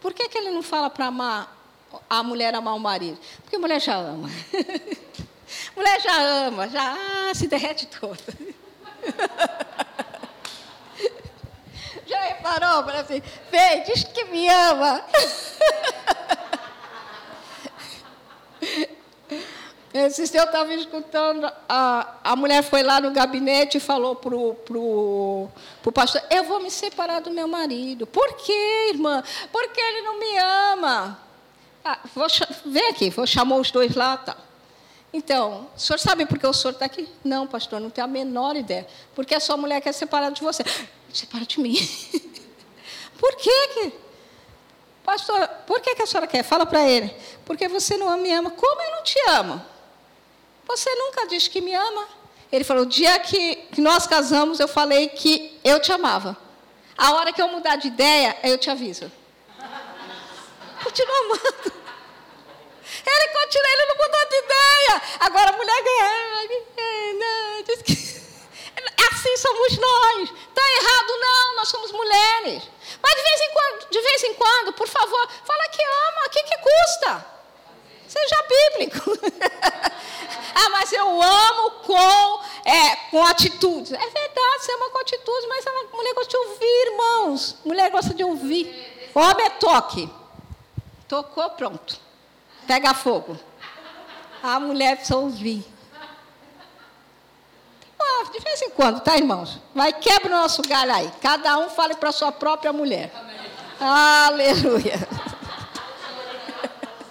Por 0.00 0.14
que, 0.14 0.28
que 0.28 0.38
ele 0.38 0.50
não 0.50 0.62
fala 0.62 0.88
para 0.88 1.06
amar 1.06 1.56
a 2.08 2.22
mulher 2.22 2.54
amar 2.54 2.74
o 2.74 2.80
marido? 2.80 3.18
Porque 3.42 3.56
a 3.56 3.58
mulher 3.58 3.80
já 3.80 3.96
ama. 3.96 4.28
Mulher 5.74 6.00
já 6.00 6.22
ama, 6.46 6.68
já 6.68 6.96
ah, 6.96 7.34
se 7.34 7.48
derrete 7.48 7.86
toda. 7.86 8.16
Já 12.06 12.20
reparou? 12.22 12.90
Assim, 12.90 13.22
vem, 13.52 13.82
diz 13.84 14.02
que 14.02 14.24
me 14.24 14.48
ama. 14.48 15.04
Esse 19.92 20.36
eu 20.36 20.44
estava 20.44 20.72
escutando, 20.72 21.50
a, 21.68 22.14
a 22.22 22.36
mulher 22.36 22.62
foi 22.62 22.80
lá 22.80 23.00
no 23.00 23.10
gabinete 23.10 23.78
e 23.78 23.80
falou 23.80 24.14
para 24.14 24.36
o 24.36 24.54
pro, 24.54 25.48
pro 25.82 25.90
pastor, 25.90 26.22
eu 26.30 26.44
vou 26.44 26.60
me 26.60 26.70
separar 26.70 27.20
do 27.20 27.30
meu 27.32 27.48
marido. 27.48 28.06
Por 28.06 28.34
quê, 28.34 28.90
irmã? 28.90 29.22
Porque 29.50 29.80
ele 29.80 30.02
não 30.02 30.18
me 30.18 30.38
ama. 30.72 31.20
Ah, 31.84 31.98
vou, 32.14 32.26
vem 32.66 32.88
aqui, 32.88 33.10
vou 33.10 33.26
chamar 33.26 33.56
os 33.56 33.72
dois 33.72 33.96
lá, 33.96 34.16
tá. 34.16 34.36
Então, 35.12 35.68
o 35.76 35.80
senhor 35.80 35.98
sabe 35.98 36.24
por 36.24 36.38
que 36.38 36.46
o 36.46 36.52
senhor 36.52 36.72
está 36.72 36.84
aqui? 36.84 37.08
Não, 37.24 37.44
pastor, 37.48 37.80
não 37.80 37.90
tenho 37.90 38.04
a 38.04 38.08
menor 38.08 38.54
ideia. 38.54 38.86
Porque 39.12 39.34
a 39.34 39.40
sua 39.40 39.56
mulher 39.56 39.80
quer 39.80 39.92
separar 39.92 40.30
de 40.30 40.40
você. 40.40 40.62
Separa 41.12 41.44
de 41.44 41.58
mim. 41.58 41.74
por 43.18 43.34
quê 43.34 43.68
que... 43.74 43.92
Pastor, 45.02 45.48
por 45.66 45.80
que, 45.80 45.96
que 45.96 46.02
a 46.02 46.06
senhora 46.06 46.28
quer? 46.28 46.44
Fala 46.44 46.64
para 46.64 46.88
ele. 46.88 47.12
Porque 47.44 47.66
você 47.66 47.96
não 47.96 48.16
me 48.18 48.32
ama. 48.32 48.52
Como 48.52 48.82
eu 48.82 48.90
não 48.92 49.02
te 49.02 49.18
amo? 49.30 49.69
Você 50.70 50.94
nunca 50.94 51.26
disse 51.26 51.50
que 51.50 51.60
me 51.60 51.74
ama. 51.74 52.06
Ele 52.52 52.62
falou, 52.62 52.84
o 52.84 52.86
dia 52.86 53.18
que, 53.18 53.66
nós 53.78 54.06
casamos, 54.06 54.60
eu 54.60 54.68
falei 54.68 55.08
que 55.08 55.58
eu 55.64 55.80
te 55.80 55.90
amava. 55.90 56.36
A 56.96 57.14
hora 57.14 57.32
que 57.32 57.42
eu 57.42 57.48
mudar 57.48 57.74
de 57.74 57.88
ideia, 57.88 58.38
eu 58.44 58.56
te 58.56 58.70
aviso. 58.70 59.10
Continua 60.84 61.18
amando. 61.24 61.72
Ele 63.06 63.28
continua, 63.38 63.72
ele 63.72 63.86
não 63.86 63.96
mudou 63.96 64.28
de 64.28 64.36
ideia. 64.36 65.02
Agora 65.20 65.50
a 65.50 65.56
mulher 65.56 65.82
ganha. 65.82 66.40
Assim 69.10 69.36
somos 69.38 69.76
nós. 69.76 70.30
Está 70.30 70.62
errado, 70.78 71.18
não, 71.18 71.56
nós 71.56 71.68
somos 71.68 71.90
mulheres. 71.90 72.62
Mas 73.02 73.14
de 73.16 73.22
vez 73.22 73.40
em 73.40 73.50
quando, 73.52 73.90
de 73.90 74.00
vez 74.00 74.22
em 74.24 74.34
quando, 74.34 74.72
por 74.74 74.86
favor, 74.86 75.28
fala 75.44 75.68
que 75.68 75.82
ama, 75.82 76.26
o 76.26 76.30
que, 76.30 76.42
que 76.44 76.58
custa? 76.58 77.39
Seja 78.10 78.44
bíblico. 78.48 79.12
ah, 80.52 80.68
mas 80.70 80.92
eu 80.92 81.22
amo 81.22 81.70
com, 81.86 82.40
é, 82.64 82.96
com 83.08 83.24
atitudes. 83.24 83.92
É 83.92 83.98
verdade, 83.98 84.64
você 84.64 84.72
ama 84.72 84.90
com 84.90 84.98
atitudes, 84.98 85.48
mas 85.48 85.64
a 85.64 85.96
mulher 85.96 86.14
gosta 86.14 86.30
de 86.30 86.36
ouvir, 86.36 86.86
irmãos. 86.90 87.56
Mulher 87.64 87.90
gosta 87.92 88.12
de 88.12 88.24
ouvir. 88.24 89.10
Homem 89.14 89.46
é 89.46 89.50
toque. 89.50 90.10
Tocou, 91.06 91.50
pronto. 91.50 92.00
Pega 92.66 92.94
fogo. 92.94 93.38
A 94.42 94.58
mulher 94.58 94.96
precisa 94.96 95.16
ouvir. 95.16 95.64
Ah, 97.96 98.24
de 98.32 98.40
vez 98.40 98.60
em 98.62 98.70
quando, 98.70 99.00
tá, 99.00 99.16
irmãos? 99.16 99.60
Vai, 99.72 99.92
quebra 99.92 100.34
o 100.34 100.40
nosso 100.40 100.62
galho 100.62 100.92
aí. 100.92 101.12
Cada 101.20 101.58
um 101.58 101.70
fale 101.70 101.94
para 101.94 102.10
sua 102.10 102.32
própria 102.32 102.72
mulher. 102.72 103.12
Amém. 103.14 103.40
Aleluia. 103.78 104.98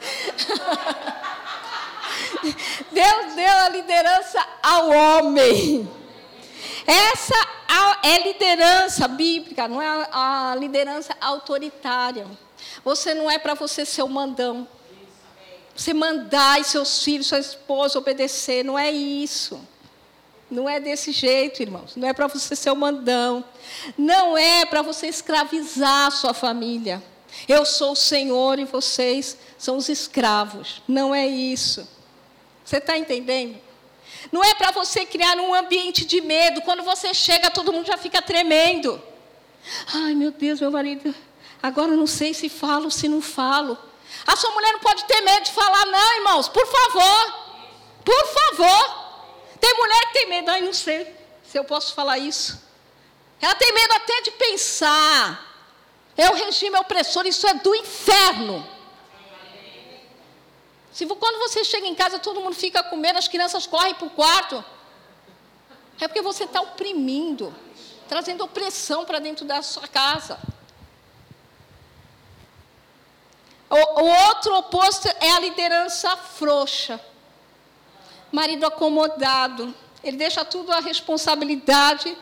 Deus 2.91 3.35
deu 3.35 3.57
a 3.57 3.69
liderança 3.69 4.45
ao 4.63 4.89
homem. 4.89 5.89
Essa 6.85 7.35
é 8.03 8.23
liderança 8.23 9.07
bíblica, 9.07 9.67
não 9.67 9.81
é 9.81 10.07
a 10.11 10.55
liderança 10.57 11.15
autoritária. 11.21 12.27
Você 12.83 13.13
não 13.13 13.29
é 13.29 13.37
para 13.37 13.53
você 13.53 13.85
ser 13.85 14.03
o 14.03 14.09
mandão. 14.09 14.67
Você 15.75 15.93
mandar 15.93 16.63
seus 16.65 17.03
filhos, 17.03 17.27
sua 17.27 17.39
esposa 17.39 17.99
obedecer, 17.99 18.63
não 18.63 18.77
é 18.77 18.91
isso. 18.91 19.59
Não 20.49 20.67
é 20.67 20.79
desse 20.79 21.11
jeito, 21.11 21.61
irmãos. 21.61 21.95
Não 21.95 22.07
é 22.07 22.13
para 22.13 22.27
você 22.27 22.55
ser 22.55 22.71
o 22.71 22.75
mandão. 22.75 23.43
Não 23.97 24.37
é 24.37 24.65
para 24.65 24.81
você 24.81 25.07
escravizar 25.07 26.07
a 26.07 26.11
sua 26.11 26.33
família. 26.33 27.01
Eu 27.47 27.65
sou 27.65 27.93
o 27.93 27.95
Senhor 27.95 28.59
e 28.59 28.65
vocês 28.65 29.37
são 29.57 29.77
os 29.77 29.89
escravos. 29.89 30.81
Não 30.87 31.13
é 31.13 31.27
isso. 31.27 31.87
Você 32.63 32.77
está 32.77 32.97
entendendo? 32.97 33.59
Não 34.31 34.43
é 34.43 34.53
para 34.53 34.71
você 34.71 35.05
criar 35.05 35.37
um 35.37 35.53
ambiente 35.53 36.05
de 36.05 36.21
medo. 36.21 36.61
Quando 36.61 36.83
você 36.83 37.13
chega, 37.13 37.49
todo 37.49 37.73
mundo 37.73 37.87
já 37.87 37.97
fica 37.97 38.21
tremendo. 38.21 39.01
Ai, 39.93 40.13
meu 40.13 40.31
Deus, 40.31 40.59
meu 40.59 40.71
marido. 40.71 41.13
Agora 41.61 41.91
não 41.95 42.07
sei 42.07 42.33
se 42.33 42.49
falo 42.49 42.91
se 42.91 43.07
não 43.07 43.21
falo. 43.21 43.77
A 44.25 44.35
sua 44.35 44.51
mulher 44.51 44.71
não 44.73 44.79
pode 44.79 45.05
ter 45.05 45.21
medo 45.21 45.45
de 45.45 45.51
falar, 45.51 45.85
não, 45.85 46.15
irmãos. 46.17 46.47
Por 46.47 46.65
favor. 46.65 47.33
Por 48.03 48.25
favor. 48.27 49.09
Tem 49.59 49.73
mulher 49.75 50.05
que 50.07 50.13
tem 50.13 50.29
medo. 50.29 50.51
Ai, 50.51 50.61
não 50.61 50.73
sei 50.73 51.15
se 51.43 51.57
eu 51.57 51.63
posso 51.63 51.93
falar 51.93 52.17
isso. 52.17 52.61
Ela 53.41 53.55
tem 53.55 53.73
medo 53.73 53.93
até 53.93 54.21
de 54.21 54.31
pensar. 54.31 55.48
É 56.19 56.29
o 56.29 56.33
regime 56.33 56.77
opressor, 56.77 57.25
isso 57.25 57.47
é 57.47 57.53
do 57.53 57.73
inferno. 57.73 58.67
Se 60.91 61.05
quando 61.05 61.39
você 61.39 61.63
chega 61.63 61.87
em 61.87 61.95
casa, 61.95 62.19
todo 62.19 62.41
mundo 62.41 62.55
fica 62.55 62.83
com 62.83 62.97
medo, 62.97 63.17
as 63.17 63.29
crianças 63.29 63.65
correm 63.65 63.93
para 63.93 64.07
o 64.07 64.09
quarto. 64.09 64.61
É 65.97 66.09
porque 66.09 66.21
você 66.21 66.43
está 66.43 66.59
oprimindo, 66.59 67.55
trazendo 68.09 68.43
opressão 68.43 69.05
para 69.05 69.19
dentro 69.19 69.45
da 69.45 69.61
sua 69.61 69.87
casa. 69.87 70.37
O, 73.69 74.01
o 74.01 74.27
outro 74.27 74.57
oposto 74.57 75.07
é 75.21 75.31
a 75.31 75.39
liderança 75.39 76.17
frouxa. 76.17 76.99
Marido 78.29 78.65
acomodado. 78.65 79.73
Ele 80.03 80.17
deixa 80.17 80.43
tudo 80.43 80.73
a 80.73 80.81
responsabilidade 80.81 82.17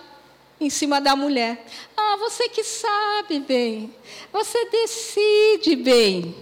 em 0.60 0.70
cima 0.70 1.00
da 1.00 1.16
mulher. 1.16 1.66
Ah, 1.96 2.18
você 2.18 2.50
que 2.50 2.64
sabe 2.64 3.40
bem. 3.40 3.94
Você 4.32 4.66
decide 4.70 5.76
bem. 5.76 6.36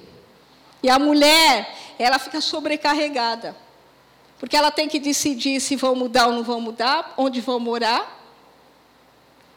E 0.81 0.89
a 0.89 0.97
mulher, 0.97 1.75
ela 1.99 2.19
fica 2.19 2.39
sobrecarregada. 2.39 3.55
Porque 4.39 4.55
ela 4.55 4.71
tem 4.71 4.87
que 4.87 4.99
decidir 4.99 5.59
se 5.59 5.75
vão 5.75 5.95
mudar 5.95 6.27
ou 6.27 6.33
não 6.33 6.43
vão 6.43 6.61
mudar, 6.61 7.13
onde 7.17 7.41
vão 7.41 7.59
morar. 7.59 8.23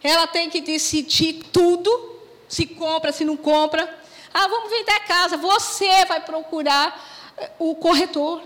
Ela 0.02 0.26
tem 0.26 0.48
que 0.48 0.60
decidir 0.60 1.44
tudo, 1.52 2.20
se 2.48 2.64
compra, 2.64 3.12
se 3.12 3.24
não 3.24 3.36
compra. 3.36 3.98
Ah, 4.32 4.46
vamos 4.46 4.70
vender 4.70 4.92
a 4.92 5.00
casa. 5.00 5.36
Você 5.36 6.04
vai 6.06 6.20
procurar 6.20 7.34
eh, 7.36 7.50
o 7.58 7.74
corretor. 7.74 8.42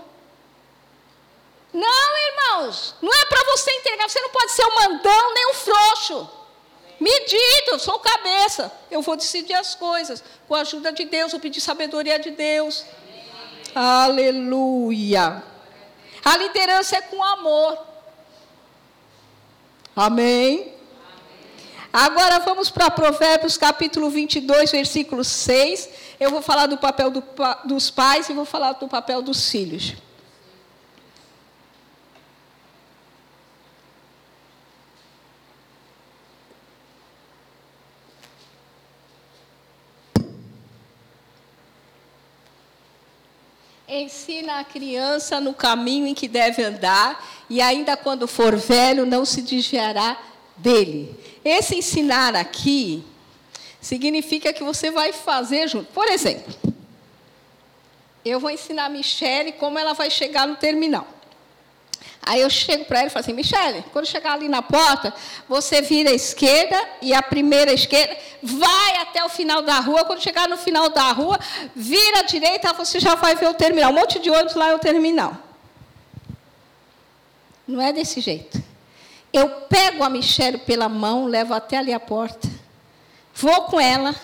Não, 1.73 2.17
irmãos, 2.29 2.95
não 3.01 3.11
é 3.11 3.25
para 3.25 3.43
você 3.45 3.71
entregar. 3.71 4.07
Você 4.07 4.21
não 4.21 4.29
pode 4.29 4.51
ser 4.51 4.63
o 4.63 4.75
mandão 4.75 5.33
nem 5.33 5.47
o 5.47 5.53
frouxo. 5.55 6.29
Medido, 6.99 7.71
eu 7.71 7.79
sou 7.79 7.99
cabeça. 7.99 8.71
Eu 8.91 9.01
vou 9.01 9.15
decidir 9.15 9.55
as 9.55 9.73
coisas. 9.73 10.23
Com 10.47 10.55
a 10.55 10.61
ajuda 10.61 10.91
de 10.91 11.05
Deus, 11.05 11.31
vou 11.31 11.41
pedir 11.41 11.61
sabedoria 11.61 12.19
de 12.19 12.31
Deus. 12.31 12.85
Aleluia. 13.73 15.43
A 16.23 16.37
liderança 16.37 16.97
é 16.97 17.01
com 17.01 17.21
amor. 17.23 17.77
Amém. 19.95 20.73
Agora 21.91 22.39
vamos 22.39 22.69
para 22.69 22.89
Provérbios 22.89 23.57
capítulo 23.57 24.09
22, 24.09 24.71
versículo 24.71 25.23
6. 25.23 25.89
Eu 26.19 26.31
vou 26.31 26.41
falar 26.41 26.67
do 26.67 26.77
papel 26.77 27.11
do, 27.11 27.23
dos 27.65 27.89
pais 27.89 28.29
e 28.29 28.33
vou 28.33 28.45
falar 28.45 28.73
do 28.73 28.87
papel 28.87 29.21
dos 29.21 29.49
filhos. 29.49 29.95
Ensina 43.95 44.59
a 44.59 44.63
criança 44.63 45.39
no 45.39 45.53
caminho 45.53 46.07
em 46.07 46.15
que 46.15 46.27
deve 46.27 46.63
andar, 46.63 47.23
e 47.47 47.61
ainda 47.61 47.95
quando 47.95 48.27
for 48.27 48.55
velho, 48.55 49.05
não 49.05 49.23
se 49.23 49.43
desviará 49.43 50.17
dele. 50.57 51.15
Esse 51.45 51.75
ensinar 51.75 52.35
aqui 52.35 53.03
significa 53.79 54.51
que 54.51 54.63
você 54.63 54.89
vai 54.89 55.13
fazer 55.13 55.67
junto. 55.67 55.93
Por 55.93 56.07
exemplo, 56.07 56.51
eu 58.25 58.39
vou 58.39 58.49
ensinar 58.49 58.85
a 58.85 58.89
Michelle 58.89 59.51
como 59.51 59.77
ela 59.77 59.93
vai 59.93 60.09
chegar 60.09 60.47
no 60.47 60.55
terminal. 60.55 61.07
Aí 62.25 62.41
eu 62.41 62.49
chego 62.49 62.85
para 62.85 62.99
ela 62.99 63.07
e 63.07 63.09
falo 63.09 63.21
assim, 63.21 63.33
Michele, 63.33 63.83
quando 63.91 64.05
chegar 64.05 64.33
ali 64.33 64.47
na 64.47 64.61
porta, 64.61 65.13
você 65.47 65.81
vira 65.81 66.09
à 66.09 66.13
esquerda 66.13 66.81
e 67.01 67.13
a 67.13 67.21
primeira 67.21 67.73
esquerda 67.73 68.15
vai 68.41 68.97
até 68.97 69.23
o 69.23 69.29
final 69.29 69.61
da 69.61 69.79
rua. 69.79 70.05
Quando 70.05 70.21
chegar 70.21 70.47
no 70.47 70.57
final 70.57 70.89
da 70.89 71.11
rua, 71.11 71.37
vira 71.75 72.19
à 72.19 72.23
direita, 72.23 72.71
você 72.73 72.99
já 72.99 73.15
vai 73.15 73.35
ver 73.35 73.49
o 73.49 73.53
terminal. 73.53 73.91
Um 73.91 73.95
monte 73.95 74.19
de 74.19 74.29
ônibus 74.29 74.55
lá 74.55 74.69
é 74.69 74.75
o 74.75 74.79
terminal. 74.79 75.37
Não 77.67 77.81
é 77.81 77.91
desse 77.91 78.21
jeito. 78.21 78.61
Eu 79.33 79.49
pego 79.67 80.03
a 80.03 80.09
Michele 80.09 80.59
pela 80.59 80.87
mão, 80.87 81.25
levo 81.25 81.53
até 81.53 81.77
ali 81.77 81.91
a 81.91 81.99
porta, 81.99 82.47
vou 83.33 83.63
com 83.63 83.79
ela, 83.79 84.15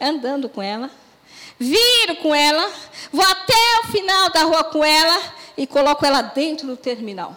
andando 0.00 0.48
com 0.48 0.62
ela, 0.62 0.88
viro 1.58 2.16
com 2.22 2.32
ela, 2.32 2.70
vou 3.12 3.24
até 3.24 3.80
o 3.82 3.88
final 3.88 4.30
da 4.30 4.42
rua 4.44 4.64
com 4.64 4.84
ela, 4.84 5.20
e 5.56 5.66
coloco 5.66 6.04
ela 6.04 6.22
dentro 6.22 6.66
do 6.66 6.76
terminal. 6.76 7.36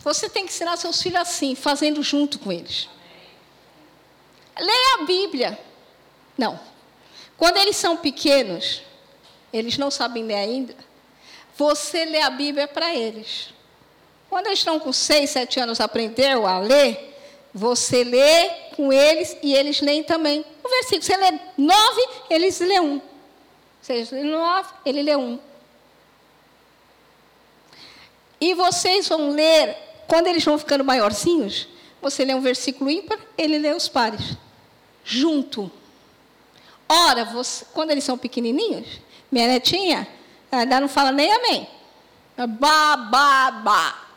Você 0.00 0.28
tem 0.28 0.44
que 0.44 0.52
ensinar 0.52 0.76
seus 0.76 1.02
filhos 1.02 1.20
assim, 1.20 1.54
fazendo 1.54 2.02
junto 2.02 2.38
com 2.38 2.50
eles. 2.50 2.88
Leia 4.58 4.94
a 5.00 5.04
Bíblia. 5.04 5.58
Não. 6.36 6.58
Quando 7.36 7.56
eles 7.58 7.76
são 7.76 7.96
pequenos, 7.96 8.82
eles 9.52 9.78
não 9.78 9.90
sabem 9.90 10.24
ler 10.24 10.34
ainda, 10.34 10.74
você 11.56 12.04
lê 12.04 12.20
a 12.20 12.30
Bíblia 12.30 12.66
para 12.66 12.94
eles. 12.94 13.52
Quando 14.28 14.46
eles 14.46 14.58
estão 14.60 14.78
com 14.78 14.92
seis, 14.92 15.30
sete 15.30 15.58
anos, 15.58 15.80
aprendeu 15.80 16.46
a 16.46 16.58
ler, 16.58 17.16
você 17.52 18.04
lê 18.04 18.50
com 18.76 18.92
eles 18.92 19.36
e 19.42 19.54
eles 19.54 19.80
leem 19.80 20.02
também. 20.02 20.44
O 20.62 20.68
versículo, 20.68 21.02
você 21.02 21.16
lê 21.16 21.38
nove, 21.56 22.08
eles 22.28 22.60
lê 22.60 22.80
um. 22.80 23.00
Você 23.80 24.06
lê 24.12 24.22
nove, 24.22 24.68
ele 24.84 25.02
lê 25.02 25.16
um. 25.16 25.38
E 28.40 28.54
vocês 28.54 29.08
vão 29.08 29.30
ler, 29.30 29.76
quando 30.06 30.26
eles 30.28 30.44
vão 30.44 30.58
ficando 30.58 30.84
maiorzinhos, 30.84 31.68
você 32.00 32.24
lê 32.24 32.34
um 32.34 32.40
versículo 32.40 32.90
ímpar, 32.90 33.18
ele 33.36 33.58
lê 33.58 33.72
os 33.72 33.88
pares. 33.88 34.36
Junto. 35.04 35.70
Ora, 36.88 37.24
você, 37.24 37.64
quando 37.72 37.90
eles 37.90 38.04
são 38.04 38.16
pequenininhos, 38.16 39.00
minha 39.30 39.48
netinha 39.48 40.08
ainda 40.50 40.80
não 40.80 40.88
fala 40.88 41.12
nem 41.12 41.30
amém. 41.32 41.68
Ba, 42.36 42.96
ba, 42.96 43.50
ba. 43.50 44.08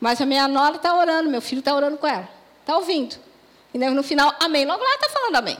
Mas 0.00 0.20
a 0.20 0.26
minha 0.26 0.48
nora 0.48 0.76
está 0.76 0.96
orando, 0.96 1.28
meu 1.28 1.42
filho 1.42 1.60
está 1.60 1.74
orando 1.74 1.98
com 1.98 2.06
ela. 2.06 2.28
Está 2.60 2.76
ouvindo. 2.76 3.16
E 3.72 3.78
no 3.78 4.02
final, 4.02 4.34
amém. 4.40 4.64
Logo 4.64 4.82
lá 4.82 4.94
está 4.94 5.08
falando 5.10 5.36
amém. 5.36 5.58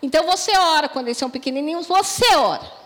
Então 0.00 0.24
você 0.24 0.56
ora, 0.56 0.88
quando 0.88 1.08
eles 1.08 1.18
são 1.18 1.28
pequenininhos, 1.28 1.86
você 1.86 2.36
ora. 2.36 2.77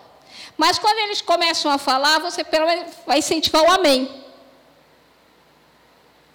Mas 0.56 0.78
quando 0.78 0.98
eles 0.98 1.20
começam 1.20 1.70
a 1.70 1.78
falar, 1.78 2.18
você 2.20 2.44
pelo 2.44 2.66
menos 2.66 2.92
vai 3.06 3.18
incentivar 3.18 3.62
o 3.62 3.70
amém. 3.70 4.22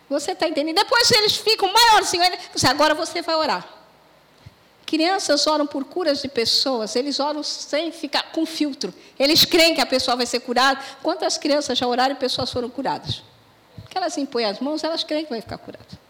Você 0.10 0.32
está 0.32 0.48
entendendo? 0.48 0.76
Depois 0.76 1.12
eles 1.12 1.36
ficam 1.36 1.72
maiorzinhos, 1.72 2.28
você, 2.54 2.68
agora 2.68 2.94
você 2.94 3.22
vai 3.22 3.36
orar. 3.36 3.68
Crianças 4.86 5.46
oram 5.48 5.68
por 5.68 5.84
curas 5.84 6.22
de 6.22 6.30
pessoas, 6.30 6.96
eles 6.96 7.20
oram 7.20 7.44
sem 7.44 7.92
ficar 7.92 8.32
com 8.32 8.46
filtro. 8.46 8.94
Eles 9.20 9.44
creem 9.44 9.76
que 9.76 9.82
a 9.82 9.86
pessoa 9.86 10.16
vai 10.16 10.26
ser 10.26 10.40
curada. 10.40 10.82
Quantas 11.04 11.38
crianças 11.38 11.78
já 11.78 11.86
oraram 11.86 12.16
e 12.16 12.18
pessoas 12.18 12.50
foram 12.50 12.70
curadas? 12.70 13.22
Porque 13.82 13.98
elas 13.98 14.18
impõem 14.18 14.46
as 14.46 14.60
mãos, 14.60 14.84
elas 14.86 15.04
creem 15.04 15.26
que 15.26 15.30
vai 15.30 15.42
ficar 15.42 15.58
curada. 15.58 16.08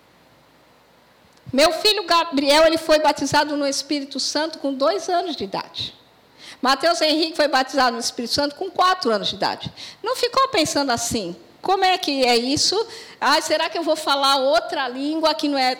Meu 1.52 1.72
filho 1.74 2.06
Gabriel 2.06 2.68
ele 2.68 2.78
foi 2.78 3.00
batizado 3.00 3.58
no 3.58 3.66
Espírito 3.66 4.20
Santo 4.20 4.60
com 4.60 4.74
dois 4.74 5.10
anos 5.10 5.36
de 5.36 5.46
idade. 5.46 5.96
Mateus 6.62 7.02
Henrique 7.02 7.36
foi 7.36 7.48
batizado 7.48 7.94
no 7.94 8.00
Espírito 8.00 8.34
Santo 8.34 8.56
com 8.56 8.70
quatro 8.70 9.12
anos 9.12 9.30
de 9.30 9.36
idade. 9.36 9.72
Não 10.02 10.16
ficou 10.16 10.48
pensando 10.50 10.92
assim, 10.92 11.36
como 11.62 11.84
é 11.84 11.98
que 11.98 12.24
é 12.26 12.36
isso? 12.36 12.76
Ah, 13.20 13.40
será 13.42 13.70
que 13.70 13.78
eu 13.78 13.84
vou 13.84 13.96
falar 13.96 14.38
outra 14.38 14.88
língua 14.88 15.34
que 15.36 15.48
não 15.48 15.58
é. 15.58 15.78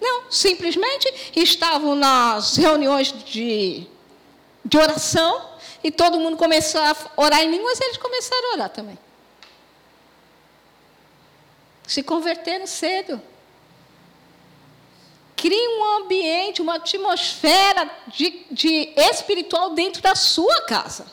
Não, 0.00 0.30
simplesmente 0.30 1.12
estavam 1.34 1.94
nas 1.94 2.56
reuniões 2.56 3.12
de, 3.24 3.86
de 4.64 4.78
oração 4.78 5.50
e 5.82 5.90
todo 5.90 6.20
mundo 6.20 6.36
começou 6.36 6.80
a 6.80 6.96
orar 7.16 7.42
em 7.42 7.50
línguas 7.50 7.78
e 7.80 7.84
eles 7.84 7.96
começaram 7.96 8.50
a 8.50 8.54
orar 8.54 8.70
também. 8.70 8.98
Se 11.86 12.02
converteram 12.02 12.66
cedo. 12.66 13.20
Crie 15.38 15.68
um 15.68 15.84
ambiente, 15.98 16.60
uma 16.60 16.74
atmosfera 16.74 17.88
de, 18.08 18.44
de 18.50 18.92
espiritual 18.96 19.70
dentro 19.70 20.02
da 20.02 20.16
sua 20.16 20.62
casa. 20.62 21.06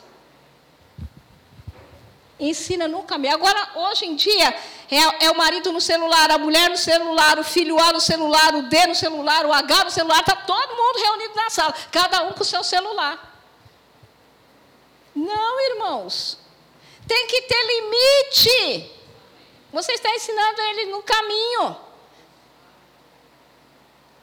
Ensina 2.38 2.88
no 2.88 3.04
caminho. 3.04 3.34
Agora, 3.34 3.70
hoje 3.76 4.04
em 4.04 4.16
dia, 4.16 4.48
é, 4.90 5.26
é, 5.26 5.30
o 5.30 5.36
marido 5.36 5.72
no 5.72 5.80
celular, 5.80 6.28
a 6.32 6.38
mulher 6.38 6.68
no 6.68 6.76
celular, 6.76 7.38
o 7.38 7.44
filho 7.44 7.78
A 7.80 7.92
no 7.92 8.00
celular, 8.00 8.52
o 8.56 8.62
D 8.62 8.86
no 8.88 8.96
celular, 8.96 9.46
o 9.46 9.52
H 9.52 9.84
no 9.84 9.90
celular, 9.92 10.20
está 10.20 10.34
todo 10.34 10.76
mundo 10.76 10.98
reunido 10.98 11.34
na 11.36 11.48
sala, 11.48 11.72
cada 11.92 12.24
um 12.24 12.32
com 12.32 12.42
o 12.42 12.44
seu 12.44 12.64
celular. 12.64 13.32
Não, 15.14 15.60
irmãos. 15.70 16.38
Tem 17.06 17.28
que 17.28 17.42
ter 17.42 17.62
limite. 17.64 18.90
Você 19.72 19.92
está 19.92 20.10
ensinando 20.10 20.60
ele 20.62 20.86
no 20.86 21.02
caminho. 21.02 21.85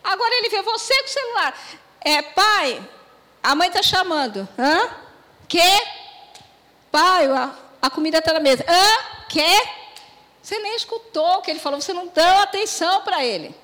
Agora 0.03 0.35
ele 0.35 0.49
vê 0.49 0.61
você 0.61 0.93
com 1.01 1.05
o 1.05 1.09
celular. 1.09 1.59
É, 2.01 2.21
pai, 2.21 2.89
a 3.41 3.55
mãe 3.55 3.69
está 3.69 3.81
chamando. 3.81 4.47
Hã? 4.57 4.89
Quê? 5.47 5.83
Pai, 6.91 7.25
a, 7.27 7.55
a 7.81 7.89
comida 7.89 8.17
está 8.17 8.33
na 8.33 8.39
mesa. 8.39 8.65
Hã? 8.67 9.25
Quê? 9.29 9.67
Você 10.41 10.59
nem 10.59 10.75
escutou 10.75 11.37
o 11.37 11.41
que 11.41 11.51
ele 11.51 11.59
falou, 11.59 11.79
você 11.79 11.93
não 11.93 12.07
deu 12.07 12.37
atenção 12.39 13.01
para 13.01 13.23
ele. 13.23 13.55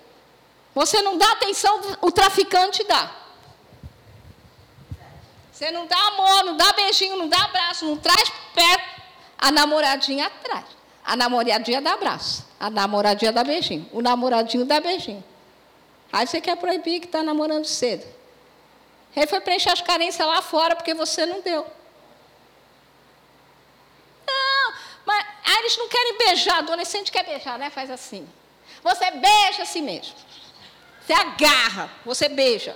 Você 0.74 1.02
não 1.02 1.18
dá 1.18 1.30
atenção, 1.34 1.82
o 2.02 2.10
traficante 2.10 2.86
dá. 2.86 3.12
Você 5.52 5.72
não 5.72 5.86
dá 5.86 5.98
amor, 6.08 6.46
não 6.46 6.56
dá 6.56 6.72
beijinho, 6.72 7.18
não 7.18 7.28
dá 7.28 7.44
abraço, 7.44 7.86
não 7.86 7.98
traz 7.98 8.32
perto. 8.54 9.02
A 9.38 9.52
namoradinha 9.52 10.28
atrás. 10.28 10.66
A 11.04 11.18
namoradinha 11.18 11.82
dá 11.82 11.94
abraço. 11.94 12.46
A 12.58 12.70
namoradinha 12.70 13.34
dá 13.34 13.44
beijinho. 13.44 13.90
O 13.92 14.02
namoradinho 14.02 14.64
dá 14.64 14.80
beijinho. 14.80 15.24
Aí 16.12 16.26
você 16.26 16.42
quer 16.42 16.56
proibir 16.58 17.00
que 17.00 17.06
está 17.06 17.22
namorando 17.24 17.66
cedo. 17.66 18.06
Ele 19.16 19.28
foi 19.28 19.42
preencher 19.42 19.72
as 19.72 19.82
carências 19.82 20.28
lá 20.28 20.42
fora 20.42 20.76
porque 20.76 20.94
você 20.94 21.26
não 21.26 21.42
deu. 21.42 21.66
Não, 24.28 24.74
mas 25.06 25.26
aí 25.46 25.58
eles 25.60 25.78
não 25.78 25.88
querem 25.88 26.18
beijar. 26.18 26.60
Adolescente 26.60 27.12
quer 27.12 27.26
beijar, 27.26 27.58
né? 27.60 27.70
Faz 27.70 27.90
assim. 27.92 28.28
Você 28.84 29.12
beija 29.12 29.64
assim 29.64 29.82
mesmo. 29.82 30.16
Você 31.06 31.14
agarra, 31.14 31.92
você 32.06 32.30
beija. 32.30 32.76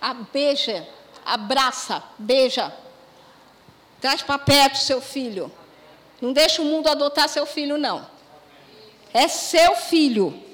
A 0.00 0.14
beija, 0.14 0.88
abraça, 1.24 2.02
beija. 2.18 2.74
Traz 4.00 4.22
para 4.22 4.38
perto 4.38 4.78
seu 4.78 5.00
filho. 5.00 5.52
Não 6.20 6.32
deixa 6.32 6.60
o 6.60 6.64
mundo 6.64 6.88
adotar 6.88 7.28
seu 7.28 7.46
filho, 7.46 7.78
não. 7.78 8.08
É 9.12 9.28
seu 9.28 9.76
filho. 9.76 10.51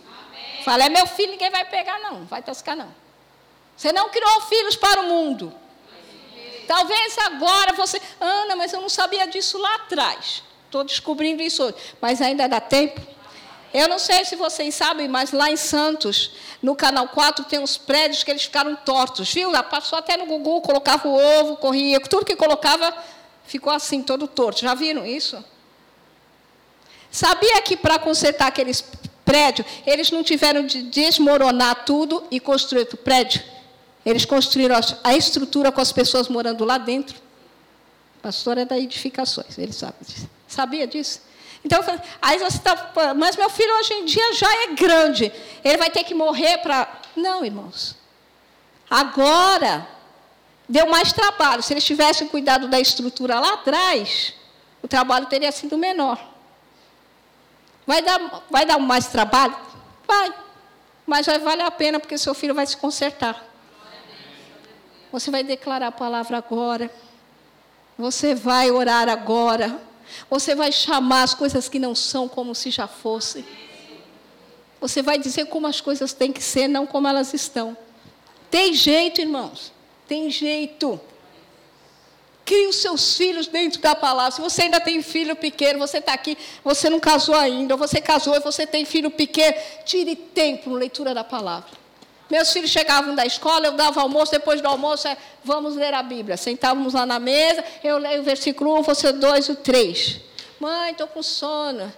Fala, 0.69 0.85
é 0.85 0.91
meu 0.91 1.07
filho, 1.07 1.31
ninguém 1.31 1.49
vai 1.49 1.64
pegar, 1.64 1.99
não. 1.99 2.27
Vai 2.27 2.43
toscar, 2.43 2.77
não. 2.77 2.95
Você 3.75 3.91
não 3.91 4.11
criou 4.11 4.43
filhos 4.43 4.77
para 4.77 5.01
o 5.01 5.05
mundo. 5.05 5.51
Talvez 6.66 7.16
agora 7.21 7.73
você. 7.73 7.99
Ana, 8.21 8.55
mas 8.55 8.75
eu 8.75 8.81
não 8.83 8.91
sabia 8.91 9.27
disso 9.27 9.57
lá 9.57 9.77
atrás. 9.77 10.43
Estou 10.66 10.85
descobrindo 10.85 11.41
isso 11.41 11.62
hoje. 11.62 11.75
Mas 12.03 12.21
ainda 12.21 12.47
dá 12.47 12.61
tempo. 12.61 13.01
Eu 13.73 13.89
não 13.89 13.99
sei 13.99 14.27
se 14.27 14.37
vocês 14.37 14.75
sabem, 14.75 15.09
mas 15.09 15.33
lá 15.33 15.51
em 15.51 15.57
Santos, 15.57 16.33
no 16.62 16.77
Canal 16.77 17.09
4, 17.09 17.47
tem 17.47 17.59
uns 17.59 17.79
prédios 17.79 18.23
que 18.23 18.31
eles 18.31 18.43
ficaram 18.43 18.77
tortos, 18.77 19.33
viu? 19.33 19.51
Passou 19.71 19.99
até 19.99 20.19
no 20.19 20.27
Gugu, 20.27 20.61
colocava 20.61 21.09
o 21.09 21.14
ovo, 21.41 21.57
corria, 21.57 21.99
tudo 21.99 22.27
que 22.27 22.37
colocava 22.37 22.95
ficou 23.47 23.73
assim, 23.73 24.03
todo 24.03 24.29
torto. 24.29 24.61
Já 24.61 24.75
viram 24.75 25.07
isso? 25.07 25.43
Sabia 27.11 27.61
que 27.62 27.75
para 27.75 27.99
consertar 27.99 28.49
aqueles 28.49 28.85
prédios, 29.29 29.66
eles 29.87 30.11
não 30.11 30.22
tiveram 30.22 30.64
de 30.64 30.81
desmoronar 30.85 31.85
tudo 31.85 32.24
e 32.31 32.41
construir 32.41 32.81
outro 32.81 32.97
prédio? 32.97 33.43
Eles 34.07 34.24
construíram 34.24 34.74
a 35.05 35.14
estrutura 35.14 35.70
com 35.70 35.83
as 35.83 35.93
pessoas 35.93 36.29
morando 36.29 36.64
lá 36.64 36.79
dentro. 36.79 37.18
O 38.16 38.20
pastor 38.22 38.57
é 38.57 38.64
da 38.64 38.79
edificações, 38.79 39.59
ele 39.59 39.72
sabe 39.72 39.97
disso. 40.01 40.29
Sabia 40.49 40.87
disso? 40.87 41.20
Então, 41.62 41.85
aí 42.22 42.39
você 42.39 42.57
está. 42.57 42.91
Mas 43.14 43.37
meu 43.37 43.51
filho 43.51 43.70
hoje 43.79 43.93
em 43.93 44.07
dia 44.07 44.33
já 44.33 44.51
é 44.62 44.66
grande. 44.68 45.31
Ele 45.62 45.76
vai 45.76 45.91
ter 45.91 46.05
que 46.05 46.14
morrer 46.14 46.59
para. 46.59 46.89
Não, 47.14 47.45
irmãos. 47.45 47.97
Agora, 48.89 49.87
deu 50.66 50.89
mais 50.89 51.12
trabalho. 51.12 51.62
Se 51.62 51.74
eles 51.74 51.85
tivessem 51.85 52.29
cuidado 52.29 52.66
da 52.68 52.81
estrutura 52.81 53.39
lá 53.39 53.55
atrás, 53.55 54.33
o 54.83 54.89
trabalho 54.89 55.26
teria 55.26 55.53
sido 55.53 55.76
menor. 55.76 56.38
Vai 57.89 58.03
dar, 58.03 58.45
vai 58.51 58.66
dar 58.66 58.78
mais 58.78 59.07
trabalho? 59.07 59.57
Vai. 60.07 60.34
Mas 61.07 61.24
vai 61.24 61.39
valer 61.39 61.64
a 61.64 61.70
pena, 61.70 61.99
porque 61.99 62.18
seu 62.18 62.34
filho 62.34 62.55
vai 62.55 62.66
se 62.66 62.76
consertar. 62.76 63.43
Você 65.11 65.30
vai 65.30 65.43
declarar 65.43 65.86
a 65.86 65.93
palavra 65.93 66.36
agora. 66.36 66.93
Você 67.97 68.34
vai 68.34 68.70
orar 68.70 69.09
agora. 69.09 69.80
Você 70.28 70.55
vai 70.55 70.70
chamar 70.70 71.22
as 71.22 71.32
coisas 71.32 71.66
que 71.66 71.78
não 71.78 71.95
são 71.95 72.28
como 72.28 72.55
se 72.55 72.70
já 72.70 72.86
fossem. 72.86 73.43
Você 74.82 75.01
vai 75.01 75.18
dizer 75.18 75.47
como 75.47 75.66
as 75.66 75.80
coisas 75.80 76.12
têm 76.12 76.30
que 76.30 76.43
ser, 76.43 76.68
não 76.68 76.86
como 76.86 77.09
elas 77.09 77.32
estão. 77.32 77.74
Tem 78.51 78.74
jeito, 78.74 79.22
irmãos. 79.22 79.72
Tem 80.07 80.30
jeito. 80.30 81.01
Crie 82.49 82.67
os 82.67 82.77
seus 82.77 83.15
filhos 83.15 83.47
dentro 83.47 83.79
da 83.79 83.95
palavra. 83.95 84.31
Se 84.31 84.41
você 84.41 84.63
ainda 84.63 84.81
tem 84.81 85.03
filho 85.03 85.37
pequeno, 85.37 85.79
você 85.79 85.99
está 85.99 86.15
aqui, 86.15 86.39
você 86.65 86.89
não 86.89 86.99
casou 86.99 87.35
ainda, 87.35 87.75
ou 87.75 87.79
você 87.79 88.01
casou 88.01 88.35
e 88.35 88.41
você 88.41 88.67
tem 88.67 88.87
filho 88.87 89.11
pequeno, 89.11 89.55
tire 89.85 90.17
tempo 90.17 90.71
na 90.71 90.79
leitura 90.79 91.13
da 91.13 91.23
palavra. 91.23 91.69
Meus 92.31 92.51
filhos 92.51 92.71
chegavam 92.71 93.15
da 93.15 93.27
escola, 93.27 93.67
eu 93.67 93.73
dava 93.73 94.01
almoço, 94.01 94.33
depois 94.33 94.63
do 94.63 94.67
almoço, 94.67 95.07
é, 95.07 95.19
vamos 95.45 95.77
ler 95.77 95.93
a 95.93 96.03
Bíblia. 96.03 96.39
Sentávamos 96.39 96.95
lá 96.95 97.05
na 97.05 97.19
mesa, 97.19 97.63
eu 97.85 97.99
leio 97.99 98.23
o 98.23 98.25
versículo 98.25 98.79
1, 98.79 98.83
você 98.83 99.13
2 99.13 99.47
e 99.47 99.53
o 99.53 99.57
3. 99.57 100.21
Mãe, 100.59 100.93
estou 100.93 101.07
com 101.07 101.23
sono. 101.23 101.93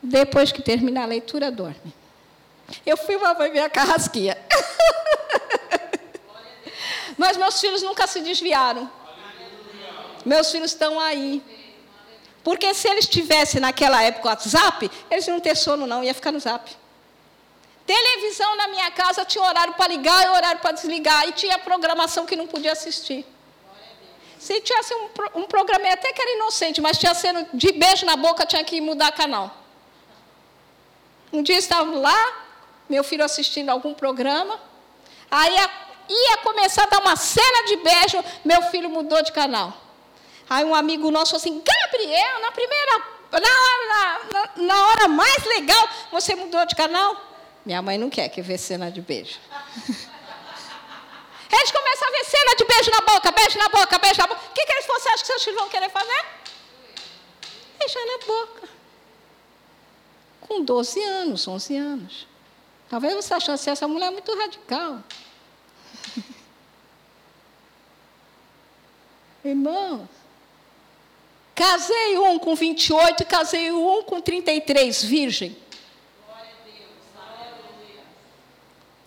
Depois 0.00 0.52
que 0.52 0.62
terminar 0.62 1.02
a 1.02 1.06
leitura, 1.06 1.50
dorme. 1.50 1.92
Eu 2.86 2.96
fui 2.96 3.16
uma 3.16 3.34
mãe 3.34 3.50
minha 3.50 3.68
carrasquinha. 3.68 4.38
Mas 7.18 7.36
meus 7.36 7.60
filhos 7.60 7.82
nunca 7.82 8.06
se 8.06 8.20
desviaram. 8.20 8.88
Meus 10.28 10.50
filhos 10.52 10.72
estão 10.72 11.00
aí. 11.00 11.42
Porque 12.44 12.72
se 12.74 12.86
eles 12.88 13.06
tivessem 13.08 13.60
naquela 13.60 14.02
época 14.02 14.26
o 14.26 14.30
WhatsApp, 14.30 14.90
eles 15.10 15.26
não 15.26 15.40
ter 15.40 15.56
sono, 15.56 15.86
não, 15.86 16.04
ia 16.04 16.12
ficar 16.12 16.30
no 16.30 16.38
zap. 16.38 16.70
Televisão 17.86 18.54
na 18.56 18.68
minha 18.68 18.90
casa 18.90 19.24
tinha 19.24 19.42
horário 19.42 19.72
para 19.72 19.88
ligar 19.88 20.26
e 20.26 20.28
horário 20.28 20.60
para 20.60 20.72
desligar. 20.72 21.26
E 21.28 21.32
tinha 21.32 21.58
programação 21.58 22.26
que 22.26 22.36
não 22.36 22.46
podia 22.46 22.72
assistir. 22.72 23.24
Se 24.38 24.60
tivesse 24.60 24.94
um, 24.94 25.40
um 25.40 25.44
programa 25.44 25.90
até 25.90 26.12
que 26.12 26.20
era 26.20 26.36
inocente, 26.36 26.80
mas 26.80 26.98
tinha 26.98 27.14
sendo 27.14 27.46
de 27.54 27.72
beijo 27.72 28.04
na 28.04 28.14
boca, 28.14 28.44
tinha 28.44 28.62
que 28.62 28.80
mudar 28.82 29.10
canal. 29.12 29.50
Um 31.32 31.42
dia 31.42 31.58
estávamos 31.58 32.00
lá, 32.02 32.20
meu 32.88 33.02
filho 33.02 33.24
assistindo 33.24 33.70
algum 33.70 33.94
programa. 33.94 34.60
Aí 35.30 35.56
ia 36.08 36.36
começar 36.38 36.84
a 36.84 36.86
dar 36.86 37.00
uma 37.00 37.16
cena 37.16 37.64
de 37.66 37.76
beijo, 37.76 38.24
meu 38.44 38.62
filho 38.70 38.90
mudou 38.90 39.22
de 39.22 39.32
canal. 39.32 39.87
Aí 40.48 40.64
um 40.64 40.74
amigo 40.74 41.10
nosso 41.10 41.32
falou 41.32 41.40
assim: 41.40 41.62
Gabriel, 41.62 42.40
na 42.40 42.52
primeira, 42.52 43.02
na 43.32 43.38
hora, 43.38 44.20
na, 44.32 44.50
na 44.64 44.86
hora 44.88 45.08
mais 45.08 45.44
legal, 45.44 45.88
você 46.10 46.34
mudou 46.34 46.64
de 46.66 46.74
canal? 46.74 47.16
Minha 47.64 47.82
mãe 47.82 47.98
não 47.98 48.08
quer 48.08 48.28
que 48.28 48.40
vê 48.40 48.56
cena 48.56 48.90
de 48.90 49.00
beijo. 49.00 49.38
Eles 51.50 51.70
começam 51.72 52.08
a 52.08 52.10
ver 52.10 52.24
cena 52.24 52.54
de 52.56 52.64
beijo 52.64 52.90
na 52.90 53.00
boca, 53.00 53.32
beijo 53.32 53.58
na 53.58 53.68
boca, 53.68 53.98
beijo 53.98 54.20
na 54.20 54.26
boca. 54.26 54.40
O 54.48 54.52
que, 54.52 54.66
que 54.66 54.72
eles 54.72 54.86
você 54.86 55.08
acha 55.08 55.22
que 55.22 55.26
seus 55.26 55.44
filhos 55.44 55.58
vão 55.58 55.68
querer 55.68 55.90
fazer? 55.90 56.24
Beijar 57.78 58.04
na 58.04 58.18
boca. 58.26 58.68
Com 60.40 60.62
12 60.62 61.02
anos, 61.02 61.48
11 61.48 61.76
anos. 61.76 62.26
Talvez 62.88 63.14
você 63.14 63.34
achasse 63.34 63.70
essa 63.70 63.88
mulher 63.88 64.10
muito 64.10 64.36
radical. 64.36 65.02
Irmãos, 69.44 70.08
casei 71.58 72.16
um 72.16 72.38
com 72.38 72.54
28 72.54 73.20
e 73.20 73.26
casei 73.26 73.72
um 73.72 74.04
com 74.04 74.20
33, 74.20 75.02
virgem. 75.02 75.56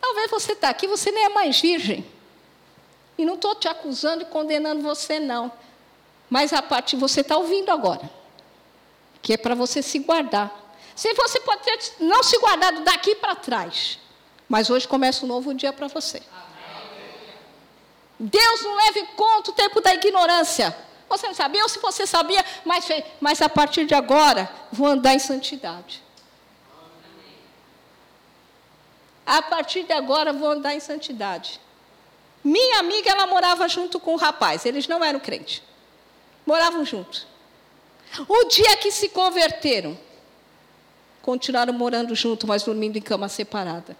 talvez 0.01 0.29
você 0.29 0.51
está 0.51 0.67
aqui, 0.67 0.85
você 0.85 1.09
nem 1.09 1.23
é 1.23 1.29
mais 1.29 1.61
virgem. 1.61 2.05
E 3.17 3.23
não 3.23 3.35
estou 3.35 3.55
te 3.55 3.69
acusando 3.69 4.23
e 4.23 4.25
condenando 4.25 4.81
você, 4.81 5.17
não. 5.17 5.49
Mas 6.29 6.51
a 6.51 6.61
parte 6.61 6.97
você 6.97 7.21
está 7.21 7.37
ouvindo 7.37 7.71
agora. 7.71 8.09
Que 9.21 9.33
é 9.33 9.37
para 9.37 9.55
você 9.55 9.81
se 9.81 9.99
guardar. 9.99 10.51
Se 10.93 11.13
você 11.13 11.39
pode 11.39 11.63
ter 11.63 11.79
não 12.01 12.21
se 12.21 12.37
guardado 12.39 12.83
daqui 12.83 13.15
para 13.15 13.35
trás. 13.35 13.97
Mas 14.49 14.69
hoje 14.69 14.85
começa 14.85 15.23
um 15.23 15.29
novo 15.29 15.53
dia 15.53 15.71
para 15.71 15.87
você. 15.87 16.21
Deus 18.19 18.61
não 18.63 18.75
leva 18.75 18.99
em 18.99 19.05
conta 19.05 19.51
o 19.51 19.53
tempo 19.53 19.79
da 19.79 19.93
ignorância. 19.93 20.75
Você 21.11 21.27
não 21.27 21.33
sabia, 21.33 21.61
ou 21.61 21.67
se 21.67 21.77
você 21.77 22.07
sabia, 22.07 22.43
mas, 22.63 22.87
mas 23.19 23.41
a 23.41 23.49
partir 23.49 23.85
de 23.85 23.93
agora, 23.93 24.49
vou 24.71 24.87
andar 24.87 25.13
em 25.13 25.19
santidade. 25.19 26.01
A 29.25 29.41
partir 29.41 29.83
de 29.83 29.91
agora, 29.91 30.31
vou 30.31 30.49
andar 30.49 30.73
em 30.73 30.79
santidade. 30.79 31.59
Minha 32.41 32.79
amiga, 32.79 33.11
ela 33.11 33.27
morava 33.27 33.67
junto 33.67 33.99
com 33.99 34.13
o 34.13 34.15
rapaz, 34.15 34.65
eles 34.65 34.87
não 34.87 35.03
eram 35.03 35.19
crentes. 35.19 35.61
Moravam 36.45 36.85
juntos. 36.85 37.27
O 38.25 38.45
dia 38.45 38.77
que 38.77 38.89
se 38.89 39.09
converteram, 39.09 39.99
continuaram 41.21 41.73
morando 41.73 42.15
juntos, 42.15 42.47
mas 42.47 42.63
dormindo 42.63 42.97
em 42.97 43.01
cama 43.01 43.27
separada. 43.27 43.97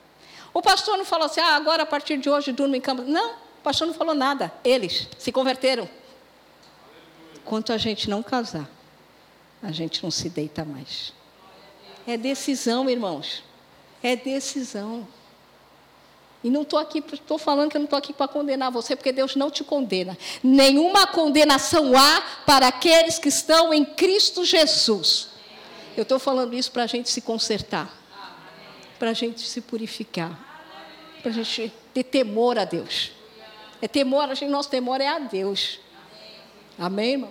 O 0.53 0.61
pastor 0.61 0.97
não 0.97 1.03
falou 1.03 1.25
assim, 1.25 1.41
ah, 1.41 1.57
agora 1.57 1.83
a 1.83 1.85
partir 1.85 2.15
de 2.15 2.29
hoje 2.29 2.53
durmo 2.53 2.73
em 2.73 2.81
cama. 2.81 3.03
Não, 3.03 3.31
o 3.31 3.61
pastor 3.61 3.85
não 3.85 3.93
falou 3.93 4.15
nada. 4.15 4.49
Eles 4.63 5.09
se 5.17 5.29
converteram. 5.29 5.89
Enquanto 7.43 7.73
a 7.73 7.77
gente 7.77 8.09
não 8.09 8.21
casar, 8.21 8.69
a 9.61 9.71
gente 9.71 10.03
não 10.03 10.11
se 10.11 10.29
deita 10.29 10.63
mais. 10.63 11.13
É 12.07 12.17
decisão, 12.17 12.89
irmãos. 12.89 13.43
É 14.01 14.15
decisão. 14.15 15.07
E 16.43 16.49
não 16.49 16.63
estou 16.63 16.79
aqui, 16.79 17.03
estou 17.13 17.37
falando 17.37 17.69
que 17.69 17.77
eu 17.77 17.79
não 17.79 17.85
estou 17.85 17.99
aqui 17.99 18.13
para 18.13 18.27
condenar 18.27 18.71
você, 18.71 18.95
porque 18.95 19.11
Deus 19.11 19.35
não 19.35 19.51
te 19.51 19.63
condena. 19.63 20.17
Nenhuma 20.43 21.05
condenação 21.05 21.95
há 21.95 22.21
para 22.45 22.67
aqueles 22.67 23.19
que 23.19 23.29
estão 23.29 23.71
em 23.71 23.85
Cristo 23.85 24.43
Jesus. 24.43 25.29
Eu 25.95 26.03
estou 26.03 26.17
falando 26.17 26.55
isso 26.55 26.71
para 26.71 26.83
a 26.83 26.87
gente 26.87 27.09
se 27.09 27.21
consertar, 27.21 27.93
para 28.97 29.11
a 29.11 29.13
gente 29.13 29.41
se 29.41 29.61
purificar, 29.61 30.39
para 31.21 31.29
a 31.29 31.33
gente 31.33 31.71
ter 31.93 32.03
temor 32.03 32.57
a 32.57 32.65
Deus. 32.65 33.11
É 33.81 33.87
temor, 33.87 34.29
a 34.29 34.33
gente, 34.33 34.49
nosso 34.49 34.69
temor 34.69 34.99
é 34.99 35.07
a 35.07 35.19
Deus. 35.19 35.79
Amém, 36.81 37.11
irmão? 37.11 37.29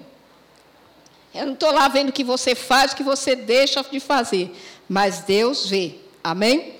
Eu 1.34 1.44
não 1.44 1.54
estou 1.54 1.72
lá 1.72 1.88
vendo 1.88 2.10
o 2.10 2.12
que 2.12 2.22
você 2.22 2.54
faz, 2.54 2.92
o 2.92 2.96
que 2.96 3.02
você 3.02 3.34
deixa 3.34 3.82
de 3.82 3.98
fazer. 3.98 4.56
Mas 4.88 5.22
Deus 5.22 5.68
vê. 5.68 5.96
Amém? 6.22 6.76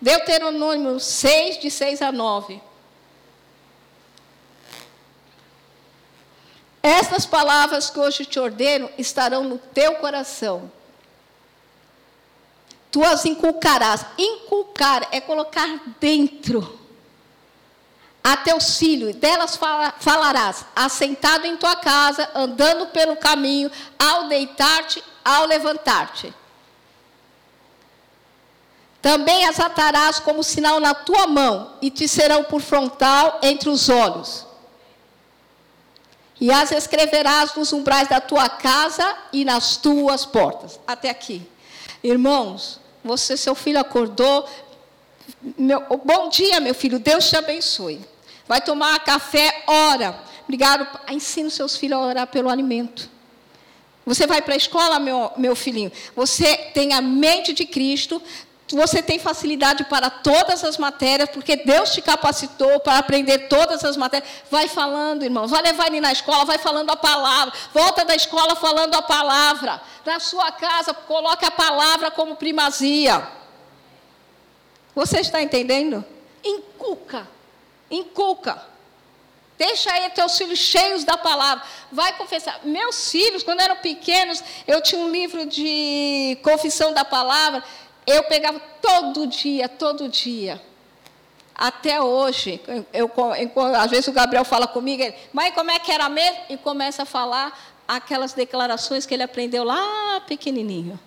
Deuteronômio 0.00 0.98
6, 0.98 1.58
de 1.58 1.70
6 1.70 2.00
a 2.00 2.10
9. 2.10 2.58
Estas 6.82 7.26
palavras 7.26 7.90
que 7.90 8.00
hoje 8.00 8.24
te 8.24 8.40
ordeno 8.40 8.88
estarão 8.96 9.44
no 9.44 9.58
teu 9.58 9.96
coração. 9.96 10.72
Tu 12.90 13.04
as 13.04 13.26
inculcarás. 13.26 14.06
Inculcar 14.16 15.06
é 15.12 15.20
colocar 15.20 15.82
dentro 16.00 16.83
a 18.26 18.38
teus 18.38 18.78
filhos, 18.78 19.14
delas 19.16 19.58
falarás, 20.00 20.64
assentado 20.74 21.46
em 21.46 21.58
tua 21.58 21.76
casa, 21.76 22.30
andando 22.34 22.86
pelo 22.86 23.16
caminho, 23.16 23.70
ao 23.98 24.28
deitar-te, 24.28 25.04
ao 25.22 25.44
levantar-te. 25.44 26.32
Também 29.02 29.44
as 29.44 29.60
atarás 29.60 30.20
como 30.20 30.42
sinal 30.42 30.80
na 30.80 30.94
tua 30.94 31.26
mão, 31.26 31.74
e 31.82 31.90
te 31.90 32.08
serão 32.08 32.44
por 32.44 32.62
frontal 32.62 33.40
entre 33.42 33.68
os 33.68 33.90
olhos. 33.90 34.46
E 36.40 36.50
as 36.50 36.72
escreverás 36.72 37.54
nos 37.54 37.74
umbrais 37.74 38.08
da 38.08 38.22
tua 38.22 38.48
casa 38.48 39.16
e 39.34 39.44
nas 39.44 39.76
tuas 39.76 40.24
portas. 40.24 40.80
Até 40.86 41.10
aqui. 41.10 41.46
Irmãos, 42.02 42.80
você, 43.04 43.36
seu 43.36 43.54
filho 43.54 43.78
acordou. 43.78 44.48
Meu, 45.58 45.80
bom 46.02 46.30
dia, 46.30 46.58
meu 46.58 46.74
filho. 46.74 46.98
Deus 46.98 47.28
te 47.28 47.36
abençoe. 47.36 48.13
Vai 48.46 48.60
tomar 48.60 48.98
café, 49.00 49.64
ora. 49.66 50.18
Obrigado. 50.44 50.86
Ensina 51.08 51.48
os 51.48 51.54
seus 51.54 51.76
filhos 51.76 51.98
a 51.98 52.02
orar 52.02 52.26
pelo 52.26 52.50
alimento. 52.50 53.08
Você 54.04 54.26
vai 54.26 54.42
para 54.42 54.54
a 54.54 54.56
escola, 54.56 54.98
meu, 54.98 55.32
meu 55.36 55.56
filhinho. 55.56 55.90
Você 56.14 56.56
tem 56.74 56.92
a 56.92 57.00
mente 57.00 57.54
de 57.54 57.64
Cristo. 57.64 58.22
Você 58.68 59.02
tem 59.02 59.18
facilidade 59.18 59.84
para 59.84 60.08
todas 60.08 60.64
as 60.64 60.78
matérias, 60.78 61.28
porque 61.30 61.54
Deus 61.54 61.92
te 61.92 62.00
capacitou 62.00 62.80
para 62.80 62.98
aprender 62.98 63.40
todas 63.48 63.84
as 63.84 63.96
matérias. 63.96 64.28
Vai 64.50 64.68
falando, 64.68 65.22
irmão. 65.22 65.46
Vai 65.46 65.62
levar 65.62 65.86
ele 65.86 66.00
na 66.00 66.12
escola, 66.12 66.44
vai 66.44 66.58
falando 66.58 66.90
a 66.90 66.96
palavra. 66.96 67.52
Volta 67.72 68.04
da 68.04 68.14
escola 68.14 68.56
falando 68.56 68.94
a 68.94 69.02
palavra. 69.02 69.80
Na 70.04 70.20
sua 70.20 70.50
casa, 70.52 70.92
coloque 70.92 71.44
a 71.44 71.50
palavra 71.50 72.10
como 72.10 72.36
primazia. 72.36 73.26
Você 74.94 75.20
está 75.20 75.42
entendendo? 75.42 76.04
Inculca 76.42 77.26
Inculca. 77.90 78.62
Deixa 79.56 79.92
aí 79.92 80.10
teus 80.10 80.36
filhos 80.36 80.58
cheios 80.58 81.04
da 81.04 81.16
palavra. 81.16 81.64
Vai 81.92 82.16
confessar. 82.16 82.60
Meus 82.64 83.10
filhos, 83.10 83.42
quando 83.42 83.60
eram 83.60 83.76
pequenos, 83.76 84.42
eu 84.66 84.82
tinha 84.82 85.00
um 85.00 85.10
livro 85.10 85.46
de 85.46 86.36
confissão 86.42 86.92
da 86.92 87.04
palavra. 87.04 87.62
Eu 88.06 88.24
pegava 88.24 88.60
todo 88.82 89.26
dia, 89.26 89.68
todo 89.68 90.08
dia. 90.08 90.60
Até 91.54 92.00
hoje, 92.00 92.60
eu, 92.92 93.08
eu, 93.14 93.76
às 93.76 93.90
vezes 93.90 94.08
o 94.08 94.12
Gabriel 94.12 94.44
fala 94.44 94.66
comigo, 94.66 95.00
ele, 95.00 95.14
mãe, 95.32 95.52
como 95.52 95.70
é 95.70 95.78
que 95.78 95.92
era 95.92 96.08
mesmo? 96.08 96.40
E 96.48 96.56
começa 96.56 97.04
a 97.04 97.06
falar 97.06 97.56
aquelas 97.86 98.32
declarações 98.32 99.06
que 99.06 99.14
ele 99.14 99.22
aprendeu 99.22 99.62
lá 99.62 100.20
pequenininho. 100.26 100.98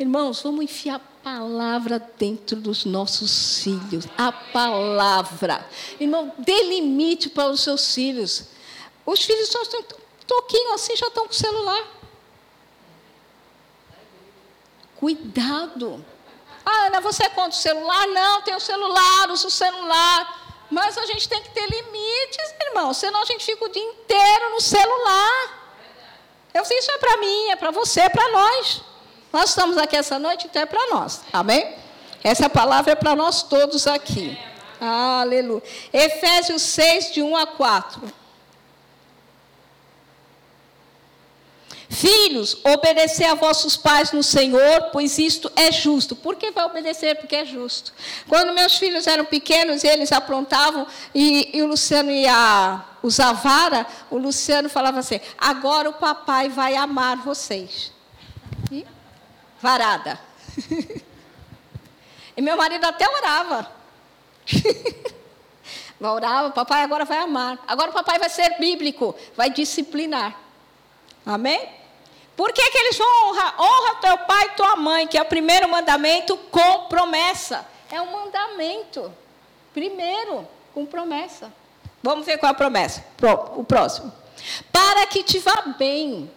Irmãos, 0.00 0.42
vamos 0.42 0.64
enfiar 0.64 1.00
palavra 1.24 1.98
dentro 2.18 2.54
dos 2.56 2.84
nossos 2.84 3.60
filhos. 3.60 4.04
A 4.18 4.30
palavra. 4.30 5.66
Irmão, 5.98 6.34
dê 6.36 6.62
limite 6.64 7.30
para 7.30 7.48
os 7.48 7.62
seus 7.62 7.94
filhos. 7.94 8.44
Os 9.06 9.24
filhos 9.24 9.48
só 9.48 9.62
estão 9.62 9.82
toquinho 10.26 10.74
assim, 10.74 10.94
já 10.94 11.06
estão 11.06 11.24
com 11.24 11.32
o 11.32 11.34
celular. 11.34 11.82
Cuidado. 14.96 16.04
Ah, 16.64 16.86
Ana, 16.86 17.00
você 17.00 17.24
é 17.24 17.28
contra 17.30 17.50
o 17.50 17.62
celular? 17.62 18.06
Não, 18.08 18.42
tem 18.42 18.54
o 18.54 18.60
celular, 18.60 19.30
uso 19.30 19.48
o 19.48 19.50
celular. 19.50 20.66
Mas 20.70 20.96
a 20.98 21.06
gente 21.06 21.28
tem 21.28 21.42
que 21.42 21.50
ter 21.50 21.66
limites, 21.66 22.54
irmão. 22.68 22.92
Senão 22.92 23.22
a 23.22 23.24
gente 23.24 23.44
fica 23.44 23.64
o 23.64 23.68
dia 23.68 23.82
inteiro 23.82 24.50
no 24.50 24.60
celular. 24.60 25.64
Eu 26.52 26.64
sei, 26.64 26.78
isso 26.78 26.90
é 26.90 26.98
para 26.98 27.16
mim, 27.16 27.50
é 27.50 27.56
para 27.56 27.70
você, 27.70 28.00
é 28.00 28.08
para 28.08 28.30
nós. 28.30 28.93
Nós 29.34 29.50
estamos 29.50 29.76
aqui 29.76 29.96
essa 29.96 30.16
noite, 30.16 30.46
então 30.46 30.62
é 30.62 30.64
para 30.64 30.94
nós. 30.94 31.22
Amém? 31.32 31.74
Essa 32.22 32.48
palavra 32.48 32.92
é 32.92 32.94
para 32.94 33.16
nós 33.16 33.42
todos 33.42 33.84
aqui. 33.88 34.38
Aleluia. 34.80 35.60
Efésios 35.92 36.62
6, 36.62 37.14
de 37.14 37.20
1 37.20 37.36
a 37.36 37.44
4. 37.44 38.00
Filhos, 41.88 42.58
obedecer 42.62 43.24
a 43.24 43.34
vossos 43.34 43.76
pais 43.76 44.12
no 44.12 44.22
Senhor, 44.22 44.90
pois 44.92 45.18
isto 45.18 45.50
é 45.56 45.72
justo. 45.72 46.14
Por 46.14 46.36
que 46.36 46.52
vai 46.52 46.66
obedecer? 46.66 47.16
Porque 47.16 47.34
é 47.34 47.44
justo. 47.44 47.92
Quando 48.28 48.54
meus 48.54 48.78
filhos 48.78 49.08
eram 49.08 49.24
pequenos, 49.24 49.82
eles 49.82 50.12
aprontavam 50.12 50.86
e, 51.12 51.50
e 51.52 51.60
o 51.60 51.66
Luciano 51.66 52.12
ia 52.12 52.84
usar 53.02 53.32
vara, 53.32 53.84
o 54.12 54.16
Luciano 54.16 54.68
falava 54.68 55.00
assim: 55.00 55.20
agora 55.36 55.90
o 55.90 55.94
papai 55.94 56.48
vai 56.48 56.76
amar 56.76 57.16
vocês 57.16 57.93
varada. 59.64 60.20
e 62.36 62.42
meu 62.42 62.54
marido 62.54 62.84
até 62.84 63.08
orava. 63.08 63.72
orava, 65.98 66.50
papai 66.50 66.82
agora 66.82 67.06
vai 67.06 67.16
amar. 67.16 67.58
Agora 67.66 67.90
o 67.90 67.94
papai 67.94 68.18
vai 68.18 68.28
ser 68.28 68.58
bíblico, 68.58 69.16
vai 69.34 69.48
disciplinar. 69.48 70.38
Amém? 71.24 71.66
Por 72.36 72.52
que, 72.52 72.70
que 72.70 72.76
eles 72.76 72.98
vão 72.98 73.30
honrar? 73.30 73.58
Honra 73.58 73.94
teu 74.02 74.18
pai 74.18 74.46
e 74.46 74.50
tua 74.50 74.76
mãe, 74.76 75.06
que 75.06 75.16
é 75.16 75.22
o 75.22 75.24
primeiro 75.24 75.66
mandamento 75.66 76.36
com 76.50 76.86
promessa. 76.88 77.66
É 77.90 77.98
um 78.02 78.12
mandamento. 78.12 79.10
Primeiro, 79.72 80.46
com 80.74 80.84
promessa. 80.84 81.50
Vamos 82.02 82.26
ver 82.26 82.36
qual 82.36 82.50
é 82.50 82.52
a 82.52 82.58
promessa. 82.58 83.02
O 83.56 83.64
próximo. 83.64 84.12
Para 84.70 85.06
que 85.06 85.22
te 85.22 85.38
vá 85.38 85.62
bem 85.78 86.30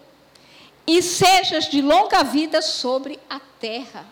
e 0.87 1.01
sejas 1.01 1.65
de 1.65 1.81
longa 1.81 2.23
vida 2.23 2.61
sobre 2.61 3.19
a 3.29 3.39
terra. 3.59 4.05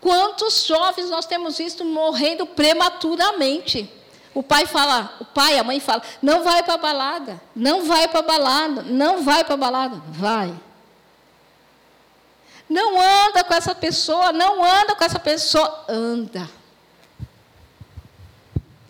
Quantos 0.00 0.66
jovens 0.66 1.08
nós 1.08 1.24
temos 1.24 1.56
visto 1.56 1.82
morrendo 1.82 2.46
prematuramente? 2.46 3.90
O 4.34 4.42
pai 4.42 4.66
fala, 4.66 5.16
o 5.20 5.24
pai, 5.24 5.58
a 5.58 5.64
mãe 5.64 5.80
fala, 5.80 6.02
não 6.20 6.44
vai 6.44 6.62
para 6.62 6.74
a 6.74 6.78
balada, 6.78 7.40
não 7.56 7.84
vai 7.84 8.06
para 8.06 8.20
a 8.20 8.22
balada, 8.22 8.82
não 8.82 9.22
vai 9.22 9.44
para 9.44 9.54
a 9.54 9.56
balada, 9.56 10.02
vai. 10.08 10.54
Não 12.68 13.00
anda 13.00 13.44
com 13.44 13.54
essa 13.54 13.74
pessoa, 13.74 14.32
não 14.32 14.62
anda 14.62 14.94
com 14.94 15.04
essa 15.04 15.18
pessoa, 15.18 15.84
anda. 15.88 16.48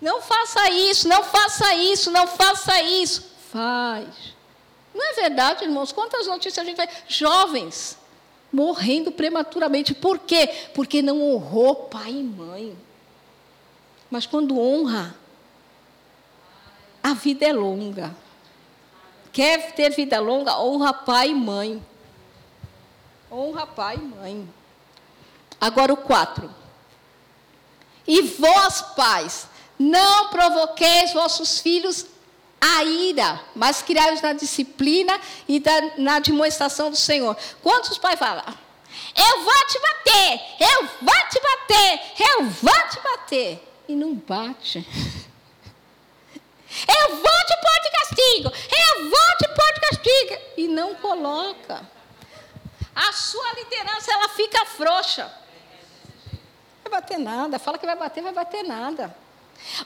Não 0.01 0.21
faça 0.21 0.71
isso, 0.71 1.09
não 1.09 1.23
faça 1.23 1.75
isso, 1.75 2.11
não 2.11 2.27
faça 2.27 2.81
isso. 2.83 3.25
Faz. 3.53 4.34
Não 4.95 5.11
é 5.11 5.13
verdade, 5.15 5.65
irmãos? 5.65 5.93
Quantas 5.93 6.27
notícias 6.27 6.59
a 6.59 6.65
gente 6.65 6.77
vê? 6.77 6.89
Jovens 7.09 7.99
morrendo 8.53 9.11
prematuramente. 9.11 9.93
Por 9.93 10.21
quê? 10.21 10.47
Porque 10.73 11.03
não 11.03 11.21
honrou 11.21 11.75
pai 11.75 12.13
e 12.13 12.23
mãe. 12.23 12.79
Mas 14.09 14.25
quando 14.25 14.59
honra, 14.59 15.15
a 17.03 17.13
vida 17.15 17.45
é 17.45 17.53
longa. 17.53 18.15
Quer 19.33 19.73
ter 19.73 19.91
vida 19.91 20.21
longa? 20.21 20.57
Honra 20.61 20.93
pai 20.93 21.31
e 21.31 21.35
mãe. 21.35 21.85
Honra 23.31 23.67
pai 23.67 23.97
e 23.97 24.03
mãe. 24.03 24.49
Agora 25.61 25.93
o 25.93 25.97
4. 25.97 26.49
E 28.07 28.23
vós, 28.23 28.83
pais, 28.95 29.49
não 29.77 30.29
provoqueis 30.29 31.13
vossos 31.13 31.59
filhos 31.59 32.07
a 32.65 32.83
ira, 32.83 33.45
mas 33.55 33.83
criai-os 33.83 34.23
na 34.23 34.33
disciplina 34.33 35.21
e 35.47 35.61
da, 35.61 35.99
na 35.99 36.19
demonstração 36.19 36.91
do 36.91 36.97
Senhor. 36.97 37.37
Quantos 37.63 37.99
pais 37.99 38.19
falam? 38.19 38.43
Eu 39.15 39.45
vou 39.45 39.67
te 39.67 39.79
bater, 39.79 40.41
eu 40.61 40.89
vou 41.03 41.29
te 41.29 41.41
bater, 41.43 42.01
eu 42.21 42.45
vou 42.47 42.89
te 42.89 43.01
bater. 43.01 43.69
E 43.87 43.95
não 43.95 44.15
bate. 44.15 44.85
Eu 46.89 47.17
vou 47.17 47.23
te 47.23 47.57
pôr 47.63 47.83
de 47.85 47.91
castigo, 47.93 48.49
eu 48.49 49.09
vou 49.09 49.37
te 49.39 49.47
pôr 49.47 49.75
de 49.75 49.81
castigo. 49.81 50.43
E 50.57 50.67
não 50.67 50.93
coloca. 50.97 51.89
A 52.93 53.13
sua 53.13 53.53
liderança, 53.53 54.13
ela 54.13 54.29
fica 54.31 54.67
frouxa. 54.67 55.33
Não 56.83 56.91
vai 56.91 57.01
bater 57.01 57.17
nada. 57.17 57.61
Fala 57.61 57.79
que 57.79 57.87
vai 57.87 57.95
bater, 57.95 58.25
vai 58.25 58.33
bater 58.33 58.65
nada. 58.65 59.17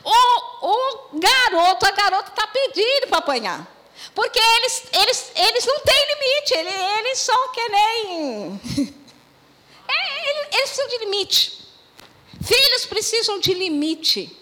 O, 0.05 0.67
o 0.67 1.19
garoto, 1.19 1.87
a 1.87 1.91
garota 1.91 2.31
está 2.31 2.47
pedindo 2.47 3.09
para 3.09 3.19
apanhar. 3.19 3.79
Porque 4.15 4.39
eles, 4.39 4.85
eles, 4.93 5.33
eles 5.35 5.67
não 5.67 5.81
têm 5.81 6.07
limite, 6.15 6.55
eles, 6.55 6.99
eles 6.99 7.19
são 7.19 7.53
que 7.53 7.69
nem. 7.69 8.61
É, 9.91 10.31
eles, 10.31 10.49
eles 10.53 10.71
precisam 10.71 10.89
de 10.89 10.99
limite. 10.99 11.67
Filhos 12.43 12.85
precisam 12.85 13.41
de 13.41 13.55
limite. 13.55 14.39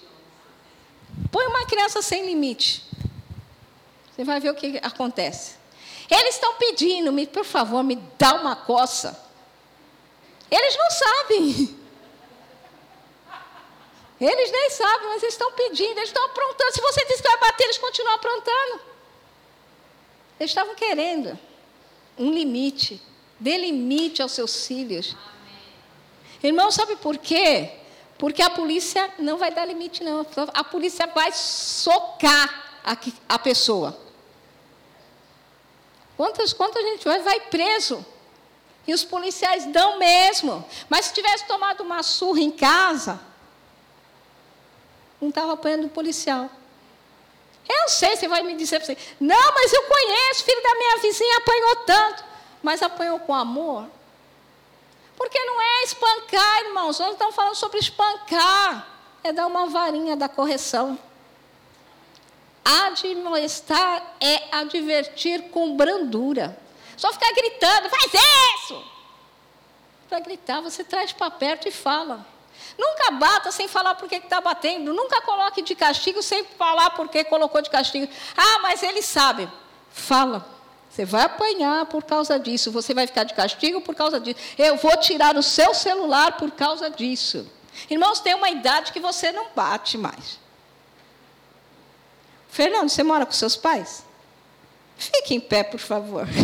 Põe 1.30 1.46
uma 1.46 1.64
criança 1.66 2.02
sem 2.02 2.26
limite. 2.26 2.84
Você 4.10 4.24
vai 4.24 4.40
ver 4.40 4.50
o 4.50 4.54
que 4.54 4.80
acontece. 4.82 5.54
Eles 6.10 6.34
estão 6.34 6.54
pedindo, 6.54 7.12
me, 7.12 7.26
por 7.26 7.44
favor, 7.44 7.84
me 7.84 7.96
dá 8.18 8.34
uma 8.34 8.56
coça. 8.56 9.24
Eles 10.50 10.76
não 10.76 10.90
sabem. 10.90 11.85
Eles 14.20 14.50
nem 14.50 14.70
sabem, 14.70 15.08
mas 15.08 15.22
eles 15.22 15.34
estão 15.34 15.52
pedindo, 15.52 15.98
eles 15.98 16.08
estão 16.08 16.24
aprontando. 16.24 16.72
Se 16.72 16.80
você 16.80 17.04
diz 17.04 17.20
que 17.20 17.28
vai 17.28 17.38
bater, 17.38 17.64
eles 17.64 17.78
continuam 17.78 18.14
aprontando. 18.14 18.80
Eles 20.40 20.50
estavam 20.50 20.74
querendo 20.74 21.38
um 22.18 22.30
limite. 22.30 23.02
Dê 23.38 23.58
limite 23.58 24.22
aos 24.22 24.32
seus 24.32 24.66
filhos. 24.66 25.14
Irmão, 26.42 26.70
sabe 26.70 26.96
por 26.96 27.18
quê? 27.18 27.70
Porque 28.18 28.42
a 28.42 28.48
polícia 28.48 29.12
não 29.18 29.36
vai 29.36 29.50
dar 29.50 29.66
limite, 29.66 30.02
não. 30.02 30.26
A 30.54 30.64
polícia 30.64 31.06
vai 31.06 31.30
socar 31.32 32.80
a, 32.82 32.96
a 33.28 33.38
pessoa. 33.38 33.98
Quantas, 36.16 36.54
quantas 36.54 36.82
gente 36.82 37.04
vai, 37.04 37.20
vai 37.20 37.40
preso? 37.40 38.04
E 38.86 38.94
os 38.94 39.04
policiais 39.04 39.66
dão 39.66 39.98
mesmo. 39.98 40.64
Mas 40.88 41.06
se 41.06 41.14
tivesse 41.14 41.46
tomado 41.46 41.82
uma 41.82 42.02
surra 42.02 42.40
em 42.40 42.50
casa, 42.50 43.20
não 45.26 45.30
estava 45.30 45.52
apanhando 45.52 45.86
um 45.86 45.88
policial. 45.88 46.48
Eu 47.68 47.88
sei, 47.88 48.16
você 48.16 48.28
vai 48.28 48.42
me 48.42 48.54
dizer 48.54 48.80
assim, 48.80 48.96
não, 49.18 49.52
mas 49.54 49.72
eu 49.72 49.82
conheço, 49.82 50.44
filho 50.44 50.62
da 50.62 50.74
minha 50.76 50.96
vizinha 50.98 51.36
apanhou 51.38 51.76
tanto. 51.76 52.24
Mas 52.62 52.82
apanhou 52.82 53.18
com 53.20 53.34
amor? 53.34 53.88
Porque 55.16 55.38
não 55.44 55.60
é 55.60 55.82
espancar, 55.82 56.64
irmãos, 56.64 56.98
nós 56.98 57.12
estamos 57.12 57.34
falando 57.34 57.54
sobre 57.54 57.78
espancar, 57.78 58.86
é 59.24 59.32
dar 59.32 59.46
uma 59.46 59.66
varinha 59.66 60.16
da 60.16 60.28
correção. 60.28 60.98
Admoestar 62.64 64.16
é 64.20 64.42
advertir 64.52 65.50
com 65.50 65.76
brandura. 65.76 66.58
Só 66.96 67.12
ficar 67.12 67.32
gritando, 67.32 67.88
faz 67.88 68.12
isso! 68.60 68.84
Para 70.08 70.20
gritar, 70.20 70.60
você 70.60 70.84
traz 70.84 71.12
para 71.12 71.30
perto 71.30 71.68
e 71.68 71.72
fala. 71.72 72.35
Nunca 72.78 73.10
bata 73.12 73.50
sem 73.50 73.68
falar 73.68 73.94
por 73.94 74.08
que 74.08 74.16
está 74.16 74.40
batendo. 74.40 74.92
Nunca 74.92 75.20
coloque 75.22 75.62
de 75.62 75.74
castigo 75.74 76.22
sem 76.22 76.44
falar 76.44 76.90
por 76.90 77.08
que 77.08 77.24
colocou 77.24 77.62
de 77.62 77.70
castigo. 77.70 78.10
Ah, 78.36 78.58
mas 78.60 78.82
ele 78.82 79.02
sabe. 79.02 79.48
Fala. 79.90 80.54
Você 80.90 81.04
vai 81.04 81.22
apanhar 81.22 81.86
por 81.86 82.04
causa 82.04 82.38
disso. 82.38 82.70
Você 82.72 82.94
vai 82.94 83.06
ficar 83.06 83.24
de 83.24 83.34
castigo 83.34 83.80
por 83.80 83.94
causa 83.94 84.18
disso. 84.18 84.38
Eu 84.56 84.76
vou 84.76 84.96
tirar 84.96 85.36
o 85.36 85.42
seu 85.42 85.74
celular 85.74 86.36
por 86.36 86.50
causa 86.50 86.88
disso. 86.88 87.50
Irmãos, 87.90 88.20
tem 88.20 88.34
uma 88.34 88.48
idade 88.48 88.92
que 88.92 89.00
você 89.00 89.30
não 89.30 89.48
bate 89.54 89.98
mais. 89.98 90.38
Fernando, 92.48 92.88
você 92.88 93.02
mora 93.02 93.26
com 93.26 93.32
seus 93.32 93.56
pais? 93.56 94.04
Fique 94.96 95.34
em 95.34 95.40
pé, 95.40 95.62
por 95.62 95.80
favor. 95.80 96.26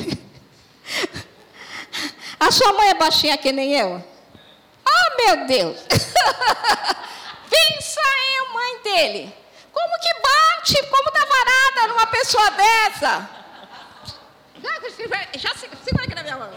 A 2.38 2.50
sua 2.50 2.72
mãe 2.74 2.88
é 2.88 2.94
baixinha 2.94 3.38
que 3.38 3.52
nem 3.52 3.72
eu? 3.72 4.11
Meu 5.24 5.46
Deus! 5.46 5.78
Pensa 7.48 8.00
aí, 8.00 8.52
mãe 8.52 8.82
dele. 8.82 9.34
Como 9.72 10.00
que 10.00 10.14
bate? 10.20 10.82
Como 10.88 11.10
dá 11.12 11.24
varada 11.24 11.88
numa 11.88 12.06
pessoa 12.08 12.50
dessa? 12.50 13.30
Já, 14.62 15.38
já 15.38 15.54
segura 15.54 16.04
aqui 16.04 16.14
na 16.14 16.22
minha 16.22 16.36
mão. 16.36 16.50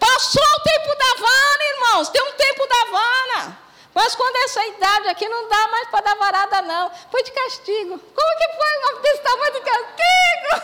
Passou 0.00 0.42
o 0.42 0.60
tempo 0.60 0.94
da 0.98 1.14
vana, 1.20 1.64
irmãos. 1.74 2.08
Tem 2.08 2.22
um 2.22 2.32
tempo 2.32 2.66
da 2.66 2.84
vana. 2.90 3.63
Mas 3.94 4.14
quando 4.16 4.36
essa 4.44 4.66
idade 4.66 5.08
aqui 5.08 5.28
não 5.28 5.48
dá 5.48 5.68
mais 5.68 5.88
para 5.88 6.00
dar 6.00 6.16
varada, 6.16 6.62
não. 6.62 6.90
Foi 7.10 7.22
de 7.22 7.30
castigo. 7.30 7.98
Como 7.98 8.38
que 8.38 8.48
foi 8.56 8.78
uma 8.78 9.00
desse 9.00 9.22
tamanho 9.22 9.52
de 9.52 9.60
castigo? 9.60 10.54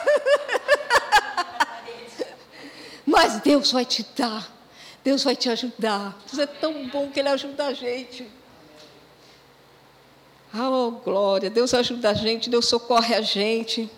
Mas 3.07 3.41
Deus 3.41 3.71
vai 3.71 3.85
te 3.85 4.03
dar. 4.17 4.51
Deus 5.05 5.23
vai 5.23 5.37
te 5.37 5.49
ajudar. 5.49 6.19
Deus 6.27 6.39
é 6.39 6.47
tão 6.47 6.89
bom 6.89 7.11
que 7.11 7.21
Ele 7.21 7.29
ajuda 7.29 7.67
a 7.67 7.73
gente. 7.73 8.29
Oh, 10.53 10.91
glória. 10.91 11.49
Deus 11.49 11.73
ajuda 11.73 12.11
a 12.11 12.15
gente, 12.15 12.51
Deus 12.51 12.67
socorre 12.67 13.15
a 13.15 13.21
gente. 13.21 13.89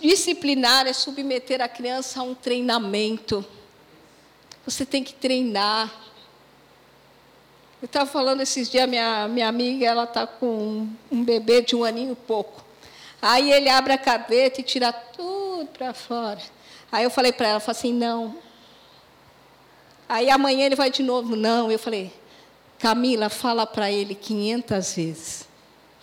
Disciplinar 0.00 0.86
é 0.86 0.92
submeter 0.92 1.62
a 1.62 1.68
criança 1.68 2.20
a 2.20 2.22
um 2.22 2.34
treinamento. 2.34 3.44
Você 4.64 4.84
tem 4.84 5.02
que 5.02 5.14
treinar. 5.14 5.90
Eu 7.80 7.86
estava 7.86 8.10
falando 8.10 8.40
esses 8.40 8.68
dias, 8.68 8.88
minha, 8.88 9.28
minha 9.28 9.46
amiga, 9.46 9.86
ela 9.86 10.02
está 10.02 10.26
com 10.26 10.88
um 11.10 11.24
bebê 11.24 11.62
de 11.62 11.76
um 11.76 11.84
aninho 11.84 12.12
e 12.12 12.16
pouco. 12.16 12.64
Aí 13.22 13.52
ele 13.52 13.68
abre 13.68 13.92
a 13.92 13.98
cadeta 13.98 14.60
e 14.60 14.64
tira 14.64 14.92
tudo 14.92 15.66
para 15.66 15.94
fora. 15.94 16.40
Aí 16.90 17.04
eu 17.04 17.10
falei 17.10 17.30
para 17.30 17.48
ela, 17.48 17.60
falei 17.60 17.78
assim, 17.78 17.92
não. 17.92 18.36
Aí 20.08 20.28
amanhã 20.28 20.66
ele 20.66 20.74
vai 20.74 20.90
de 20.90 21.04
novo, 21.04 21.36
não. 21.36 21.70
Eu 21.70 21.78
falei, 21.78 22.12
Camila, 22.80 23.28
fala 23.28 23.64
para 23.64 23.92
ele 23.92 24.14
500 24.14 24.94
vezes, 24.94 25.48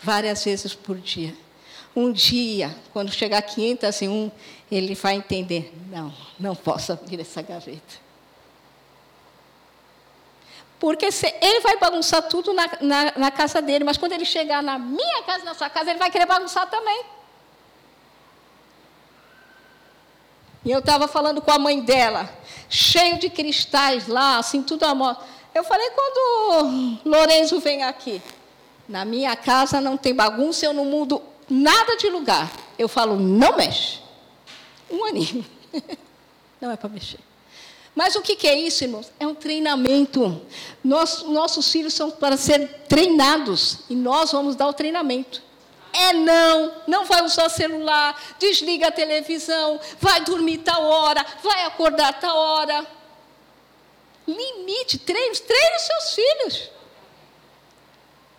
várias 0.02 0.46
vezes 0.46 0.74
por 0.74 0.98
dia. 0.98 1.36
Um 1.94 2.10
dia, 2.10 2.74
quando 2.94 3.12
chegar 3.12 3.42
501, 3.42 4.32
ele 4.72 4.96
vai 4.96 5.16
entender, 5.16 5.74
não, 5.90 6.14
não 6.40 6.56
posso 6.56 6.94
abrir 6.94 7.20
essa 7.20 7.42
gaveta. 7.42 8.05
Porque 10.86 11.08
ele 11.42 11.62
vai 11.62 11.78
bagunçar 11.78 12.22
tudo 12.30 12.54
na, 12.54 12.70
na, 12.80 13.14
na, 13.18 13.32
casa 13.32 13.60
dele, 13.60 13.84
mas 13.84 13.98
quando 13.98 14.12
ele 14.12 14.24
chegar 14.24 14.62
na 14.62 14.78
minha 14.78 15.24
casa, 15.24 15.44
na 15.44 15.56
sua 15.56 15.68
casa, 15.68 15.90
ele 15.90 15.98
vai 15.98 16.12
querer 16.12 16.28
bagunçar 16.28 16.70
também. 16.70 17.04
E 20.64 20.70
eu 20.70 20.78
estava 20.78 21.08
falando 21.08 21.42
com 21.42 21.50
a 21.50 21.58
mãe 21.58 21.82
dela, 21.82 22.30
cheio 22.70 23.18
de 23.18 23.32
cristais 23.32 24.08
lá, 24.08 24.38
assim, 24.38 24.62
tudo 24.62 24.86
amor. 24.86 25.18
Eu 25.56 25.64
falei, 25.64 25.90
quando 25.90 27.02
o 27.04 27.10
Lourenço 27.10 27.60
vem 27.60 27.84
aqui, 27.84 28.22
na 28.88 29.04
minha 29.04 29.36
casa 29.36 29.82
não 29.82 29.98
tem 29.98 30.14
bagunça, 30.14 30.68
eu 30.68 30.74
não 30.74 30.86
mudo 30.86 31.20
nada 31.50 31.98
de 31.98 32.12
lugar. 32.12 32.52
Eu 32.78 32.88
falo, 32.88 33.16
não 33.16 33.58
mexe. 33.58 34.02
Um 34.92 35.04
aninho. 35.04 35.44
Não 36.62 36.72
é 36.72 36.78
para 36.78 36.90
mexer. 36.90 37.20
Mas 37.96 38.14
o 38.18 38.22
que, 38.22 38.46
é 38.46 38.54
isso, 38.54 38.84
irmãos? 38.84 39.10
É 39.18 39.26
um 39.26 39.34
treinamento. 39.34 40.42
Nós, 40.84 41.24
nossos 41.24 41.72
filhos 41.72 41.94
são 41.94 42.12
para 42.12 42.36
ser 42.36 42.68
treinados 42.90 43.80
e 43.90 43.96
nós 43.96 44.34
vamos 44.34 44.58
dar 44.58 44.68
o 44.68 44.74
treinamento. 44.74 45.42
é 45.94 46.12
não. 46.12 46.74
Não 46.86 47.06
vai 47.06 47.24
usar 47.24 47.48
celular, 47.48 48.22
desliga 48.38 48.90
a 48.90 48.92
televisão, 48.92 49.80
vai 49.98 50.20
dormir 50.26 50.58
tal 50.58 50.84
hora, 50.84 51.26
vai 51.42 51.64
acordar 51.64 52.20
tal 52.20 52.36
hora. 52.36 52.86
Limite, 54.28 54.98
treine, 54.98 55.38
treine 55.38 55.76
os 55.78 55.82
seus 55.84 56.16
filhos. 56.16 56.70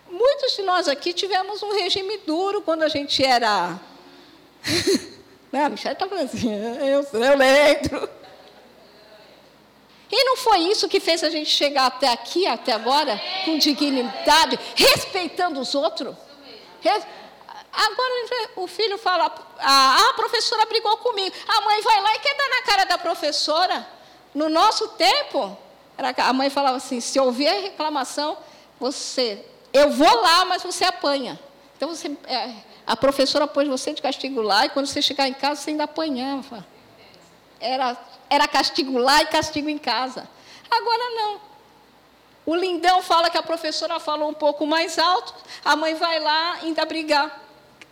Muitos 0.07 0.55
de 0.55 0.61
nós 0.61 0.87
aqui 0.87 1.13
tivemos 1.13 1.63
um 1.63 1.73
regime 1.73 2.17
duro 2.19 2.61
quando 2.61 2.83
a 2.83 2.89
gente 2.89 3.25
era. 3.25 3.79
Não, 5.51 5.65
a 5.65 5.69
Michelle 5.69 5.93
está 5.93 6.07
falando 6.07 6.25
assim, 6.25 6.53
eu, 6.53 7.07
eu 7.19 7.37
lembro. 7.37 8.16
E 10.09 10.23
não 10.23 10.37
foi 10.37 10.59
isso 10.59 10.87
que 10.87 10.99
fez 10.99 11.23
a 11.23 11.29
gente 11.29 11.49
chegar 11.49 11.87
até 11.87 12.11
aqui, 12.11 12.47
até 12.47 12.71
agora, 12.71 13.21
com 13.43 13.57
dignidade, 13.57 14.57
respeitando 14.75 15.59
os 15.59 15.75
outros? 15.75 16.15
Agora 17.73 18.13
o 18.55 18.67
filho 18.67 18.97
fala, 18.97 19.31
ah, 19.59 20.09
a 20.09 20.13
professora 20.13 20.65
brigou 20.65 20.97
comigo. 20.97 21.35
A 21.47 21.61
mãe 21.61 21.81
vai 21.81 22.01
lá 22.01 22.15
e 22.15 22.19
quer 22.19 22.35
dar 22.35 22.49
na 22.49 22.61
cara 22.63 22.85
da 22.85 22.97
professora. 22.97 23.87
No 24.33 24.49
nosso 24.49 24.87
tempo, 24.89 25.57
a 26.17 26.33
mãe 26.33 26.49
falava 26.49 26.77
assim: 26.77 26.99
se 26.99 27.19
ouvir 27.19 27.47
a 27.47 27.59
reclamação, 27.61 28.37
você, 28.79 29.45
eu 29.73 29.91
vou 29.91 30.21
lá, 30.21 30.45
mas 30.45 30.63
você 30.63 30.85
apanha. 30.85 31.39
Então 31.75 31.89
você, 31.89 32.15
é, 32.27 32.51
a 32.85 32.95
professora 32.95 33.45
pôs 33.45 33.67
você 33.67 33.93
de 33.93 34.01
castigo 34.01 34.41
lá 34.41 34.65
e 34.65 34.69
quando 34.69 34.87
você 34.87 35.01
chegar 35.01 35.27
em 35.27 35.33
casa 35.33 35.61
você 35.61 35.71
ainda 35.71 35.83
apanhava. 35.83 36.65
Era 37.59 37.97
era 38.29 38.47
castigo 38.47 38.97
lá 38.97 39.21
e 39.21 39.27
castigo 39.27 39.69
em 39.69 39.77
casa. 39.77 40.27
Agora 40.69 41.09
não. 41.11 41.41
O 42.45 42.55
lindão 42.55 43.01
fala 43.01 43.29
que 43.29 43.37
a 43.37 43.43
professora 43.43 43.99
falou 43.99 44.29
um 44.29 44.33
pouco 44.33 44.65
mais 44.65 44.97
alto, 44.97 45.33
a 45.63 45.75
mãe 45.75 45.95
vai 45.95 46.19
lá 46.19 46.53
ainda 46.61 46.85
brigar. 46.85 47.43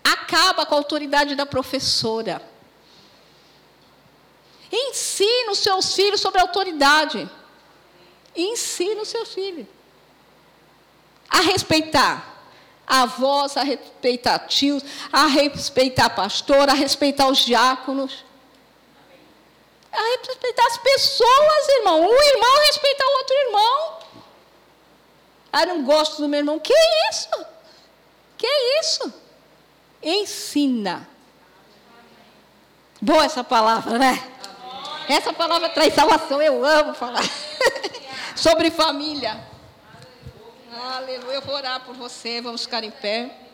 Acaba 0.03 0.65
com 0.65 0.75
a 0.75 0.77
autoridade 0.77 1.35
da 1.35 1.45
professora. 1.45 2.41
Ensina 4.71 5.51
os 5.51 5.59
seus 5.59 5.95
filhos 5.95 6.21
sobre 6.21 6.39
a 6.39 6.43
autoridade. 6.43 7.29
Ensina 8.35 9.01
os 9.01 9.07
seus 9.07 9.33
filhos 9.33 9.67
a 11.29 11.41
respeitar 11.41 12.35
avós, 12.87 13.57
a 13.57 13.63
respeitar 13.63 14.39
tios, 14.39 14.83
a 15.11 15.25
respeitar 15.25 16.09
pastor, 16.11 16.69
a 16.69 16.73
respeitar 16.73 17.27
os 17.27 17.39
diáconos 17.39 18.24
a 19.95 20.27
respeitar 20.27 20.65
as 20.67 20.77
pessoas, 20.77 21.69
irmão. 21.79 22.01
Um 22.01 22.21
irmão 22.23 22.57
respeita 22.67 23.03
o 23.03 23.17
outro 23.17 23.35
irmão. 23.35 23.99
Ah, 25.51 25.65
não 25.65 25.83
gosto 25.83 26.21
do 26.21 26.27
meu 26.27 26.39
irmão. 26.39 26.59
Que 26.59 26.73
isso? 27.09 27.45
Que 28.37 28.47
isso? 28.81 29.13
Ensina. 30.03 31.07
Boa 33.01 33.25
essa 33.25 33.43
palavra, 33.43 33.97
né? 33.97 34.31
Essa 35.07 35.31
palavra 35.31 35.69
traz 35.69 35.93
salvação, 35.93 36.41
eu 36.41 36.65
amo 36.65 36.93
falar. 36.93 37.23
Sobre 38.35 38.71
família. 38.71 39.39
Aleluia. 40.95 41.35
Eu 41.35 41.41
vou 41.41 41.55
orar 41.55 41.81
por 41.81 41.95
você, 41.95 42.41
vamos 42.41 42.63
ficar 42.63 42.83
em 42.83 42.91
pé. 42.91 43.44